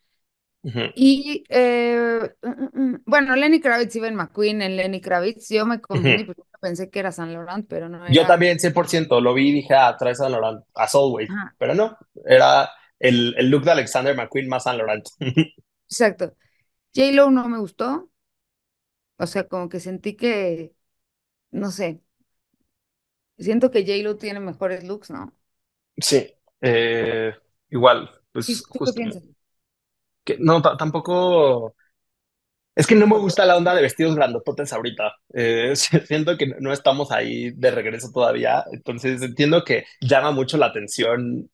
Y 0.63 1.45
eh, 1.49 2.35
mm, 2.43 2.49
mm, 2.49 2.71
mm, 2.73 3.03
bueno, 3.07 3.35
Lenny 3.35 3.61
Kravitz 3.61 3.97
iba 3.97 4.09
en 4.09 4.15
McQueen, 4.15 4.63
en 4.63 4.77
Lenny 4.77 5.01
Kravitz. 5.01 5.49
Yo 5.49 5.65
me 5.67 5.81
confundí 5.81 6.25
porque 6.25 6.43
pensé 6.61 6.91
que 6.91 6.99
era 6.99 7.13
San 7.13 7.33
Laurent, 7.33 7.67
pero 7.69 7.89
no 7.89 8.05
era. 8.05 8.13
Yo 8.13 8.27
también, 8.27 8.59
100%, 8.59 9.21
lo 9.21 9.33
vi 9.33 9.49
y 9.49 9.53
dije, 9.53 9.75
ah, 9.75 9.97
trae 9.99 10.15
San 10.15 10.33
Laurent, 10.33 10.63
as 10.75 10.95
always. 10.95 11.31
Pero 11.59 11.75
no, 11.75 11.97
era 12.25 12.71
el, 12.99 13.35
el 13.39 13.49
look 13.49 13.65
de 13.65 13.71
Alexander 13.73 14.15
McQueen 14.15 14.49
más 14.49 14.65
San 14.65 14.77
Laurent. 14.77 15.05
Exacto. 15.89 16.35
J-Lo 16.95 17.31
no 17.31 17.49
me 17.49 17.59
gustó. 17.59 18.11
O 19.19 19.27
sea, 19.27 19.47
como 19.49 19.69
que 19.69 19.81
sentí 19.81 20.17
que, 20.17 20.75
no 21.51 21.71
sé, 21.71 22.03
siento 23.39 23.71
que 23.71 23.85
J-Lo 23.85 24.17
tiene 24.17 24.41
mejores 24.41 24.85
looks, 24.85 25.11
¿no? 25.11 25.35
Sí, 25.97 26.27
eh, 26.61 27.35
igual, 27.71 28.11
pues 28.33 28.65
no, 30.39 30.63
tampoco. 30.63 31.75
Es 32.75 32.87
que 32.87 32.95
no 32.95 33.07
me 33.07 33.19
gusta 33.19 33.45
la 33.45 33.57
onda 33.57 33.75
de 33.75 33.83
vestidos 33.83 34.15
grandototes 34.17 34.73
ahorita. 34.73 35.15
Eh, 35.35 35.73
siento 36.07 36.37
que 36.39 36.47
no 36.61 36.73
estamos 36.73 37.11
ahí 37.13 37.51
de 37.53 37.71
regreso 37.71 38.11
todavía. 38.13 38.65
Entonces 38.73 39.23
entiendo 39.23 39.65
que 39.65 39.85
llama 40.01 40.31
mucho 40.31 40.57
la 40.57 40.67
atención 40.67 41.51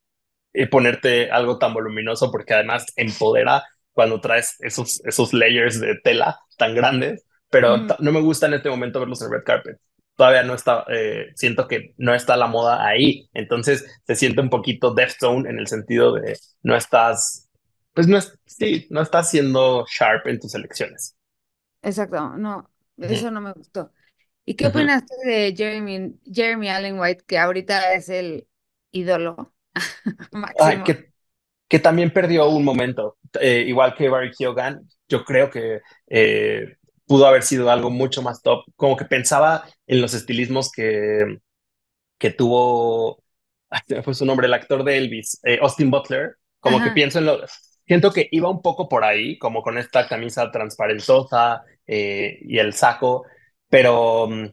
eh, 0.53 0.67
ponerte 0.67 1.29
algo 1.31 1.59
tan 1.59 1.73
voluminoso 1.73 2.31
porque 2.31 2.53
además 2.53 2.85
empodera 2.95 3.63
cuando 3.91 4.21
traes 4.21 4.55
esos, 4.59 5.01
esos 5.05 5.33
layers 5.33 5.79
de 5.79 5.95
tela 6.03 6.39
tan 6.57 6.75
grandes. 6.75 7.25
Pero 7.49 7.77
no 7.99 8.11
me 8.11 8.21
gusta 8.21 8.47
en 8.47 8.55
este 8.55 8.69
momento 8.69 8.99
verlos 8.99 9.21
en 9.21 9.31
red 9.31 9.43
carpet. 9.45 9.77
Todavía 10.15 10.43
no 10.43 10.53
está, 10.55 10.83
eh, 10.89 11.27
siento 11.35 11.67
que 11.67 11.93
no 11.97 12.13
está 12.15 12.37
la 12.37 12.47
moda 12.47 12.85
ahí. 12.85 13.29
Entonces 13.33 13.85
se 14.05 14.15
siente 14.15 14.41
un 14.41 14.49
poquito 14.49 14.93
death 14.93 15.13
zone 15.19 15.49
en 15.49 15.59
el 15.59 15.67
sentido 15.67 16.13
de 16.13 16.37
no 16.63 16.75
estás 16.75 17.46
pues 17.97 18.07
no 18.07 18.15
es, 18.15 18.31
sí, 18.45 18.85
no 18.91 19.01
estás 19.01 19.31
siendo 19.31 19.83
sharp 19.89 20.27
en 20.27 20.39
tus 20.39 20.53
elecciones. 20.53 21.17
Exacto, 21.81 22.37
no, 22.37 22.69
eso 22.95 23.31
no 23.31 23.41
me 23.41 23.53
gustó. 23.53 23.91
¿Y 24.45 24.53
qué 24.53 24.67
opinas 24.67 25.03
de 25.25 25.55
Jeremy, 25.57 26.13
Jeremy 26.31 26.69
Allen 26.69 26.99
White, 26.99 27.23
que 27.25 27.39
ahorita 27.39 27.95
es 27.95 28.09
el 28.09 28.47
ídolo 28.91 29.51
máximo? 30.31 30.83
que, 30.83 31.09
que 31.67 31.79
también 31.79 32.13
perdió 32.13 32.47
un 32.49 32.63
momento, 32.63 33.17
eh, 33.41 33.63
igual 33.65 33.95
que 33.95 34.09
Barry 34.09 34.29
Keoghan, 34.29 34.87
yo 35.09 35.25
creo 35.25 35.49
que 35.49 35.81
eh, 36.05 36.75
pudo 37.07 37.25
haber 37.25 37.41
sido 37.41 37.71
algo 37.71 37.89
mucho 37.89 38.21
más 38.21 38.43
top, 38.43 38.63
como 38.75 38.95
que 38.95 39.05
pensaba 39.05 39.65
en 39.87 40.01
los 40.01 40.13
estilismos 40.13 40.71
que, 40.71 41.39
que 42.19 42.29
tuvo, 42.29 43.23
fue 44.03 44.13
su 44.13 44.23
nombre, 44.23 44.45
el 44.45 44.53
actor 44.53 44.83
de 44.83 44.97
Elvis, 44.97 45.39
eh, 45.43 45.57
Austin 45.63 45.89
Butler, 45.89 46.35
como 46.59 46.79
que 46.83 46.91
pienso 46.91 47.17
en 47.17 47.25
lo, 47.25 47.39
siento 47.87 48.11
que 48.11 48.27
iba 48.31 48.49
un 48.49 48.61
poco 48.61 48.89
por 48.89 49.03
ahí, 49.03 49.37
como 49.37 49.61
con 49.61 49.77
esta 49.77 50.07
camisa 50.07 50.51
transparentosa 50.51 51.63
eh, 51.85 52.39
y 52.41 52.57
el 52.59 52.73
saco, 52.73 53.25
pero 53.69 54.27
mm, 54.27 54.47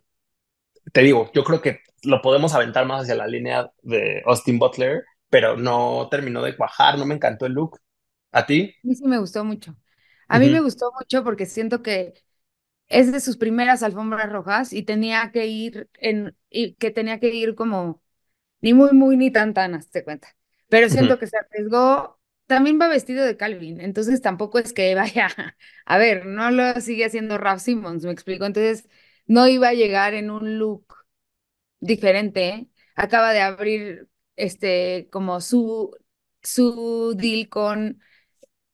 te 0.92 1.00
digo, 1.02 1.30
yo 1.34 1.44
creo 1.44 1.60
que 1.60 1.80
lo 2.04 2.20
podemos 2.22 2.54
aventar 2.54 2.86
más 2.86 3.02
hacia 3.02 3.14
la 3.14 3.26
línea 3.26 3.70
de 3.82 4.22
Austin 4.26 4.58
Butler, 4.58 5.04
pero 5.28 5.56
no 5.56 6.08
terminó 6.10 6.42
de 6.42 6.56
cuajar, 6.56 6.98
no 6.98 7.06
me 7.06 7.14
encantó 7.14 7.46
el 7.46 7.52
look. 7.52 7.78
¿A 8.32 8.46
ti? 8.46 8.74
A 8.84 8.86
mí 8.86 8.94
sí 8.94 9.06
me 9.06 9.18
gustó 9.18 9.44
mucho. 9.44 9.76
A 10.28 10.38
mí 10.38 10.48
me 10.48 10.60
gustó 10.60 10.90
mucho 10.98 11.22
porque 11.22 11.46
siento 11.46 11.82
que 11.82 12.14
es 12.88 13.12
de 13.12 13.20
sus 13.20 13.36
primeras 13.36 13.82
alfombras 13.82 14.30
rojas 14.30 14.72
y 14.72 14.82
tenía 14.82 15.30
que 15.32 15.46
ir 15.46 15.88
en, 15.94 16.36
y 16.50 16.74
que 16.74 16.90
tenía 16.90 17.20
que 17.20 17.28
ir 17.28 17.54
como 17.54 18.02
ni 18.60 18.74
muy, 18.74 18.92
muy, 18.92 19.16
ni 19.16 19.30
tan, 19.30 19.54
tan, 19.54 19.74
hazte 19.74 20.04
cuenta. 20.04 20.28
Pero 20.68 20.88
siento 20.88 21.18
que 21.18 21.26
se 21.26 21.36
arriesgó 21.36 22.18
también 22.46 22.78
va 22.80 22.88
vestido 22.88 23.24
de 23.24 23.36
Calvin, 23.36 23.80
entonces 23.80 24.20
tampoco 24.22 24.58
es 24.58 24.72
que 24.72 24.94
vaya, 24.94 25.28
a 25.86 25.98
ver, 25.98 26.26
no 26.26 26.50
lo 26.50 26.80
sigue 26.80 27.04
haciendo 27.06 27.38
Ralph 27.38 27.60
Simmons, 27.60 28.04
me 28.04 28.12
explico, 28.12 28.44
entonces 28.46 28.88
no 29.26 29.48
iba 29.48 29.68
a 29.68 29.74
llegar 29.74 30.14
en 30.14 30.30
un 30.30 30.58
look 30.58 30.86
diferente, 31.80 32.68
acaba 32.96 33.32
de 33.32 33.40
abrir 33.42 34.08
este 34.36 35.08
como 35.12 35.40
su, 35.40 35.96
su 36.42 37.14
deal 37.16 37.48
con, 37.48 38.00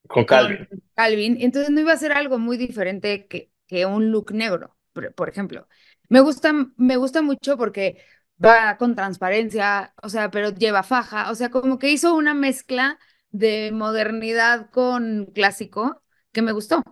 Con 0.07 0.25
Calvin. 0.25 0.67
con 0.69 0.81
Calvin, 0.95 1.37
entonces 1.41 1.71
no 1.71 1.79
iba 1.81 1.93
a 1.93 1.97
ser 1.97 2.11
algo 2.11 2.39
muy 2.39 2.57
diferente 2.57 3.27
que, 3.27 3.51
que 3.67 3.85
un 3.85 4.11
look 4.11 4.31
negro, 4.33 4.77
por, 4.93 5.13
por 5.15 5.29
ejemplo. 5.29 5.67
Me 6.09 6.19
gusta, 6.21 6.53
me 6.77 6.97
gusta 6.97 7.21
mucho 7.21 7.57
porque 7.57 8.03
va 8.43 8.77
con 8.77 8.95
transparencia, 8.95 9.93
o 10.01 10.09
sea, 10.09 10.31
pero 10.31 10.49
lleva 10.51 10.83
faja, 10.83 11.31
o 11.31 11.35
sea, 11.35 11.49
como 11.49 11.79
que 11.79 11.91
hizo 11.91 12.15
una 12.15 12.33
mezcla 12.33 12.99
de 13.31 13.71
modernidad 13.73 14.69
con 14.71 15.27
clásico 15.33 16.01
que 16.31 16.41
me 16.41 16.51
gustó. 16.51 16.83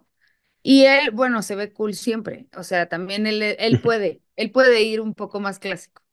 Y 0.64 0.86
él, 0.86 1.12
bueno, 1.12 1.42
se 1.44 1.56
ve 1.56 1.74
cool 1.74 1.94
siempre, 1.96 2.48
o 2.58 2.64
sea, 2.64 2.90
también 2.90 3.28
él, 3.28 3.42
él 3.44 3.80
puede, 3.82 4.24
él 4.36 4.52
puede 4.52 4.82
ir 4.84 5.02
un 5.02 5.16
poco 5.16 5.40
más 5.42 5.60
clásico. 5.60 6.04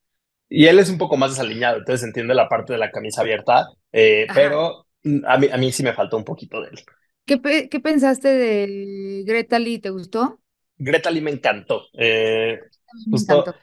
Y 0.49 0.67
él 0.67 0.79
es 0.79 0.91
un 0.91 0.99
poco 0.99 1.17
más 1.17 1.31
desaliñado, 1.31 1.79
entonces 1.79 2.07
entiende 2.07 2.35
la 2.35 2.49
parte 2.49 2.73
de 2.73 2.79
la 2.79 2.91
camisa 2.91 3.23
abierta, 3.23 3.67
eh, 3.93 4.31
pero 4.35 4.87
mm, 5.03 5.25
a 5.27 5.39
mí, 5.39 5.49
a 5.53 5.57
mí 5.57 5.73
sí 5.73 5.83
me 5.83 5.93
faltó 5.95 6.17
un 6.17 6.25
poquito 6.25 6.61
de 6.63 6.69
él. 6.71 6.81
¿Qué, 7.25 7.39
pe- 7.39 7.69
qué 7.69 7.81
pensaste 7.81 8.29
de 8.29 9.25
Greta 9.27 9.59
Lee? 9.59 9.79
¿Te 9.81 9.91
gustó? 9.91 10.41
Greta 10.79 11.11
Lee 11.11 11.21
me 11.21 11.31
encantó. 11.31 11.85
Eh, 11.95 12.59
Me 13.07 13.17
justo 13.17 13.21
encantó. 13.21 13.55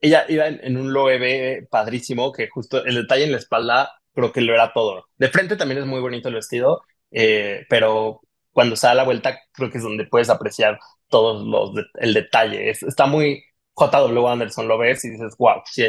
ella 0.00 0.26
iba 0.28 0.48
en, 0.48 0.60
en 0.64 0.76
un 0.76 0.92
loewe 0.92 1.66
padrísimo, 1.70 2.32
que 2.32 2.48
justo 2.48 2.84
el 2.84 2.96
detalle 2.96 3.24
en 3.24 3.32
la 3.32 3.38
espalda 3.38 3.92
creo 4.18 4.32
que 4.32 4.40
lo 4.40 4.54
era 4.54 4.72
todo. 4.72 5.06
De 5.18 5.28
frente 5.28 5.56
también 5.56 5.80
es 5.80 5.86
muy 5.86 6.00
bonito 6.00 6.28
el 6.28 6.34
vestido, 6.34 6.82
eh, 7.10 7.64
pero 7.68 8.20
cuando 8.52 8.76
se 8.76 8.86
da 8.88 8.94
la 8.94 9.04
vuelta 9.04 9.38
creo 9.52 9.70
que 9.70 9.78
es 9.78 9.84
donde 9.84 10.06
puedes 10.06 10.30
apreciar 10.30 10.78
todos 11.08 11.46
los 11.46 11.74
de- 11.74 11.84
el 12.00 12.14
detalle. 12.14 12.70
Es- 12.70 12.82
está 12.82 13.06
muy 13.06 13.42
J.W. 13.74 14.28
Anderson, 14.28 14.68
lo 14.68 14.78
ves 14.78 15.04
y 15.04 15.10
dices, 15.10 15.34
wow, 15.38 15.62
sí. 15.66 15.84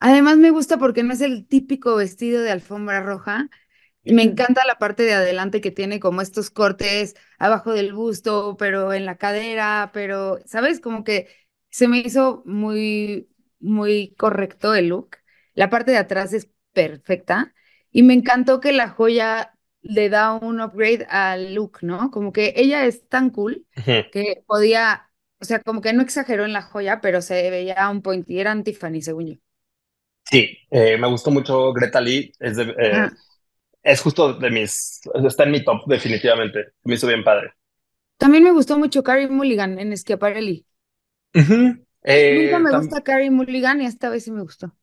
Además 0.00 0.36
me 0.38 0.50
gusta 0.50 0.78
porque 0.78 1.02
no 1.02 1.12
es 1.12 1.20
el 1.20 1.46
típico 1.48 1.96
vestido 1.96 2.42
de 2.42 2.50
alfombra 2.52 3.00
roja. 3.02 3.50
Y 4.04 4.14
me 4.14 4.22
encanta 4.24 4.64
la 4.66 4.78
parte 4.78 5.02
de 5.04 5.14
adelante 5.14 5.60
que 5.60 5.70
tiene 5.72 6.00
como 6.00 6.22
estos 6.22 6.50
cortes 6.50 7.14
abajo 7.38 7.72
del 7.74 7.92
busto, 7.94 8.56
pero 8.58 8.92
en 8.94 9.06
la 9.06 9.18
cadera, 9.18 9.90
pero, 9.94 10.38
¿sabes? 10.46 10.80
Como 10.80 11.04
que 11.04 11.28
se 11.70 11.88
me 11.88 11.98
hizo 12.00 12.42
muy, 12.46 13.30
muy 13.60 14.14
correcto 14.18 14.74
el 14.74 14.88
look. 14.88 15.18
La 15.54 15.70
parte 15.70 15.92
de 15.92 15.98
atrás 15.98 16.32
es 16.34 16.48
perfecta 16.86 17.54
y 17.90 18.02
me 18.02 18.14
encantó 18.14 18.60
que 18.60 18.72
la 18.72 18.88
joya 18.90 19.54
le 19.82 20.08
da 20.10 20.34
un 20.34 20.60
upgrade 20.60 21.06
al 21.10 21.54
look, 21.54 21.78
¿no? 21.82 22.10
Como 22.10 22.32
que 22.32 22.52
ella 22.56 22.84
es 22.86 23.08
tan 23.08 23.30
cool 23.30 23.66
que 24.10 24.42
podía, 24.46 25.10
o 25.40 25.44
sea, 25.44 25.60
como 25.62 25.80
que 25.80 25.92
no 25.92 26.02
exageró 26.02 26.44
en 26.44 26.52
la 26.52 26.62
joya, 26.62 27.00
pero 27.00 27.20
se 27.22 27.50
veía 27.50 27.88
un 27.90 28.02
point 28.02 28.28
y 28.30 28.40
era 28.40 28.60
Tiffany, 28.62 29.02
según 29.02 29.26
yo. 29.26 29.34
Sí, 30.24 30.58
eh, 30.70 30.98
me 30.98 31.08
gustó 31.08 31.30
mucho 31.30 31.72
Greta 31.72 32.00
Lee. 32.00 32.32
Es, 32.38 32.56
de- 32.56 32.74
eh, 32.78 33.08
es 33.82 34.00
justo 34.02 34.34
de 34.34 34.50
mis, 34.50 35.00
está 35.26 35.44
en 35.44 35.52
mi 35.52 35.64
top 35.64 35.82
definitivamente. 35.88 36.72
Me 36.84 36.94
hizo 36.96 37.06
bien 37.08 37.24
padre. 37.24 37.52
También 38.16 38.44
me 38.44 38.52
gustó 38.52 38.78
mucho 38.78 39.02
Carey 39.02 39.26
Mulligan 39.28 39.78
en 39.80 39.96
Schiaparelli. 39.96 40.64
Ujú. 41.34 41.84
Nunca 42.30 42.58
Eh, 42.58 42.58
me 42.58 42.72
gusta 42.72 43.02
Carey 43.02 43.28
Mulligan 43.30 43.82
y 43.82 43.86
esta 43.86 44.08
vez 44.08 44.24
sí 44.24 44.30
me 44.30 44.40
gustó. 44.42 44.74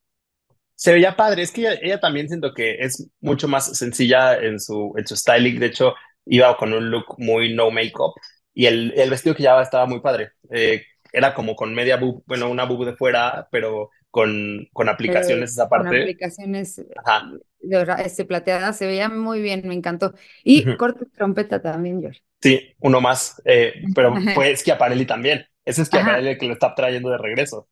Se 0.75 0.93
veía 0.93 1.15
padre. 1.15 1.43
Es 1.43 1.51
que 1.51 1.61
ella, 1.61 1.73
ella 1.81 1.99
también 1.99 2.27
siento 2.27 2.53
que 2.53 2.75
es 2.79 3.07
mucho 3.21 3.47
más 3.47 3.77
sencilla 3.77 4.35
en 4.37 4.59
su, 4.59 4.93
en 4.97 5.07
su 5.07 5.15
styling. 5.15 5.59
De 5.59 5.67
hecho, 5.67 5.93
iba 6.25 6.55
con 6.57 6.73
un 6.73 6.89
look 6.91 7.15
muy 7.17 7.53
no 7.53 7.71
make-up 7.71 8.13
y 8.53 8.65
el, 8.67 8.93
el 8.95 9.09
vestido 9.09 9.35
que 9.35 9.43
llevaba 9.43 9.63
estaba 9.63 9.85
muy 9.85 10.01
padre. 10.01 10.31
Eh, 10.51 10.83
era 11.11 11.33
como 11.33 11.55
con 11.55 11.73
media 11.73 11.97
boob, 11.97 12.23
bueno, 12.25 12.49
una 12.49 12.65
boob 12.65 12.85
de 12.85 12.95
fuera, 12.95 13.47
pero 13.51 13.89
con, 14.11 14.67
con 14.73 14.89
aplicaciones 14.89 15.51
esa 15.51 15.69
con 15.69 15.69
parte. 15.69 16.01
aplicaciones 16.01 16.77
eh, 16.79 16.87
Ajá. 16.95 17.31
de 17.59 17.85
este, 18.05 18.25
plateadas 18.25 18.77
se 18.77 18.85
veía 18.87 19.09
muy 19.09 19.41
bien, 19.41 19.67
me 19.67 19.73
encantó. 19.73 20.13
Y 20.43 20.69
Ujú. 20.69 20.77
corte 20.77 21.05
de 21.05 21.11
trompeta 21.11 21.61
también, 21.61 22.01
George. 22.01 22.21
Sí, 22.41 22.75
uno 22.79 23.01
más. 23.01 23.41
Eh, 23.45 23.73
pero 23.93 24.13
fue 24.33 24.55
Schiaparelli 24.55 25.05
también. 25.05 25.45
Ese 25.63 25.81
es 25.81 25.87
Ajá. 25.91 25.91
Schiaparelli 25.99 26.29
el 26.29 26.37
que 26.37 26.47
lo 26.47 26.53
está 26.53 26.75
trayendo 26.75 27.09
de 27.09 27.17
regreso. 27.17 27.67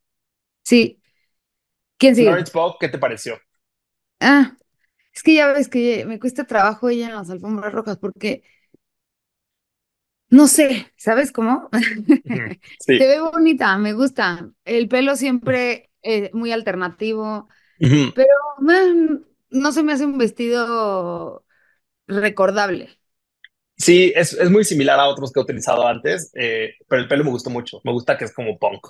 Sí. 0.63 0.99
¿Quién 2.03 2.15
sigue? 2.15 2.35
Florence 2.35 2.51
Pugh, 2.51 2.77
¿qué 2.79 2.89
te 2.89 2.97
pareció? 2.97 3.37
Ah, 4.19 4.57
es 5.13 5.23
que 5.23 5.35
ya 5.35 5.53
ves 5.53 5.69
que 5.69 6.05
me 6.05 6.19
cuesta 6.19 6.45
trabajo 6.47 6.89
ella 6.89 7.07
en 7.07 7.15
las 7.15 7.29
alfombras 7.29 7.73
rojas 7.73 7.97
porque 7.99 8.43
no 10.29 10.47
sé, 10.47 10.91
¿sabes 10.97 11.31
cómo? 11.31 11.69
Sí. 12.79 13.07
ve 13.07 13.19
bonita, 13.21 13.77
me 13.77 13.93
gusta. 13.93 14.51
El 14.65 14.87
pelo 14.89 15.15
siempre 15.15 15.91
eh, 16.01 16.31
muy 16.33 16.51
alternativo, 16.51 17.47
pero 18.13 18.29
man, 18.59 19.25
no 19.51 19.71
se 19.71 19.83
me 19.83 19.93
hace 19.93 20.05
un 20.05 20.17
vestido 20.19 21.45
recordable. 22.07 22.99
Sí, 23.77 24.11
es, 24.15 24.33
es 24.33 24.49
muy 24.51 24.63
similar 24.63 24.99
a 24.99 25.07
otros 25.07 25.31
que 25.31 25.39
he 25.39 25.43
utilizado 25.43 25.87
antes, 25.87 26.31
eh, 26.35 26.73
pero 26.87 27.01
el 27.01 27.07
pelo 27.07 27.23
me 27.23 27.31
gustó 27.31 27.49
mucho. 27.49 27.81
Me 27.83 27.91
gusta 27.91 28.17
que 28.17 28.25
es 28.25 28.33
como 28.33 28.57
punk. 28.57 28.87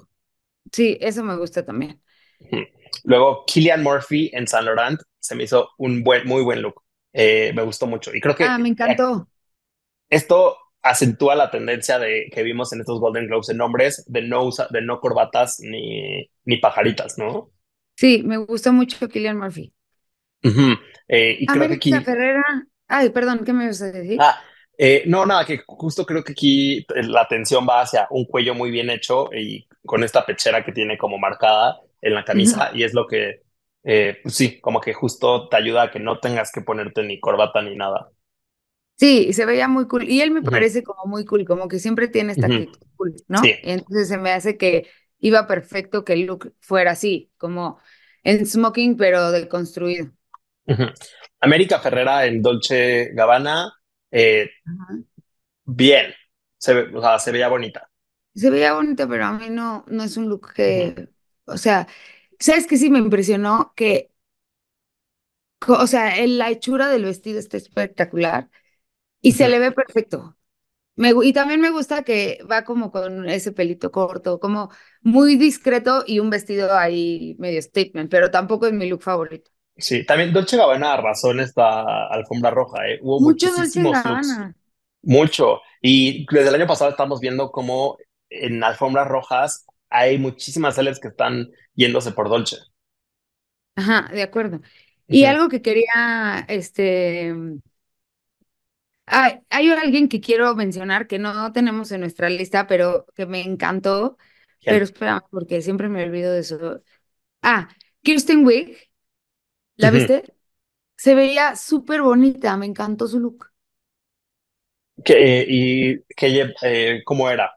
Sí, 0.72 0.98
eso 1.02 1.24
me 1.24 1.36
gusta 1.38 1.66
también. 1.66 2.02
Luego, 3.04 3.44
Killian 3.46 3.84
Murphy 3.84 4.30
en 4.34 4.48
Saint 4.48 4.66
Laurent 4.66 5.00
se 5.20 5.36
me 5.36 5.44
hizo 5.44 5.70
un 5.78 6.04
buen, 6.04 6.28
muy 6.28 6.42
buen 6.44 6.62
look. 6.62 6.82
Eh, 7.14 7.52
me 7.56 7.62
gustó 7.64 7.88
mucho. 7.88 8.14
Y 8.16 8.22
creo 8.22 8.36
que 8.36 8.46
Ah, 8.46 8.58
me 8.60 8.70
eh, 8.86 8.96
encantó. 8.96 9.28
esto 10.10 10.58
acentúa 10.82 11.36
la 11.36 11.50
tendencia 11.52 11.98
de, 12.00 12.30
que 12.34 12.44
vimos 12.44 12.74
en 12.74 12.82
estos 12.82 13.00
Golden 13.00 13.28
Globes 13.28 13.50
en 13.50 13.62
hombres 13.62 14.04
de 14.08 14.22
no, 14.22 14.44
usa- 14.46 14.68
de 14.70 14.82
no 14.82 15.00
corbatas 15.00 15.60
ni, 15.62 16.30
ni 16.46 16.58
pajaritas, 16.58 17.18
¿no? 17.18 17.52
Sí, 17.96 18.22
me 18.24 18.38
gustó 18.38 18.72
mucho 18.74 19.08
Killian 19.10 19.38
Murphy. 19.40 19.74
Ujú. 20.44 20.74
Eh, 21.08 21.38
y 21.40 21.50
creo 21.50 21.68
que 21.68 21.76
aquí 21.76 21.92
Ferrera. 22.04 22.44
Ay, 22.88 23.10
perdón, 23.10 23.44
¿qué 23.46 23.54
me 23.54 23.64
ibas 23.66 23.82
a 23.82 23.92
decir? 23.92 24.20
Ah, 24.20 24.40
eh, 24.78 25.04
no, 25.08 25.26
nada, 25.26 25.46
que 25.46 25.60
justo 25.66 26.06
creo 26.06 26.24
que 26.24 26.34
aquí 26.34 26.86
la 26.96 27.22
atención 27.22 27.66
va 27.68 27.82
hacia 27.82 28.08
un 28.12 28.26
cuello 28.26 28.54
muy 28.56 28.70
bien 28.72 28.90
hecho 28.90 29.30
y 29.34 29.68
con 29.86 30.04
esta 30.04 30.26
pechera 30.26 30.64
que 30.64 30.72
tiene 30.72 30.98
como 30.98 31.18
marcada 31.18 31.80
en 32.04 32.16
la 32.16 32.26
camisa 32.26 32.72
y 32.74 32.84
es 32.84 32.94
lo 32.94 33.08
que, 33.08 33.42
eh, 33.84 34.20
pues 34.24 34.36
sí, 34.36 34.60
como 34.62 34.82
que 34.82 34.94
justo 34.94 35.50
te 35.50 35.58
ayuda 35.58 35.84
a 35.84 35.92
que 35.92 36.00
no 36.00 36.20
tengas 36.20 36.52
que 36.52 36.62
ponerte 36.62 37.04
ni 37.04 37.20
corbata 37.20 37.62
ni 37.64 37.76
nada. 37.76 38.10
Sí, 38.96 39.34
se 39.34 39.46
veía 39.46 39.68
muy 39.68 39.88
cool. 39.88 40.10
Y 40.10 40.22
él 40.22 40.32
me 40.32 40.44
parece 40.44 40.84
como 40.84 41.06
muy 41.06 41.26
cool, 41.26 41.46
como 41.46 41.68
que 41.68 41.80
siempre 41.80 42.08
tiene 42.08 42.32
esta 42.32 42.48
actitud 42.48 42.80
cool, 42.96 43.16
¿no? 43.28 43.42
Sí. 43.42 43.56
Entonces 43.62 44.08
se 44.08 44.18
me 44.18 44.32
hace 44.32 44.58
que 44.58 44.88
iba 45.20 45.48
perfecto 45.48 46.06
que 46.06 46.14
el 46.14 46.22
look 46.26 46.54
fuera 46.62 46.92
así, 46.92 47.32
como 47.38 47.80
en 48.24 48.46
smoking, 48.46 48.96
pero 48.98 49.32
deconstruido. 49.32 50.12
América 51.42 51.80
Ferrera 51.80 52.26
en 52.26 52.42
Dolce 52.42 53.12
Gabbana, 53.14 53.74
eh, 54.12 54.50
bien, 55.66 56.14
se, 56.58 56.74
ve- 56.74 56.98
o 56.98 57.02
sea, 57.02 57.20
se 57.20 57.32
veía 57.32 57.48
bonita. 57.50 57.90
Se 58.36 58.50
veía 58.50 58.74
bonito, 58.74 59.08
pero 59.08 59.26
a 59.26 59.34
mí 59.34 59.50
no, 59.50 59.86
no 59.88 60.04
es 60.04 60.18
un 60.18 60.28
look 60.30 60.54
que, 60.54 61.10
o 61.46 61.58
sea, 61.58 61.88
¿sabes 62.40 62.68
qué 62.68 62.78
sí 62.78 62.90
me 62.90 63.00
impresionó? 63.00 63.74
Que, 63.76 64.12
o 65.68 65.88
sea, 65.88 66.18
el- 66.20 66.38
la 66.38 66.50
hechura 66.50 66.90
del 66.90 67.06
vestido 67.06 67.40
está 67.40 67.58
espectacular 67.58 68.50
y 69.22 69.34
se 69.34 69.50
le 69.50 69.60
ve 69.60 69.72
perfecto. 69.72 70.38
Me, 70.96 71.14
y 71.24 71.34
también 71.34 71.62
me 71.62 71.72
gusta 71.72 72.04
que 72.04 72.40
va 72.52 72.66
como 72.66 72.92
con 72.92 73.30
ese 73.30 73.52
pelito 73.54 73.92
corto, 73.92 74.40
como 74.40 74.72
muy 75.02 75.38
discreto 75.38 76.04
y 76.08 76.20
un 76.20 76.30
vestido 76.30 76.74
ahí 76.78 77.36
medio 77.40 77.62
statement, 77.62 78.12
pero 78.12 78.32
tampoco 78.32 78.68
es 78.68 78.74
mi 78.74 78.90
look 78.90 79.04
favorito. 79.04 79.52
Sí, 79.78 80.06
también 80.06 80.32
Dolce 80.34 80.56
Gabbana 80.58 80.94
arrasó 80.94 81.32
en 81.32 81.40
esta 81.40 82.08
alfombra 82.08 82.52
roja, 82.52 82.88
eh. 82.88 83.00
Hubo 83.02 83.22
Mucho 83.24 83.52
Dolce 83.52 83.82
looks. 83.82 83.90
Gabbana. 83.90 84.56
Mucho. 85.04 85.62
Y 85.82 86.26
desde 86.32 86.50
el 86.50 86.56
año 86.56 86.68
pasado 86.68 86.92
estamos 86.92 87.20
viendo 87.22 87.52
cómo 87.52 87.98
en 88.30 88.64
alfombras 88.64 89.08
rojas 89.08 89.66
hay 89.94 90.18
muchísimas 90.18 90.76
sellers 90.76 91.00
que 91.00 91.10
están 91.10 91.52
yéndose 91.76 92.12
por 92.12 92.28
Dolce. 92.28 92.58
Ajá, 93.76 94.10
de 94.12 94.24
acuerdo. 94.24 94.60
Y 95.08 95.26
algo 95.26 95.50
que 95.50 95.62
quería, 95.62 96.46
este, 96.48 97.34
hay, 99.06 99.40
hay 99.50 99.70
alguien 99.70 100.10
que 100.10 100.20
quiero 100.20 100.56
mencionar 100.56 101.08
que 101.08 101.20
no 101.20 101.52
tenemos 101.54 101.92
en 101.92 102.02
nuestra 102.02 102.30
lista, 102.30 102.66
pero 102.66 103.06
que 103.14 103.28
me 103.28 103.42
encantó, 103.42 104.18
pero 104.66 104.84
espera, 104.84 105.24
porque 105.30 105.62
siempre 105.62 105.90
me 105.90 106.04
olvido 106.04 106.32
de 106.32 106.40
eso. 106.40 106.82
Ah, 107.44 107.70
Kirsten 108.02 108.44
Wiig, 108.46 108.78
¿la 109.76 109.92
viste? 109.92 110.24
Se 110.96 111.14
veía 111.14 111.56
súper 111.56 112.02
bonita, 112.02 112.58
me 112.58 112.66
encantó 112.66 113.08
su 113.08 113.20
look. 113.20 113.52
Que, 115.06 115.46
y 115.48 116.02
que, 116.16 116.54
eh, 116.64 117.02
¿cómo 117.06 117.30
era? 117.30 117.56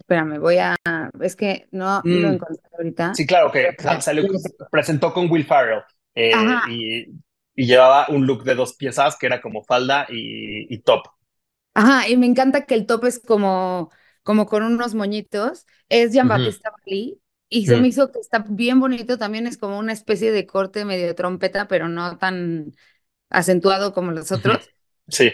Espérame, 0.00 0.40
voy 0.40 0.56
a, 0.58 0.76
es 1.20 1.36
que 1.36 1.68
no 1.72 2.06
lo 2.10 2.28
Mm, 2.28 2.34
encontré 2.34 2.62
ahorita. 2.76 3.14
sí, 3.14 3.26
claro, 3.26 3.52
que 3.52 3.76
ya, 3.80 4.00
salió, 4.02 4.24
presentó 4.70 5.12
con 5.12 5.30
Will 5.30 5.46
Ferrell. 5.46 5.82
eh, 6.14 6.60
y 6.64 7.06
y 7.56 7.66
llevaba 7.66 8.06
un 8.10 8.26
look 8.26 8.44
de 8.44 8.54
dos 8.54 8.74
piezas 8.76 9.16
que 9.18 9.26
era 9.26 9.42
como 9.42 9.62
falda 9.64 10.06
y, 10.10 10.72
y 10.74 10.78
top. 10.82 11.02
Ajá, 11.74 12.08
y 12.08 12.16
me 12.16 12.26
encanta 12.26 12.66
que 12.66 12.74
el 12.74 12.86
top 12.86 13.04
es 13.06 13.20
como, 13.20 13.90
como 14.22 14.46
con 14.46 14.62
unos 14.64 14.94
moñitos. 14.94 15.66
Es 15.88 16.12
Jean 16.12 16.28
Ujú. 16.28 16.28
Baptiste 16.28 16.68
Valli 16.70 17.20
y 17.48 17.66
se 17.66 17.76
Mm. 17.76 17.78
me 17.78 17.88
hizo 17.88 18.10
que 18.12 18.18
está 18.20 18.40
bien 18.48 18.80
bonito. 18.80 19.18
También 19.18 19.46
es 19.46 19.56
como 19.58 19.78
una 19.78 19.92
especie 19.92 20.32
de 20.32 20.46
corte 20.46 20.84
medio 20.84 21.14
trompeta, 21.14 21.68
pero 21.68 21.88
no 21.88 22.18
tan 22.18 22.72
acentuado 23.30 23.94
como 23.94 24.12
los 24.12 24.32
otros. 24.32 24.72
Sí, 25.08 25.30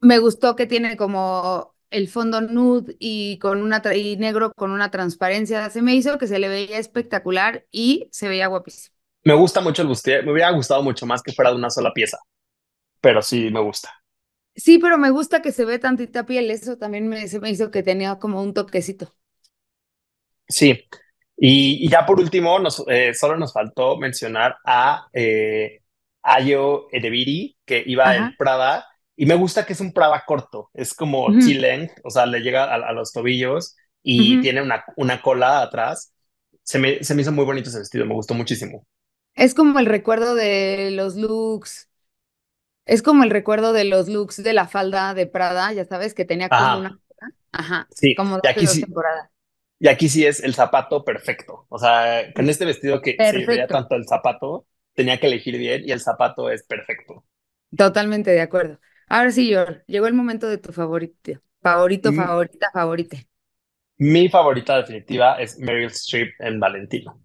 Me 0.00 0.18
gustó 0.18 0.56
que 0.56 0.66
tiene 0.66 0.96
como 0.96 1.74
el 1.90 2.08
fondo 2.08 2.40
nude 2.40 2.96
y 2.98 3.38
con 3.38 3.62
una 3.62 3.82
y 3.94 4.16
negro 4.16 4.52
con 4.54 4.70
una 4.72 4.90
transparencia. 4.90 5.70
Se 5.70 5.82
me 5.82 5.94
hizo 5.94 6.18
que 6.18 6.26
se 6.26 6.38
le 6.38 6.48
veía 6.48 6.78
espectacular 6.78 7.66
y 7.70 8.08
se 8.12 8.28
veía 8.28 8.48
guapísimo. 8.48 8.94
me 9.24 9.34
gusta 9.34 9.60
mucho 9.60 9.82
el 9.82 9.88
bustier. 9.88 10.24
Me 10.24 10.32
hubiera 10.32 10.50
gustado 10.52 10.82
mucho 10.82 11.04
más 11.06 11.22
que 11.22 11.32
fuera 11.32 11.50
de 11.50 11.56
una 11.56 11.70
sola 11.70 11.92
pieza, 11.92 12.18
pero 13.00 13.22
sí 13.22 13.50
me 13.52 13.60
gusta. 13.60 13.90
Sí, 14.54 14.78
pero 14.78 14.98
me 14.98 15.10
gusta 15.10 15.40
que 15.42 15.52
se 15.52 15.64
ve 15.64 15.78
tantita 15.78 16.24
piel. 16.26 16.50
Eso 16.50 16.76
también 16.78 17.08
me, 17.08 17.26
se 17.28 17.40
me 17.40 17.50
hizo 17.50 17.70
que 17.70 17.82
tenía 17.82 18.18
como 18.18 18.42
un 18.42 18.52
toquecito. 18.54 19.14
Sí. 20.48 20.84
Y, 21.36 21.84
y 21.86 21.90
ya 21.90 22.06
por 22.06 22.20
último, 22.20 22.58
nos, 22.58 22.82
eh, 22.88 23.12
solo 23.14 23.36
nos 23.36 23.52
faltó 23.52 23.96
mencionar 23.98 24.56
a 24.64 25.08
eh, 25.12 25.82
Ayo 26.22 26.88
Edebiri, 26.92 27.56
que 27.64 27.82
iba 27.86 28.10
Ajá. 28.10 28.16
en 28.16 28.36
Prada, 28.36 28.86
y 29.16 29.26
me 29.26 29.34
gusta 29.34 29.66
que 29.66 29.72
es 29.74 29.80
un 29.80 29.92
Prada 29.92 30.24
corto, 30.26 30.70
es 30.74 30.94
como 30.94 31.34
Ujú. 31.34 31.38
T-length, 31.38 32.00
o 32.04 32.10
sea, 32.10 32.26
le 32.26 32.40
llega 32.40 32.64
a, 32.64 32.74
a 32.76 32.92
los 32.92 33.12
tobillos 33.12 33.76
y 34.02 34.40
tiene 34.40 34.62
una, 34.62 34.84
una 34.96 35.22
cola 35.22 35.62
atrás. 35.62 36.12
Se 36.62 36.78
me, 36.78 37.02
se 37.04 37.14
me 37.14 37.22
hizo 37.22 37.32
muy 37.32 37.44
bonito 37.44 37.68
ese 37.70 37.78
vestido, 37.80 38.06
me 38.06 38.14
gustó 38.14 38.34
muchísimo. 38.34 38.86
Es 39.34 39.54
como 39.54 39.78
el 39.78 39.86
recuerdo 39.86 40.34
de 40.34 40.90
los 40.92 41.16
looks. 41.16 41.90
Es 42.86 43.02
como 43.02 43.24
el 43.24 43.30
recuerdo 43.30 43.72
de 43.72 43.84
los 43.84 44.08
looks 44.08 44.42
de 44.42 44.52
la 44.54 44.68
falda 44.68 45.14
de 45.14 45.26
Prada, 45.26 45.72
ya 45.72 45.84
sabes, 45.86 46.14
que 46.14 46.24
tenía 46.24 46.52
como 46.52 46.76
Ajá, 46.76 46.78
una. 46.78 47.00
Ajá, 47.52 47.90
sí, 47.90 48.16
como 48.16 48.40
y 48.42 48.48
aquí 48.48 48.66
sí, 48.68 48.84
y 49.80 49.88
aquí 49.88 50.08
sí 50.08 50.26
es 50.26 50.40
el 50.42 50.54
zapato 50.54 51.04
perfecto, 51.04 51.66
o 51.68 51.78
sea, 51.78 52.32
con 52.34 52.48
este 52.50 52.64
vestido 52.66 53.00
que 53.02 53.20
se 53.24 53.38
veía 53.38 53.68
Perfecto. 53.68 53.70
tanto 53.70 53.96
el 53.96 54.06
zapato, 54.08 54.66
tenía 54.94 55.20
que 55.20 55.26
elegir 55.28 55.58
bien 55.58 55.82
y 55.86 55.92
el 55.92 56.00
zapato 56.00 56.50
es 56.50 56.64
perfecto. 56.66 57.24
Totalmente 57.76 58.30
de 58.30 58.40
acuerdo. 58.40 58.80
Ahora 59.08 59.30
sí, 59.32 59.48
Yor, 59.50 59.84
llegó 59.86 60.06
el 60.06 60.14
momento 60.14 60.48
de 60.48 60.58
tu 60.58 60.72
favorito. 60.72 61.32
Favorito, 61.62 62.12
Mm, 62.12 62.12
favorita, 62.12 62.70
favorita. 62.72 63.16
Mi 63.98 64.30
favorita 64.30 64.78
definitiva 64.78 65.34
es 65.38 65.58
Meryl 65.58 65.88
Streep 65.90 66.32
en 66.40 66.58
Valentino. 66.58 67.20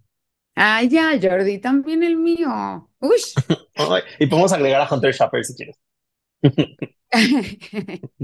Ay, 0.56 0.88
ya, 0.90 1.18
Jordi, 1.22 1.60
también 1.60 2.04
el 2.04 2.16
mío. 2.18 2.90
Ush. 3.00 3.36
Ay, 3.76 4.02
y 4.20 4.28
podemos 4.28 4.52
agregar 4.54 4.82
a 4.82 4.94
Hunter 4.94 5.14
Schafer 5.14 5.44
si 5.46 5.56
quieres. 5.56 5.78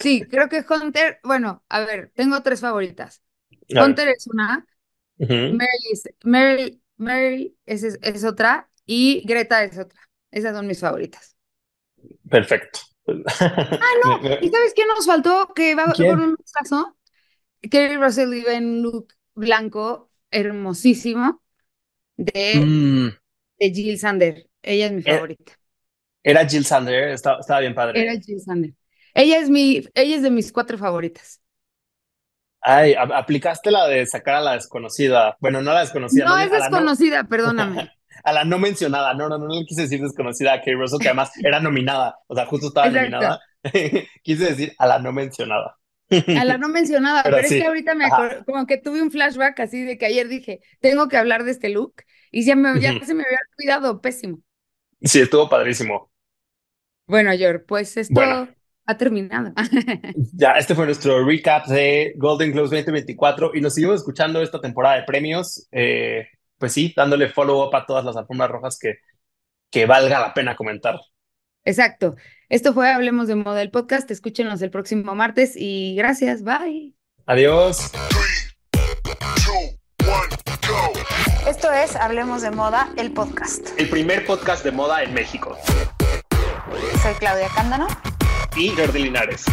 Sí, 0.00 0.28
creo 0.28 0.48
que 0.48 0.64
Hunter, 0.68 1.18
bueno, 1.24 1.64
a 1.68 1.80
ver, 1.80 2.12
tengo 2.14 2.42
tres 2.42 2.60
favoritas. 2.60 3.22
A 3.74 3.84
ver. 3.86 3.96
Hunter 3.96 4.08
es 4.08 4.26
una, 4.26 4.66
Ujú, 5.18 5.64
Meryl 6.24 6.82
Meryl, 6.98 7.58
es, 7.66 7.84
es 7.84 8.24
otra 8.24 8.70
y 8.86 9.22
Greta 9.26 9.64
es 9.64 9.78
otra. 9.78 10.00
Esas 10.30 10.54
son 10.56 10.66
mis 10.66 10.80
favoritas. 10.80 11.31
Perfecto. 12.28 12.80
Ah, 13.80 13.84
no, 14.04 14.22
¿y 14.40 14.48
sabes 14.50 14.72
qué 14.74 14.82
nos 14.86 15.06
faltó? 15.06 15.52
Que 15.54 15.74
va 15.74 15.92
¿Quién? 15.94 16.18
un 16.18 16.36
caso. 16.52 16.96
Kerry 17.70 17.96
Russell 17.96 18.34
iba 18.34 18.54
en 18.54 18.82
look 18.82 19.14
blanco 19.34 20.10
hermosísimo 20.30 21.42
de, 22.16 22.60
Mm, 22.60 23.10
de 23.60 23.70
Jill 23.74 23.98
Sander. 23.98 24.48
Ella 24.62 24.86
es 24.86 24.92
mi 24.92 25.02
e- 25.04 25.26
favorita. 25.26 25.54
era 26.24 26.46
Jill 26.48 26.64
Sander, 26.66 27.10
estaba, 27.10 27.40
estaba 27.40 27.60
bien 27.60 27.74
Era 27.92 28.12
padre. 28.12 28.14
Jill 28.20 28.40
Sander. 28.40 28.74
Ella 29.14 29.38
es 29.40 29.50
mi, 29.50 29.82
ella 29.94 30.16
es 30.16 30.22
de 30.22 30.30
mis 30.30 30.52
cuatro 30.52 30.78
favoritas. 30.78 31.40
Ay, 32.60 32.94
aplicaste 32.94 33.70
la 33.72 33.86
de 33.88 34.06
sacar 34.06 34.36
a 34.36 34.40
la 34.40 34.52
desconocida. 34.52 35.36
Bueno, 35.40 35.60
no 35.62 35.70
a 35.72 35.74
la 35.74 35.80
desconocida, 35.80 36.26
No 36.26 36.38
es 36.38 36.50
no, 36.50 36.50
desconocida, 36.50 37.24
perdóname. 37.24 37.90
a 38.24 38.32
la 38.32 38.44
no 38.44 38.58
mencionada. 38.58 39.14
No, 39.14 39.28
no, 39.28 39.38
no 39.38 39.48
le 39.48 39.64
quise 39.66 39.82
decir 39.82 40.00
desconocida 40.02 40.52
a 40.54 40.58
Kate 40.58 40.74
Russell, 40.74 41.00
que 41.00 41.08
además 41.08 41.32
era 41.42 41.60
nominada. 41.60 42.16
O 42.26 42.34
sea, 42.34 42.46
justo 42.46 42.68
estaba 42.68 42.88
Exacto. 42.88 42.98
nominada. 43.10 43.40
Quise 44.22 44.44
decir 44.46 44.74
a 44.78 44.86
la 44.86 44.98
no 44.98 45.12
mencionada. 45.12 45.78
A 46.34 46.44
la 46.44 46.58
no 46.58 46.68
mencionada, 46.68 47.22
Pero 47.24 47.36
pero 47.36 47.48
es 47.48 47.54
que 47.56 47.64
ahorita 47.64 47.94
me 47.94 48.04
ajá. 48.06 48.44
como 48.44 48.66
que 48.66 48.78
tuve 48.78 49.02
un 49.02 49.10
flashback 49.10 49.60
así 49.60 49.82
de 49.84 49.98
que 49.98 50.06
ayer 50.06 50.28
dije, 50.28 50.60
tengo 50.80 51.08
que 51.08 51.16
hablar 51.16 51.44
de 51.44 51.50
este 51.52 51.68
look 51.70 51.94
y 52.30 52.44
ya, 52.44 52.56
me, 52.56 52.80
ya 52.80 52.98
se 53.04 53.14
me 53.14 53.24
había 53.24 53.38
olvidado, 53.58 54.00
pésimo. 54.00 54.38
Sí, 55.02 55.20
estuvo 55.20 55.48
padrísimo. 55.48 56.10
Bueno, 57.06 57.34
Yor, 57.34 57.64
pues 57.66 57.96
esto 57.96 58.14
Bueno. 58.14 58.48
ha 58.86 58.96
terminado. 58.96 59.56
Ya, 60.32 60.52
este 60.52 60.74
fue 60.74 60.86
nuestro 60.86 61.24
recap 61.26 61.66
de 61.66 62.14
Golden 62.16 62.52
Globes 62.52 62.70
2024 62.70 63.52
y 63.54 63.60
nos 63.60 63.74
seguimos 63.74 63.96
escuchando 63.96 64.42
esta 64.42 64.60
temporada 64.60 64.96
de 64.96 65.02
premios. 65.04 65.66
Eh, 65.72 66.26
pues 66.62 66.74
sí, 66.74 66.94
dándole 66.96 67.28
follow 67.28 67.66
up 67.66 67.74
a 67.74 67.84
todas 67.84 68.04
las 68.04 68.16
alfombras 68.16 68.48
rojas 68.48 68.78
que, 68.78 68.98
que 69.68 69.84
valga 69.84 70.20
la 70.20 70.32
pena 70.32 70.54
comentar. 70.54 71.00
Exacto. 71.64 72.14
Esto 72.48 72.72
fue 72.72 72.88
Hablemos 72.88 73.26
de 73.26 73.34
Moda 73.34 73.60
el 73.62 73.72
podcast. 73.72 74.08
Escúchenos 74.12 74.62
el 74.62 74.70
próximo 74.70 75.12
martes 75.16 75.54
y 75.56 75.96
gracias. 75.96 76.44
Bye. 76.44 76.94
Adiós. 77.26 77.90
Esto 81.48 81.72
es 81.72 81.96
Hablemos 81.96 82.42
de 82.42 82.52
Moda, 82.52 82.94
el 82.96 83.12
podcast. 83.12 83.70
El 83.76 83.88
primer 83.88 84.24
podcast 84.24 84.62
de 84.62 84.70
moda 84.70 85.02
en 85.02 85.14
México. 85.14 85.58
Soy 87.02 87.14
Claudia 87.18 87.48
Cándano. 87.56 87.88
Y 88.56 88.68
Jordi 88.68 89.02
Linares. 89.02 89.46